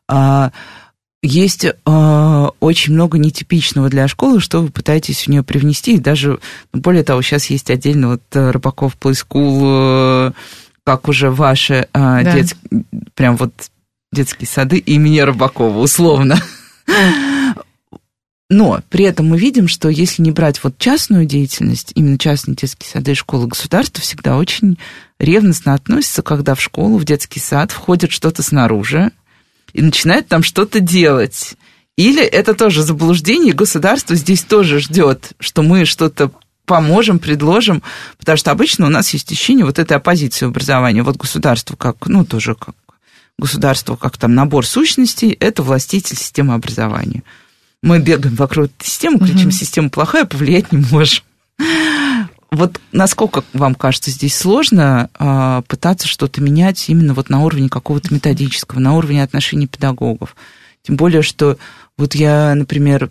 А, 0.09 0.51
есть 1.23 1.65
э, 1.65 2.47
очень 2.59 2.93
много 2.93 3.19
нетипичного 3.19 3.89
для 3.89 4.07
школы, 4.07 4.39
что 4.39 4.61
вы 4.61 4.69
пытаетесь 4.69 5.25
в 5.25 5.27
нее 5.27 5.43
привнести. 5.43 5.95
И 5.95 5.99
даже, 5.99 6.39
ну, 6.73 6.81
более 6.81 7.03
того, 7.03 7.21
сейчас 7.21 7.45
есть 7.45 7.69
отдельно 7.69 8.09
вот 8.09 8.23
э, 8.33 8.51
Рыбаков 8.51 8.97
Play 8.99 9.13
School, 9.13 10.29
э, 10.29 10.31
как 10.83 11.07
уже 11.07 11.29
ваши 11.29 11.73
э, 11.73 11.87
да. 11.93 12.23
детские, 12.23 12.83
прям 13.13 13.37
вот 13.37 13.53
детские 14.11 14.47
сады 14.47 14.77
имени 14.79 15.19
Рыбакова, 15.19 15.77
условно. 15.77 16.37
Но 18.51 18.81
при 18.89 19.05
этом 19.05 19.27
мы 19.27 19.37
видим, 19.37 19.69
что 19.69 19.87
если 19.87 20.21
не 20.21 20.31
брать 20.31 20.61
вот 20.61 20.77
частную 20.77 21.25
деятельность, 21.25 21.93
именно 21.95 22.17
частные 22.17 22.53
детские 22.53 22.89
сады 22.89 23.13
и 23.13 23.15
школы, 23.15 23.47
государство 23.47 24.01
всегда 24.01 24.35
очень 24.35 24.77
ревностно 25.19 25.73
относится, 25.73 26.21
когда 26.21 26.53
в 26.53 26.61
школу, 26.61 26.97
в 26.97 27.05
детский 27.05 27.39
сад 27.39 27.71
входит 27.71 28.11
что-то 28.11 28.43
снаружи 28.43 29.11
и 29.71 29.81
начинает 29.81 30.27
там 30.27 30.43
что-то 30.43 30.81
делать. 30.81 31.55
Или 31.95 32.21
это 32.21 32.53
тоже 32.53 32.83
заблуждение, 32.83 33.53
государство 33.53 34.17
здесь 34.17 34.43
тоже 34.43 34.81
ждет, 34.81 35.31
что 35.39 35.61
мы 35.61 35.85
что-то 35.85 36.29
поможем, 36.65 37.19
предложим, 37.19 37.81
потому 38.17 38.37
что 38.37 38.51
обычно 38.51 38.87
у 38.87 38.89
нас 38.89 39.13
есть 39.13 39.31
ощущение 39.31 39.63
вот 39.63 39.79
этой 39.79 39.95
оппозиции 39.95 40.45
образования. 40.45 41.03
Вот 41.03 41.15
государство 41.15 41.77
как, 41.77 42.05
ну, 42.05 42.25
тоже 42.25 42.55
как 42.55 42.75
государство, 43.39 43.95
как 43.95 44.17
там 44.17 44.35
набор 44.35 44.65
сущностей, 44.65 45.31
это 45.39 45.63
властитель 45.63 46.17
системы 46.17 46.53
образования. 46.53 47.23
Мы 47.83 47.99
бегаем 47.99 48.35
вокруг 48.35 48.65
этой 48.67 48.85
системы, 48.85 49.19
кричим, 49.19 49.47
угу. 49.47 49.51
система 49.51 49.89
плохая, 49.89 50.25
повлиять 50.25 50.71
не 50.71 50.83
можем. 50.91 51.23
Вот 52.51 52.81
насколько 52.91 53.43
вам 53.53 53.75
кажется 53.75 54.11
здесь 54.11 54.35
сложно 54.35 55.09
э, 55.17 55.61
пытаться 55.67 56.05
что-то 56.05 56.41
менять 56.41 56.89
именно 56.89 57.13
вот 57.13 57.29
на 57.29 57.39
уровне 57.39 57.69
какого-то 57.69 58.13
методического, 58.13 58.79
на 58.79 58.93
уровне 58.93 59.23
отношений 59.23 59.67
педагогов? 59.67 60.35
Тем 60.83 60.97
более, 60.97 61.21
что 61.21 61.57
вот 61.97 62.13
я, 62.13 62.53
например, 62.53 63.09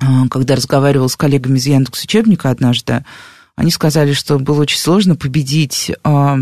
а, 0.00 0.28
когда 0.28 0.56
разговаривал 0.56 1.08
с 1.08 1.16
коллегами 1.16 1.58
из 1.58 1.66
Яндекс 1.66 2.04
учебника 2.04 2.50
однажды, 2.50 3.04
они 3.54 3.70
сказали, 3.70 4.12
что 4.12 4.38
было 4.38 4.62
очень 4.62 4.78
сложно 4.78 5.14
победить 5.14 5.92
а, 6.02 6.38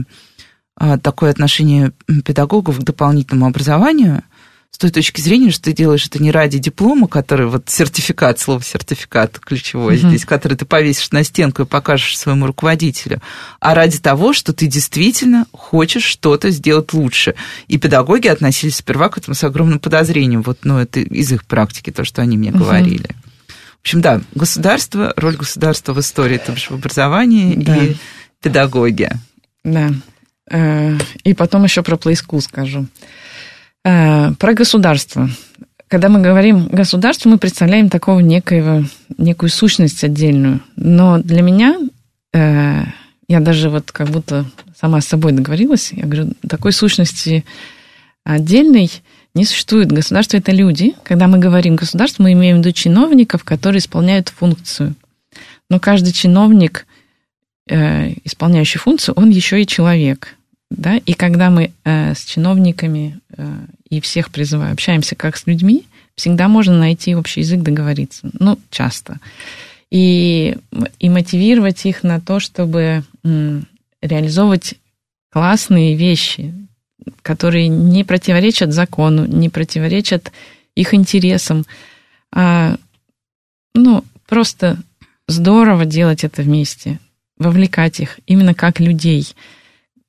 такое 1.03 1.31
отношение 1.31 1.93
педагогов 2.25 2.79
к 2.79 2.83
дополнительному 2.83 3.47
образованию, 3.47 4.23
с 4.71 4.79
той 4.79 4.91
точки 4.91 5.21
зрения, 5.21 5.51
что 5.51 5.65
ты 5.65 5.73
делаешь 5.73 6.07
это 6.07 6.23
не 6.23 6.31
ради 6.31 6.59
диплома, 6.59 7.09
который 7.09 7.47
вот 7.47 7.69
сертификат, 7.69 8.39
слово 8.39 8.63
сертификат 8.63 9.39
ключевое 9.39 9.97
mm-hmm. 9.97 10.09
здесь, 10.09 10.25
который 10.25 10.57
ты 10.57 10.65
повесишь 10.65 11.11
на 11.11 11.25
стенку 11.25 11.63
и 11.63 11.67
покажешь 11.67 12.17
своему 12.17 12.47
руководителю, 12.47 13.21
а 13.59 13.75
ради 13.75 13.99
того, 13.99 14.33
что 14.33 14.53
ты 14.53 14.67
действительно 14.67 15.47
хочешь 15.53 16.05
что-то 16.05 16.51
сделать 16.51 16.93
лучше. 16.93 17.35
И 17.67 17.79
педагоги 17.79 18.29
относились 18.29 18.77
сперва 18.77 19.09
к 19.09 19.19
этому 19.19 19.35
с 19.35 19.43
огромным 19.43 19.81
подозрением. 19.81 20.43
Вот, 20.43 20.61
ну, 20.63 20.79
это 20.79 21.01
из 21.01 21.33
их 21.33 21.45
практики, 21.45 21.91
то, 21.91 22.05
что 22.05 22.23
они 22.23 22.39
мне 22.39 22.51
mm-hmm. 22.51 22.59
говорили. 22.59 23.17
В 23.49 23.83
общем, 23.83 24.03
да, 24.03 24.21
государство, 24.35 25.13
роль 25.17 25.37
государства 25.37 25.95
в 25.95 26.01
истории, 26.01 26.39
то 26.39 26.53
бишь 26.53 26.71
в 26.71 26.75
образовании 26.75 27.55
да. 27.57 27.77
и 27.77 27.97
педагогия. 28.43 29.19
Да. 29.65 29.91
Э, 30.51 30.99
и 31.25 31.35
потом 31.35 31.65
еще 31.65 31.83
про 31.83 31.97
School 31.97 32.41
скажу. 32.41 32.87
Э, 33.85 34.33
про 34.33 34.55
государство. 34.55 35.29
Когда 35.89 36.09
мы 36.09 36.21
говорим 36.21 36.69
государство, 36.69 37.29
мы 37.29 37.39
представляем 37.39 37.89
такого 37.89 38.21
некоего, 38.21 38.85
некую 39.17 39.51
сущность 39.51 40.05
отдельную. 40.05 40.61
Но 40.77 41.19
для 41.19 41.43
меня, 41.43 41.79
э, 42.33 42.83
я 43.27 43.41
даже 43.41 43.71
вот 43.71 43.91
как 43.91 44.09
будто 44.09 44.45
сама 44.79 45.01
с 45.01 45.07
собой 45.07 45.33
договорилась, 45.33 45.93
я 45.93 46.05
говорю, 46.05 46.33
такой 46.49 46.73
сущности 46.73 47.45
отдельной 48.25 48.91
не 49.35 49.45
существует. 49.45 49.91
Государство– 49.91 50.37
это 50.39 50.53
люди. 50.53 50.95
Когда 51.03 51.27
мы 51.27 51.39
говорим 51.39 51.77
государство, 51.77 52.23
мы 52.23 52.33
имеем 52.33 52.57
в 52.57 52.59
виду 52.61 52.73
чиновников, 52.73 53.45
которые 53.45 53.81
исполняют 53.81 54.29
функцию. 54.29 54.95
Но 55.71 55.81
каждый 55.81 56.13
чиновник, 56.13 56.87
э, 57.69 58.13
исполняющий 58.25 58.79
функцию, 58.79 59.15
он 59.17 59.31
еще 59.31 59.63
и 59.63 59.67
человек. 59.67 60.37
Да? 60.71 60.97
И 60.99 61.15
когда 61.15 61.51
мы 61.51 61.73
э, 61.85 62.15
с 62.15 62.25
чиновниками 62.25 63.21
э, 63.37 63.67
и 63.89 64.01
всех 64.01 64.31
призываю, 64.31 64.73
общаемся 64.73 65.17
как 65.17 65.37
с 65.37 65.47
людьми, 65.47 65.85
всегда 66.15 66.49
можно 66.49 66.79
найти 66.79 67.15
общий 67.15 67.41
язык, 67.41 67.63
договориться. 67.63 68.31
Ну, 68.39 68.59
часто. 68.71 69.19
И, 69.91 70.57
и 71.01 71.09
мотивировать 71.09 71.85
их 71.85 72.05
на 72.05 72.21
то, 72.21 72.39
чтобы 72.39 73.03
реализовывать 74.03 74.77
классные 75.31 75.97
вещи, 75.97 76.55
которые 77.23 77.69
не 77.69 78.05
противоречат 78.05 78.73
закону, 78.73 79.27
не 79.27 79.49
противоречат 79.49 80.33
их 80.75 80.95
интересам. 80.95 81.65
А, 82.33 82.77
ну, 83.75 84.05
просто 84.27 84.79
здорово 85.27 85.85
делать 85.85 86.25
это 86.25 86.43
вместе, 86.43 86.99
вовлекать 87.39 88.01
их 88.01 88.21
именно 88.27 88.55
как 88.55 88.81
людей. 88.81 89.27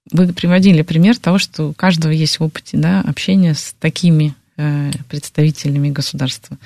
Вы 0.09 0.33
приводили 0.33 0.81
пример 0.81 1.17
того, 1.17 1.37
что 1.37 1.69
у 1.69 1.73
каждого 1.73 2.11
есть 2.11 2.39
в 2.39 2.43
опыте 2.43 2.77
да, 2.77 3.01
общения 3.01 3.53
с 3.53 3.75
такими 3.79 4.35
э, 4.57 4.91
представителями 5.09 5.89
государства. 5.91 6.57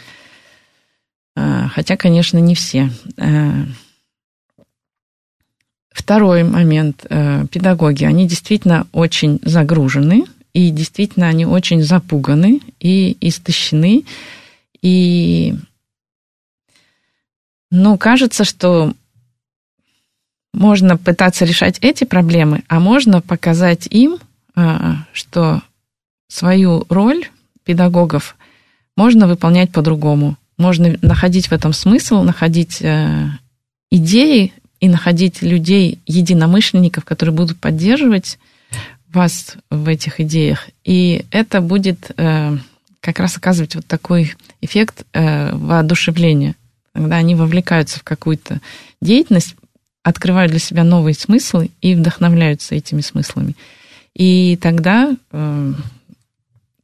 Э, 1.36 1.67
хотя, 1.73 1.97
конечно, 1.97 2.38
не 2.38 2.55
все. 2.55 2.89
Э, 3.17 3.65
Второй 5.95 6.43
момент. 6.43 7.05
Э, 7.09 7.45
педагоги, 7.49 8.03
они 8.03 8.27
действительно 8.27 8.86
очень 8.91 9.39
загружены, 9.43 10.25
и 10.53 10.69
действительно 10.69 11.29
они 11.29 11.45
очень 11.45 11.81
запуганы 11.81 12.59
и 12.81 13.15
истощены. 13.21 14.03
И, 14.81 15.55
ну, 17.71 17.97
кажется, 17.97 18.43
что 18.43 18.93
можно 20.56 20.97
пытаться 20.97 21.45
решать 21.45 21.78
эти 21.82 22.03
проблемы, 22.03 22.64
а 22.68 22.80
можно 22.80 23.22
показать 23.22 23.88
им, 23.88 24.18
э, 24.56 24.93
что 25.14 25.62
свою 26.28 26.86
роль 26.89 27.26
педагогов 27.64 28.36
можно 28.97 29.28
выполнять 29.28 29.72
по-другому. 29.72 30.38
Можно 30.58 30.97
находить 31.01 31.47
в 31.47 31.51
этом 31.51 31.74
смысл, 31.74 32.22
находить 32.24 32.82
э, 32.82 33.28
идеи, 33.91 34.53
и 34.80 34.89
находить 34.89 35.41
людей, 35.41 35.99
единомышленников, 36.06 37.06
которые 37.06 37.34
будут 37.34 37.60
поддерживать 37.60 38.38
вас 39.12 39.56
в 39.70 39.88
этих 39.88 40.20
идеях. 40.20 40.68
И 40.84 41.26
это 41.32 41.62
будет 41.62 42.12
э, 42.18 42.58
как 42.99 43.20
раз 43.20 43.38
оказывать 43.38 43.76
вот 43.76 43.88
такой 43.88 44.36
эффект 44.62 45.06
э, 45.14 45.56
воодушевления, 45.56 46.56
когда 46.93 47.16
они 47.16 47.36
вовлекаются 47.36 47.99
в 47.99 48.03
какую-то 48.03 48.60
деятельность, 49.01 49.56
открывают 50.06 50.51
для 50.51 50.60
себя 50.60 50.84
новые 50.84 51.16
смыслы 51.16 51.72
и 51.82 51.95
вдохновляются 51.95 52.76
этими 52.76 53.01
смыслами. 53.01 53.56
И 54.14 54.56
тогда 54.58 55.18
э, 55.32 55.74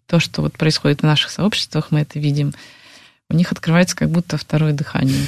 то, 0.08 0.20
что 0.20 0.42
вот 0.42 0.54
происходит 0.54 1.02
в 1.02 1.06
наших 1.06 1.30
сообществах, 1.30 1.92
мы 1.92 2.00
это 2.00 2.18
видим, 2.18 2.52
у 3.30 3.36
них 3.36 3.52
открывается 3.52 3.96
как 3.96 4.10
будто 4.10 4.38
второе 4.38 4.74
дыхание. 4.74 5.28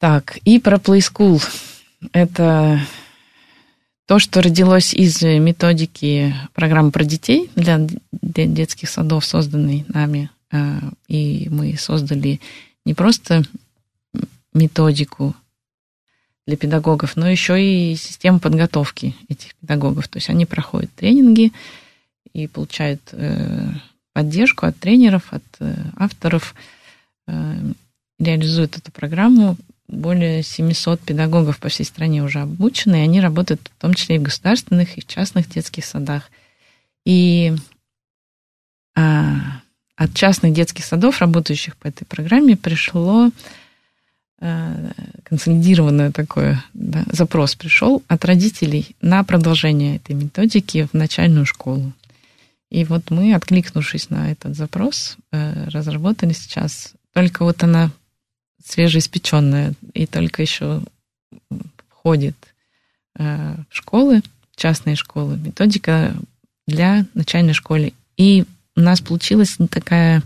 Так, 0.00 0.38
и 0.46 0.58
про 0.58 0.78
Play 0.78 1.00
School. 1.00 1.46
Это 2.14 2.80
то, 4.06 4.18
что 4.18 4.40
родилось 4.40 4.94
из 4.94 5.20
методики 5.20 6.34
программы 6.54 6.90
про 6.90 7.04
детей 7.04 7.50
для 7.54 7.86
детских 8.12 8.88
садов, 8.88 9.26
созданной 9.26 9.84
нами. 9.88 10.30
Э, 10.50 10.80
и 11.06 11.50
мы 11.50 11.76
создали 11.76 12.40
не 12.86 12.94
просто 12.94 13.42
методику 14.54 15.36
для 16.46 16.56
педагогов, 16.56 17.16
но 17.16 17.28
еще 17.28 17.62
и 17.62 17.96
систему 17.96 18.38
подготовки 18.38 19.14
этих 19.28 19.54
педагогов. 19.56 20.08
То 20.08 20.18
есть 20.18 20.28
они 20.28 20.46
проходят 20.46 20.92
тренинги 20.94 21.52
и 22.32 22.46
получают 22.46 23.00
э, 23.12 23.68
поддержку 24.12 24.66
от 24.66 24.78
тренеров, 24.78 25.32
от 25.32 25.44
э, 25.60 25.74
авторов, 25.96 26.54
реализуют 28.18 28.76
эту 28.76 28.92
программу 28.92 29.56
более 29.88 30.42
700 30.42 31.00
педагогов 31.00 31.58
по 31.58 31.68
всей 31.68 31.84
стране 31.84 32.22
уже 32.22 32.40
обучены, 32.40 32.96
и 32.96 33.04
они 33.04 33.20
работают 33.20 33.60
в 33.76 33.80
том 33.80 33.94
числе 33.94 34.16
и 34.16 34.18
в 34.18 34.22
государственных, 34.22 34.96
и 34.96 35.00
в 35.00 35.06
частных 35.06 35.48
детских 35.48 35.84
садах. 35.84 36.30
И 37.04 37.54
а, 38.96 39.60
от 39.96 40.14
частных 40.14 40.54
детских 40.54 40.84
садов, 40.84 41.20
работающих 41.20 41.76
по 41.76 41.88
этой 41.88 42.04
программе, 42.06 42.56
пришло 42.56 43.30
консолидированный 45.24 46.12
такой 46.12 46.56
да, 46.74 47.04
запрос 47.10 47.54
пришел 47.54 48.02
от 48.08 48.24
родителей 48.24 48.94
на 49.00 49.24
продолжение 49.24 49.96
этой 49.96 50.14
методики 50.14 50.86
в 50.92 50.94
начальную 50.94 51.46
школу. 51.46 51.92
И 52.70 52.84
вот 52.84 53.10
мы, 53.10 53.34
откликнувшись 53.34 54.10
на 54.10 54.32
этот 54.32 54.56
запрос, 54.56 55.16
э, 55.32 55.68
разработали 55.70 56.32
сейчас, 56.32 56.92
только 57.12 57.44
вот 57.44 57.62
она 57.62 57.90
свежеиспеченная 58.64 59.74
и 59.92 60.06
только 60.06 60.42
еще 60.42 60.82
входит 61.88 62.36
э, 63.18 63.56
в 63.70 63.76
школы, 63.76 64.22
частные 64.56 64.96
школы, 64.96 65.36
методика 65.36 66.14
для 66.66 67.06
начальной 67.14 67.54
школы. 67.54 67.92
И 68.16 68.44
у 68.76 68.80
нас 68.80 69.00
получилась 69.00 69.56
такая 69.70 70.22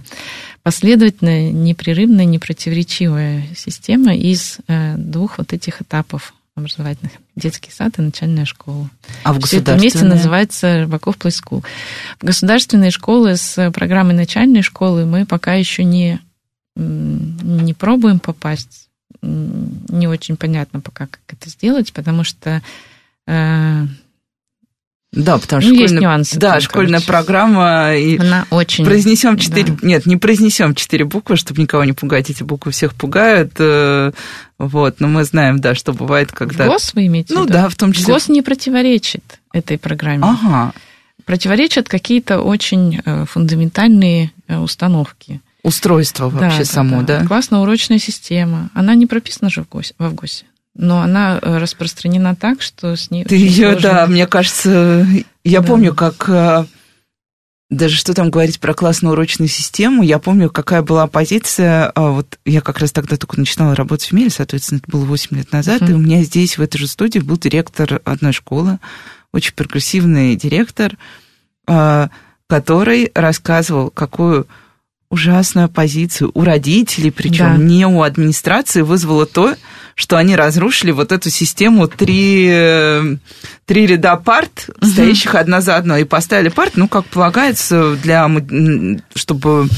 последовательная, 0.63 1.51
непрерывная, 1.51 2.25
непротиворечивая 2.25 3.45
система 3.57 4.15
из 4.17 4.59
э, 4.69 4.97
двух 4.97 5.39
вот 5.39 5.53
этих 5.53 5.83
этапов 5.83 6.35
образовательных. 6.55 7.13
Детский 7.37 7.71
сад 7.71 7.99
и 7.99 8.03
начальная 8.03 8.45
школа. 8.45 8.91
А 9.23 9.33
в 9.33 9.41
Все 9.41 9.59
это 9.59 9.75
вместе 9.75 10.05
называется 10.05 10.81
Рыбаков 10.81 11.17
Play 11.17 11.31
School. 11.31 11.65
В 12.21 12.25
государственные 12.25 12.91
школы 12.91 13.37
с 13.37 13.71
программой 13.71 14.15
начальной 14.15 14.63
школы 14.63 15.07
мы 15.07 15.25
пока 15.25 15.55
еще 15.55 15.85
не 15.85 16.21
не 16.77 17.75
пробуем 17.75 18.21
попасть. 18.21 18.89
Не 19.21 20.07
очень 20.07 20.37
понятно 20.37 20.81
пока, 20.81 21.07
как 21.07 21.21
это 21.29 21.51
сделать, 21.51 21.93
потому 21.93 22.23
что... 22.25 22.63
Да, 25.13 25.39
потому 25.39 25.63
что 25.63 25.71
ну, 25.71 25.77
школьная, 25.77 25.93
есть 25.93 26.03
нюансы. 26.03 26.39
Да, 26.39 26.61
школьная 26.61 27.01
программа. 27.01 27.95
И 27.97 28.19
Она 28.19 28.47
очень... 28.51 28.85
Произнесем 28.85 29.39
четыре... 29.39 29.73
Да. 29.73 29.87
Нет, 29.87 30.07
не 30.07 30.17
произнесем 30.17 30.75
четыре 30.75 31.07
буквы, 31.07 31.37
чтобы 31.37 31.63
никого 31.63 31.85
не 31.85 31.95
пугать. 31.95 32.29
Эти 32.29 32.43
буквы 32.43 32.73
всех 32.73 32.95
пугают. 32.95 33.53
Э, 33.59 34.13
вот, 34.59 35.01
но 35.01 35.09
мы 35.09 35.25
знаем, 35.25 35.61
да, 35.61 35.75
что 35.75 35.95
бывает, 35.95 36.33
когда... 36.33 36.67
В 36.67 36.69
ГОС 36.69 36.93
вы 36.95 37.07
имеете 37.07 37.33
Ну 37.33 37.45
в 37.45 37.47
да, 37.47 37.71
в 37.71 37.75
том 37.75 37.93
числе. 37.93 38.13
ГОС 38.13 38.29
не 38.29 38.43
противоречит 38.43 39.41
этой 39.53 39.79
программе. 39.79 40.25
Ага. 40.25 40.73
Противоречат 41.25 41.89
какие-то 41.89 42.41
очень 42.41 43.01
э, 43.03 43.25
фундаментальные 43.25 44.33
э, 44.47 44.59
установки. 44.59 45.41
Устройство 45.63 46.29
вообще 46.29 46.61
да, 46.61 46.65
само, 46.65 47.03
да? 47.03 47.21
да? 47.21 47.27
Классно-урочная 47.27 47.99
система. 47.99 48.69
Она 48.75 48.95
не 48.95 49.07
прописана 49.07 49.51
же 49.51 49.63
в 49.63 49.69
ГОСе. 49.69 49.95
В 49.99 50.15
ГОСе 50.15 50.45
но 50.79 51.03
она 51.03 51.39
э, 51.43 51.59
распространена 51.59 52.37
так, 52.37 52.63
что 52.63 52.97
с 52.97 53.11
ней... 53.11 53.25
Ты 53.25 53.37
ее, 53.37 53.73
сложно... 53.73 53.81
да, 53.83 54.07
мне 54.07 54.27
кажется, 54.27 55.07
я 55.45 55.61
да. 55.61 55.67
помню, 55.67 55.93
как 55.93 56.29
э, 56.29 56.65
даже 57.69 57.97
что 57.97 58.15
там 58.15 58.31
говорить 58.31 58.61
про 58.61 58.75
классно-урочную 58.75 59.49
систему, 59.49 60.05
я 60.05 60.21
помню, 60.21 60.51
какая 60.51 60.83
была 60.83 61.09
позиция, 61.09 61.91
а 61.97 62.13
вот 62.13 62.39
я 62.47 62.61
как 62.61 62.79
раз 62.79 62.93
тогда 62.93 63.17
только 63.17 63.41
начинала 63.41 63.75
работать 63.75 64.09
в 64.09 64.13
МИРе, 64.13 64.31
соответственно, 64.31 64.79
это 64.79 64.91
было 64.91 65.05
8 65.05 65.37
лет 65.37 65.51
назад, 65.51 65.83
mm-hmm. 65.83 65.91
и 65.91 65.95
у 65.95 65.99
меня 65.99 66.23
здесь, 66.23 66.57
в 66.57 66.63
этой 66.63 66.79
же 66.79 66.87
студии, 66.87 67.19
был 67.19 67.37
директор 67.37 68.01
одной 68.05 68.33
школы, 68.33 68.79
очень 69.33 69.55
прогрессивный 69.55 70.37
директор, 70.37 70.97
э, 71.67 72.09
который 72.47 73.11
рассказывал, 73.17 73.91
какую 73.91 74.47
ужасную 75.11 75.69
позицию 75.69 76.31
у 76.35 76.45
родителей, 76.45 77.11
причем 77.11 77.57
да. 77.57 77.57
не 77.57 77.87
у 77.87 78.03
администрации, 78.03 78.83
вызвало 78.83 79.27
то, 79.27 79.55
что 79.95 80.17
они 80.17 80.37
разрушили 80.37 80.93
вот 80.93 81.13
эту 81.13 81.31
систему 81.31 81.89
три, 81.89 83.19
три 83.67 83.87
ряда 83.87 84.17
парт, 84.17 84.69
угу. 84.69 84.87
стоящих 84.87 85.35
одна 85.35 85.61
за 85.61 85.77
одной, 85.77 86.03
и 86.03 86.05
поставили 86.05 86.51
парт, 86.51 86.77
ну, 86.77 86.89
как 86.89 87.07
полагается, 87.07 87.97
для, 87.97 88.31
чтобы 89.15 89.69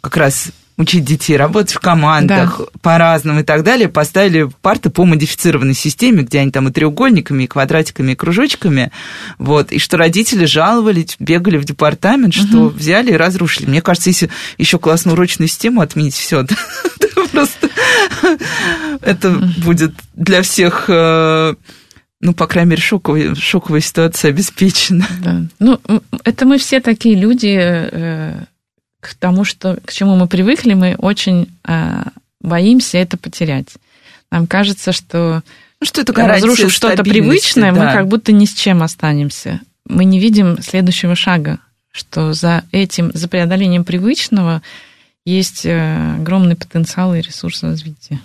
как 0.00 0.16
раз 0.16 0.50
учить 0.76 1.04
детей 1.04 1.36
работать 1.36 1.72
в 1.72 1.80
командах 1.80 2.58
да. 2.58 2.64
по-разному 2.82 3.40
и 3.40 3.42
так 3.44 3.62
далее, 3.62 3.88
поставили 3.88 4.48
парты 4.60 4.90
по 4.90 5.04
модифицированной 5.04 5.74
системе, 5.74 6.22
где 6.22 6.40
они 6.40 6.50
там 6.50 6.68
и 6.68 6.72
треугольниками, 6.72 7.44
и 7.44 7.46
квадратиками, 7.46 8.12
и 8.12 8.16
кружочками, 8.16 8.90
вот, 9.38 9.70
и 9.70 9.78
что 9.78 9.96
родители 9.96 10.46
жаловались, 10.46 11.16
бегали 11.18 11.58
в 11.58 11.64
департамент, 11.64 12.34
что 12.34 12.66
угу. 12.66 12.68
взяли 12.70 13.12
и 13.12 13.16
разрушили. 13.16 13.66
Мне 13.66 13.82
кажется, 13.82 14.10
если 14.10 14.30
еще 14.58 14.78
классную 14.78 15.14
урочную 15.14 15.48
систему 15.48 15.80
отменить, 15.80 16.14
все, 16.14 16.44
просто 17.32 17.68
это 19.00 19.30
будет 19.64 19.92
для 20.14 20.42
всех 20.42 20.86
э, 20.88 21.54
ну, 22.20 22.32
по 22.32 22.46
крайней 22.46 22.70
мере, 22.70 22.82
шоковая, 22.82 23.34
шоковая 23.34 23.80
ситуация 23.80 24.30
обеспечена. 24.30 25.06
Да. 25.22 25.42
Ну, 25.58 25.80
это 26.24 26.46
мы 26.46 26.58
все 26.58 26.80
такие 26.80 27.14
люди, 27.16 27.54
э, 27.54 28.44
к 29.04 29.14
тому, 29.14 29.44
что, 29.44 29.76
к 29.84 29.92
чему 29.92 30.16
мы 30.16 30.26
привыкли, 30.26 30.72
мы 30.72 30.96
очень 30.96 31.48
э, 31.68 32.04
боимся 32.40 32.96
это 32.98 33.18
потерять. 33.18 33.68
Нам 34.30 34.46
кажется, 34.46 34.92
что, 34.92 35.42
ну, 35.80 35.86
что 35.86 36.00
это 36.00 36.12
разрушив 36.14 36.72
что-то 36.72 37.04
привычное, 37.04 37.72
да. 37.72 37.84
мы 37.84 37.92
как 37.92 38.08
будто 38.08 38.32
ни 38.32 38.46
с 38.46 38.54
чем 38.54 38.82
останемся. 38.82 39.60
Мы 39.86 40.06
не 40.06 40.18
видим 40.18 40.60
следующего 40.62 41.14
шага, 41.14 41.58
что 41.92 42.32
за 42.32 42.64
этим, 42.72 43.10
за 43.12 43.28
преодолением 43.28 43.84
привычного 43.84 44.62
есть 45.26 45.66
э, 45.66 46.14
огромный 46.16 46.56
потенциал 46.56 47.14
и 47.14 47.20
ресурс 47.20 47.62
развития. 47.62 48.20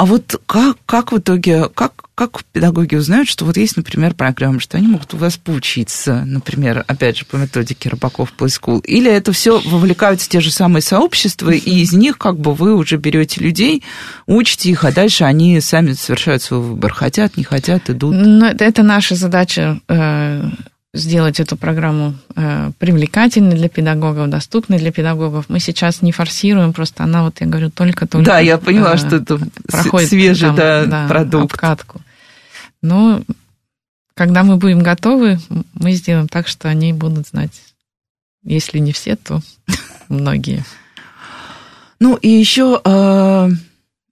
А 0.00 0.06
вот 0.06 0.40
как, 0.46 0.78
как 0.86 1.12
в 1.12 1.18
итоге, 1.18 1.68
как, 1.68 1.92
как 2.14 2.42
педагоги 2.54 2.94
узнают, 2.94 3.28
что 3.28 3.44
вот 3.44 3.58
есть, 3.58 3.76
например, 3.76 4.14
программа, 4.14 4.58
что 4.58 4.78
они 4.78 4.86
могут 4.86 5.12
у 5.12 5.18
вас 5.18 5.36
поучиться, 5.36 6.24
например, 6.24 6.86
опять 6.86 7.18
же, 7.18 7.26
по 7.26 7.36
методике 7.36 7.90
Рыбаков 7.90 8.32
Play 8.34 8.46
School, 8.46 8.82
или 8.86 9.10
это 9.10 9.32
все 9.32 9.60
вовлекаются 9.60 10.26
те 10.26 10.40
же 10.40 10.50
самые 10.50 10.80
сообщества, 10.80 11.50
и 11.50 11.82
из 11.82 11.92
них 11.92 12.16
как 12.16 12.38
бы 12.38 12.54
вы 12.54 12.74
уже 12.74 12.96
берете 12.96 13.42
людей, 13.42 13.82
учите 14.26 14.70
их, 14.70 14.84
а 14.84 14.90
дальше 14.90 15.24
они 15.24 15.60
сами 15.60 15.92
совершают 15.92 16.42
свой 16.42 16.60
выбор, 16.60 16.94
хотят, 16.94 17.36
не 17.36 17.44
хотят, 17.44 17.90
идут. 17.90 18.14
Ну, 18.16 18.46
это 18.46 18.82
наша 18.82 19.16
задача 19.16 19.80
э, 19.86 20.44
сделать 20.92 21.38
эту 21.38 21.56
программу 21.56 22.14
э, 22.34 22.72
привлекательной 22.78 23.54
для 23.54 23.68
педагогов, 23.68 24.28
доступной 24.28 24.78
для 24.78 24.90
педагогов. 24.90 25.46
Мы 25.48 25.60
сейчас 25.60 26.02
не 26.02 26.10
форсируем, 26.10 26.72
просто 26.72 27.04
она, 27.04 27.22
вот 27.22 27.40
я 27.40 27.46
говорю, 27.46 27.70
только-только... 27.70 28.24
Да, 28.24 28.40
я 28.40 28.58
поняла, 28.58 28.94
э, 28.94 28.96
что 28.96 29.16
это 29.16 29.38
проходит 29.68 30.08
свежий 30.08 30.48
там, 30.48 30.56
да, 30.56 30.84
да, 30.86 31.08
продукт. 31.08 31.54
Обкатку. 31.54 32.00
Но 32.82 33.22
когда 34.14 34.42
мы 34.42 34.56
будем 34.56 34.80
готовы, 34.80 35.38
мы 35.74 35.92
сделаем 35.92 36.26
так, 36.26 36.48
что 36.48 36.68
они 36.68 36.92
будут 36.92 37.28
знать. 37.28 37.52
Если 38.42 38.78
не 38.78 38.92
все, 38.92 39.16
то 39.16 39.40
многие. 40.08 40.64
Ну 42.00 42.16
и 42.16 42.28
еще 42.28 42.80
э, 42.84 43.50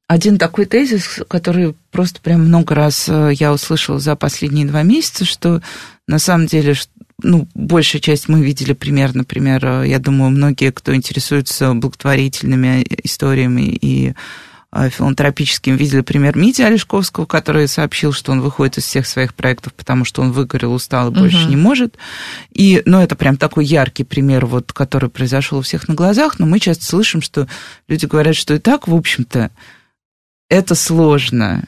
один 0.07 0.39
такой 0.39 0.67
тезис, 0.67 1.21
который 1.29 1.75
просто 1.91 2.21
прям 2.21 2.43
много 2.43 2.75
раз 2.75 3.09
э, 3.09 3.33
я 3.35 3.53
услышала 3.53 3.99
за 3.99 4.15
последние 4.15 4.67
два 4.67 4.83
месяца, 4.83 5.25
что 5.25 5.61
на 6.09 6.19
самом 6.19 6.47
деле, 6.47 6.75
ну, 7.23 7.47
большая 7.55 8.01
часть 8.01 8.29
мы 8.29 8.43
видели 8.43 8.73
пример, 8.73 9.15
например, 9.15 9.65
э, 9.65 9.89
я 9.89 9.99
думаю, 9.99 10.31
многие, 10.31 10.73
кто 10.73 10.95
интересуется 10.95 11.75
благотворительными 11.75 12.85
историями 13.05 13.79
и 13.81 14.15
э, 14.73 14.89
филантропическим, 14.89 15.77
видели 15.77 16.01
пример 16.01 16.35
Мити 16.37 16.63
Олешковского, 16.63 17.27
который 17.27 17.69
сообщил, 17.69 18.15
что 18.15 18.33
он 18.33 18.41
выходит 18.41 18.79
из 18.79 18.85
всех 18.85 19.07
своих 19.07 19.35
проектов, 19.35 19.75
потому 19.75 20.07
что 20.07 20.23
он 20.23 20.33
выгорел, 20.33 20.73
устал 20.73 21.11
и 21.11 21.15
больше 21.15 21.43
угу. 21.43 21.51
не 21.51 21.57
может. 21.57 21.99
И, 22.53 22.83
ну, 22.87 23.01
это 23.01 23.15
прям 23.15 23.37
такой 23.37 23.67
яркий 23.67 24.05
пример, 24.05 24.47
вот, 24.47 24.73
который 24.73 25.11
произошел 25.11 25.59
у 25.59 25.63
всех 25.63 25.89
на 25.89 25.95
глазах, 25.95 26.39
но 26.39 26.47
мы 26.47 26.59
часто 26.59 26.87
слышим, 26.87 27.21
что 27.21 27.47
люди 27.87 28.07
говорят, 28.07 28.35
что 28.35 28.55
и 28.55 28.59
так, 28.59 28.89
в 28.89 28.95
общем-то, 28.95 29.51
это 30.49 30.75
сложно. 30.75 31.65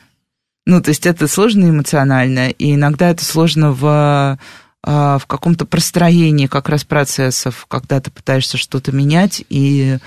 Ну, 0.67 0.81
то 0.83 0.91
есть 0.91 1.07
это 1.07 1.27
сложно 1.27 1.71
эмоционально, 1.71 2.51
и 2.51 2.75
иногда 2.75 3.11
это 3.11 3.25
сложно 3.25 3.73
в, 3.73 4.39
а, 4.83 5.19
в 5.19 5.27
каком-то 5.27 5.65
простроении 5.65 6.47
как 6.47 6.69
раз 6.69 6.85
процессов, 6.85 7.67
когда 7.69 8.01
ты 8.01 8.11
пытаешься 8.11 8.57
что-то 8.57 8.93
менять, 8.93 9.45
и 9.49 9.99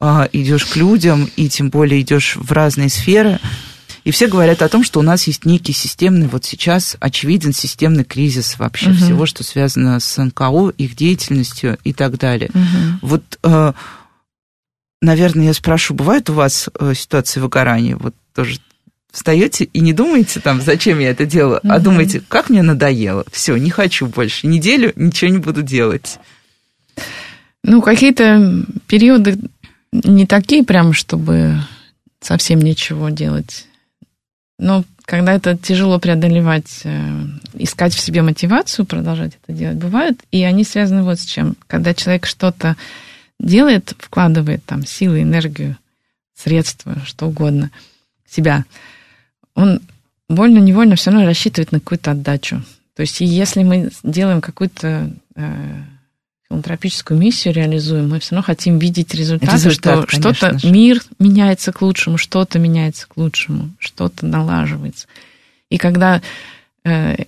а, 0.00 0.28
идешь 0.32 0.66
к 0.66 0.76
людям, 0.76 1.28
и 1.36 1.48
тем 1.48 1.70
более 1.70 2.00
идешь 2.00 2.36
в 2.36 2.50
разные 2.52 2.88
сферы. 2.88 3.38
И 4.04 4.10
все 4.10 4.26
говорят 4.26 4.62
о 4.62 4.68
том, 4.68 4.82
что 4.82 4.98
у 4.98 5.02
нас 5.02 5.28
есть 5.28 5.44
некий 5.44 5.72
системный, 5.72 6.26
вот 6.26 6.44
сейчас 6.44 6.96
очевиден 6.98 7.52
системный 7.52 8.04
кризис 8.04 8.58
вообще 8.58 8.90
угу. 8.90 8.96
всего, 8.96 9.26
что 9.26 9.44
связано 9.44 10.00
с 10.00 10.22
НКО, 10.22 10.70
их 10.76 10.96
деятельностью 10.96 11.78
и 11.84 11.92
так 11.92 12.18
далее. 12.18 12.50
Угу. 12.52 12.98
Вот, 13.02 13.38
а, 13.44 13.74
наверное, 15.00 15.46
я 15.46 15.54
спрошу, 15.54 15.94
бывает 15.94 16.30
у 16.30 16.34
вас 16.34 16.68
э, 16.78 16.94
ситуации 16.94 17.38
выгорания? 17.38 17.96
Вот 17.96 18.14
тоже 18.34 18.58
встаете 19.12 19.64
и 19.64 19.80
не 19.80 19.92
думаете 19.92 20.40
там, 20.40 20.60
зачем 20.60 20.98
я 20.98 21.10
это 21.10 21.26
делаю, 21.26 21.60
угу. 21.62 21.72
а 21.72 21.78
думаете, 21.78 22.22
как 22.26 22.50
мне 22.50 22.62
надоело, 22.62 23.24
все, 23.30 23.56
не 23.56 23.70
хочу 23.70 24.06
больше, 24.06 24.46
неделю 24.46 24.92
ничего 24.96 25.30
не 25.30 25.38
буду 25.38 25.62
делать. 25.62 26.18
Ну, 27.62 27.80
какие-то 27.80 28.64
периоды 28.88 29.38
не 29.92 30.26
такие 30.26 30.64
прям, 30.64 30.92
чтобы 30.92 31.60
совсем 32.20 32.60
ничего 32.60 33.10
делать. 33.10 33.66
Но 34.58 34.84
когда 35.04 35.34
это 35.34 35.56
тяжело 35.56 35.98
преодолевать, 35.98 36.80
э, 36.84 37.24
искать 37.54 37.94
в 37.94 38.00
себе 38.00 38.22
мотивацию, 38.22 38.86
продолжать 38.86 39.32
это 39.42 39.56
делать, 39.56 39.76
бывает, 39.76 40.20
и 40.30 40.42
они 40.42 40.64
связаны 40.64 41.02
вот 41.02 41.20
с 41.20 41.24
чем. 41.24 41.56
Когда 41.66 41.94
человек 41.94 42.26
что-то 42.26 42.76
делает, 43.38 43.94
вкладывает 43.98 44.64
там 44.64 44.86
силы, 44.86 45.22
энергию, 45.22 45.76
средства, 46.34 46.96
что 47.04 47.26
угодно– 47.26 47.70
себя, 48.32 48.64
он 49.54 49.80
вольно-невольно 50.28 50.96
все 50.96 51.10
равно 51.10 51.26
рассчитывает 51.26 51.72
на 51.72 51.80
какую-то 51.80 52.12
отдачу. 52.12 52.62
То 52.94 53.02
есть, 53.02 53.20
если 53.20 53.62
мы 53.62 53.90
делаем 54.02 54.40
какую-то 54.40 55.10
э, 55.34 55.82
филантропическую 56.48 57.18
миссию, 57.18 57.54
реализуем, 57.54 58.10
мы 58.10 58.20
все 58.20 58.34
равно 58.34 58.44
хотим 58.44 58.78
видеть 58.78 59.14
результаты, 59.14 59.52
Результат, 59.54 60.10
что 60.10 60.34
что-то, 60.34 60.66
мир 60.66 61.02
меняется 61.18 61.72
к 61.72 61.80
лучшему, 61.80 62.18
что-то 62.18 62.58
меняется 62.58 63.06
к 63.08 63.16
лучшему, 63.16 63.70
что-то 63.78 64.26
налаживается. 64.26 65.06
И 65.70 65.78
когда 65.78 66.20
э, 66.84 67.24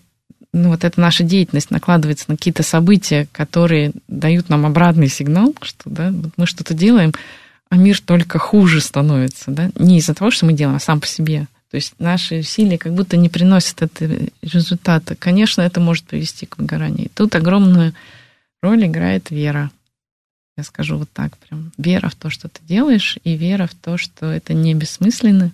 ну, 0.55 0.69
вот 0.69 0.85
эта 0.85 1.01
наша 1.01 1.25
деятельность 1.25 1.71
накладывается 1.71 2.27
на 2.29 2.37
какие-то 2.37 2.63
события, 2.63 3.27
которые 3.33 3.93
дают 4.07 4.49
нам 4.49 4.65
обратный 4.65 5.09
сигнал, 5.09 5.55
что 5.63 5.91
да, 5.91 6.11
вот 6.13 6.33
мы 6.37 6.47
что-то 6.47 6.75
делаем, 6.75 7.13
а 7.71 7.77
мир 7.77 8.01
только 8.01 8.39
хуже 8.39 8.81
становится, 8.81 9.51
да, 9.51 9.71
не 9.77 9.99
из-за 9.99 10.15
того, 10.15 10.31
что 10.31 10.47
мы 10.47 10.53
делаем, 10.53 10.77
а 10.77 10.81
сам 10.81 11.01
по 11.01 11.07
себе. 11.07 11.49
То 11.75 11.79
есть 11.79 11.95
наши 11.99 12.39
усилия 12.39 12.79
как 12.79 12.95
будто 12.95 13.17
не 13.17 13.29
приносят 13.29 13.83
этого 13.83 14.17
результата. 14.43 15.17
Конечно, 15.17 15.61
это 15.61 15.81
может 15.81 16.05
привести 16.05 16.47
к 16.47 16.57
выгоранию. 16.57 17.07
И 17.07 17.09
тут 17.09 17.35
огромную 17.35 17.95
роль 18.63 18.87
играет 18.87 19.33
вера. 19.33 19.73
Я 20.57 20.63
скажу 20.63 20.99
вот 20.99 21.11
так 21.11 21.37
прям. 21.37 21.73
Вера 21.77 22.11
в 22.11 22.15
то, 22.15 22.31
что 22.31 22.49
ты 22.49 22.61
делаешь, 22.63 23.19
и 23.25 23.37
вера 23.37 23.67
в 23.67 23.75
то, 23.75 23.97
что 23.97 24.27
это 24.27 24.55
не 24.55 24.73
бессмысленно, 24.73 25.51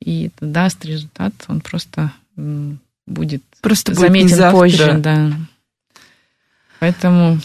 и 0.00 0.32
это 0.36 0.46
даст 0.46 0.84
результат, 0.84 1.32
он 1.46 1.60
просто 1.60 2.12
будет 3.06 3.44
Просто 3.60 3.92
будет 3.92 4.00
заметен 4.00 4.36
завтра. 4.36 4.58
позже, 4.58 4.98
да. 4.98 5.32
Поэтому, 6.80 7.38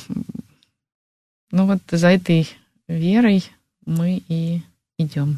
ну 1.51 1.67
вот 1.67 1.83
за 1.91 2.07
этой 2.07 2.49
верой 2.87 3.45
мы 3.85 4.23
и 4.27 4.63
идем. 4.97 5.37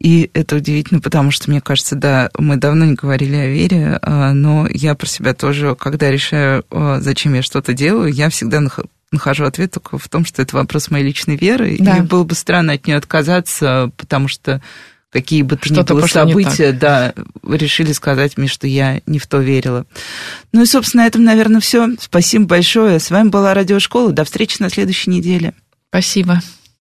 И 0.00 0.30
это 0.34 0.56
удивительно, 0.56 1.00
потому 1.00 1.30
что, 1.30 1.50
мне 1.50 1.60
кажется, 1.60 1.96
да, 1.96 2.30
мы 2.38 2.56
давно 2.56 2.84
не 2.84 2.94
говорили 2.94 3.34
о 3.34 3.46
вере, 3.48 3.98
а, 4.02 4.32
но 4.34 4.68
я 4.70 4.94
про 4.94 5.06
себя 5.06 5.32
тоже, 5.32 5.74
когда 5.74 6.10
решаю, 6.10 6.64
а, 6.70 7.00
зачем 7.00 7.32
я 7.34 7.42
что-то 7.42 7.72
делаю, 7.72 8.12
я 8.12 8.28
всегда 8.28 8.60
нах- 8.60 8.84
нахожу 9.10 9.44
ответ 9.44 9.70
только 9.72 9.96
в 9.98 10.08
том, 10.08 10.24
что 10.26 10.42
это 10.42 10.54
вопрос 10.54 10.90
моей 10.90 11.06
личной 11.06 11.36
веры, 11.36 11.76
Да. 11.80 11.96
и 11.96 12.00
было 12.02 12.24
бы 12.24 12.34
странно 12.34 12.74
от 12.74 12.86
нее 12.86 12.96
отказаться, 12.98 13.90
потому 13.96 14.28
что 14.28 14.60
какие 15.10 15.40
бы 15.40 15.56
то 15.56 15.72
ни 15.72 15.80
было 15.82 16.06
события, 16.06 16.72
да, 16.72 17.14
решили 17.48 17.92
сказать 17.92 18.36
мне, 18.36 18.48
что 18.48 18.66
я 18.66 19.00
не 19.06 19.18
в 19.18 19.26
то 19.26 19.38
верила. 19.38 19.86
Ну 20.52 20.62
и, 20.62 20.66
собственно, 20.66 21.04
на 21.04 21.06
этом, 21.06 21.24
наверное, 21.24 21.62
все. 21.62 21.88
Спасибо 21.98 22.44
большое. 22.44 23.00
С 23.00 23.10
вами 23.10 23.28
была 23.30 23.54
Радиошкола. 23.54 24.12
До 24.12 24.24
встречи 24.24 24.56
на 24.60 24.68
следующей 24.68 25.08
неделе. 25.08 25.54
Спасибо. 25.88 26.42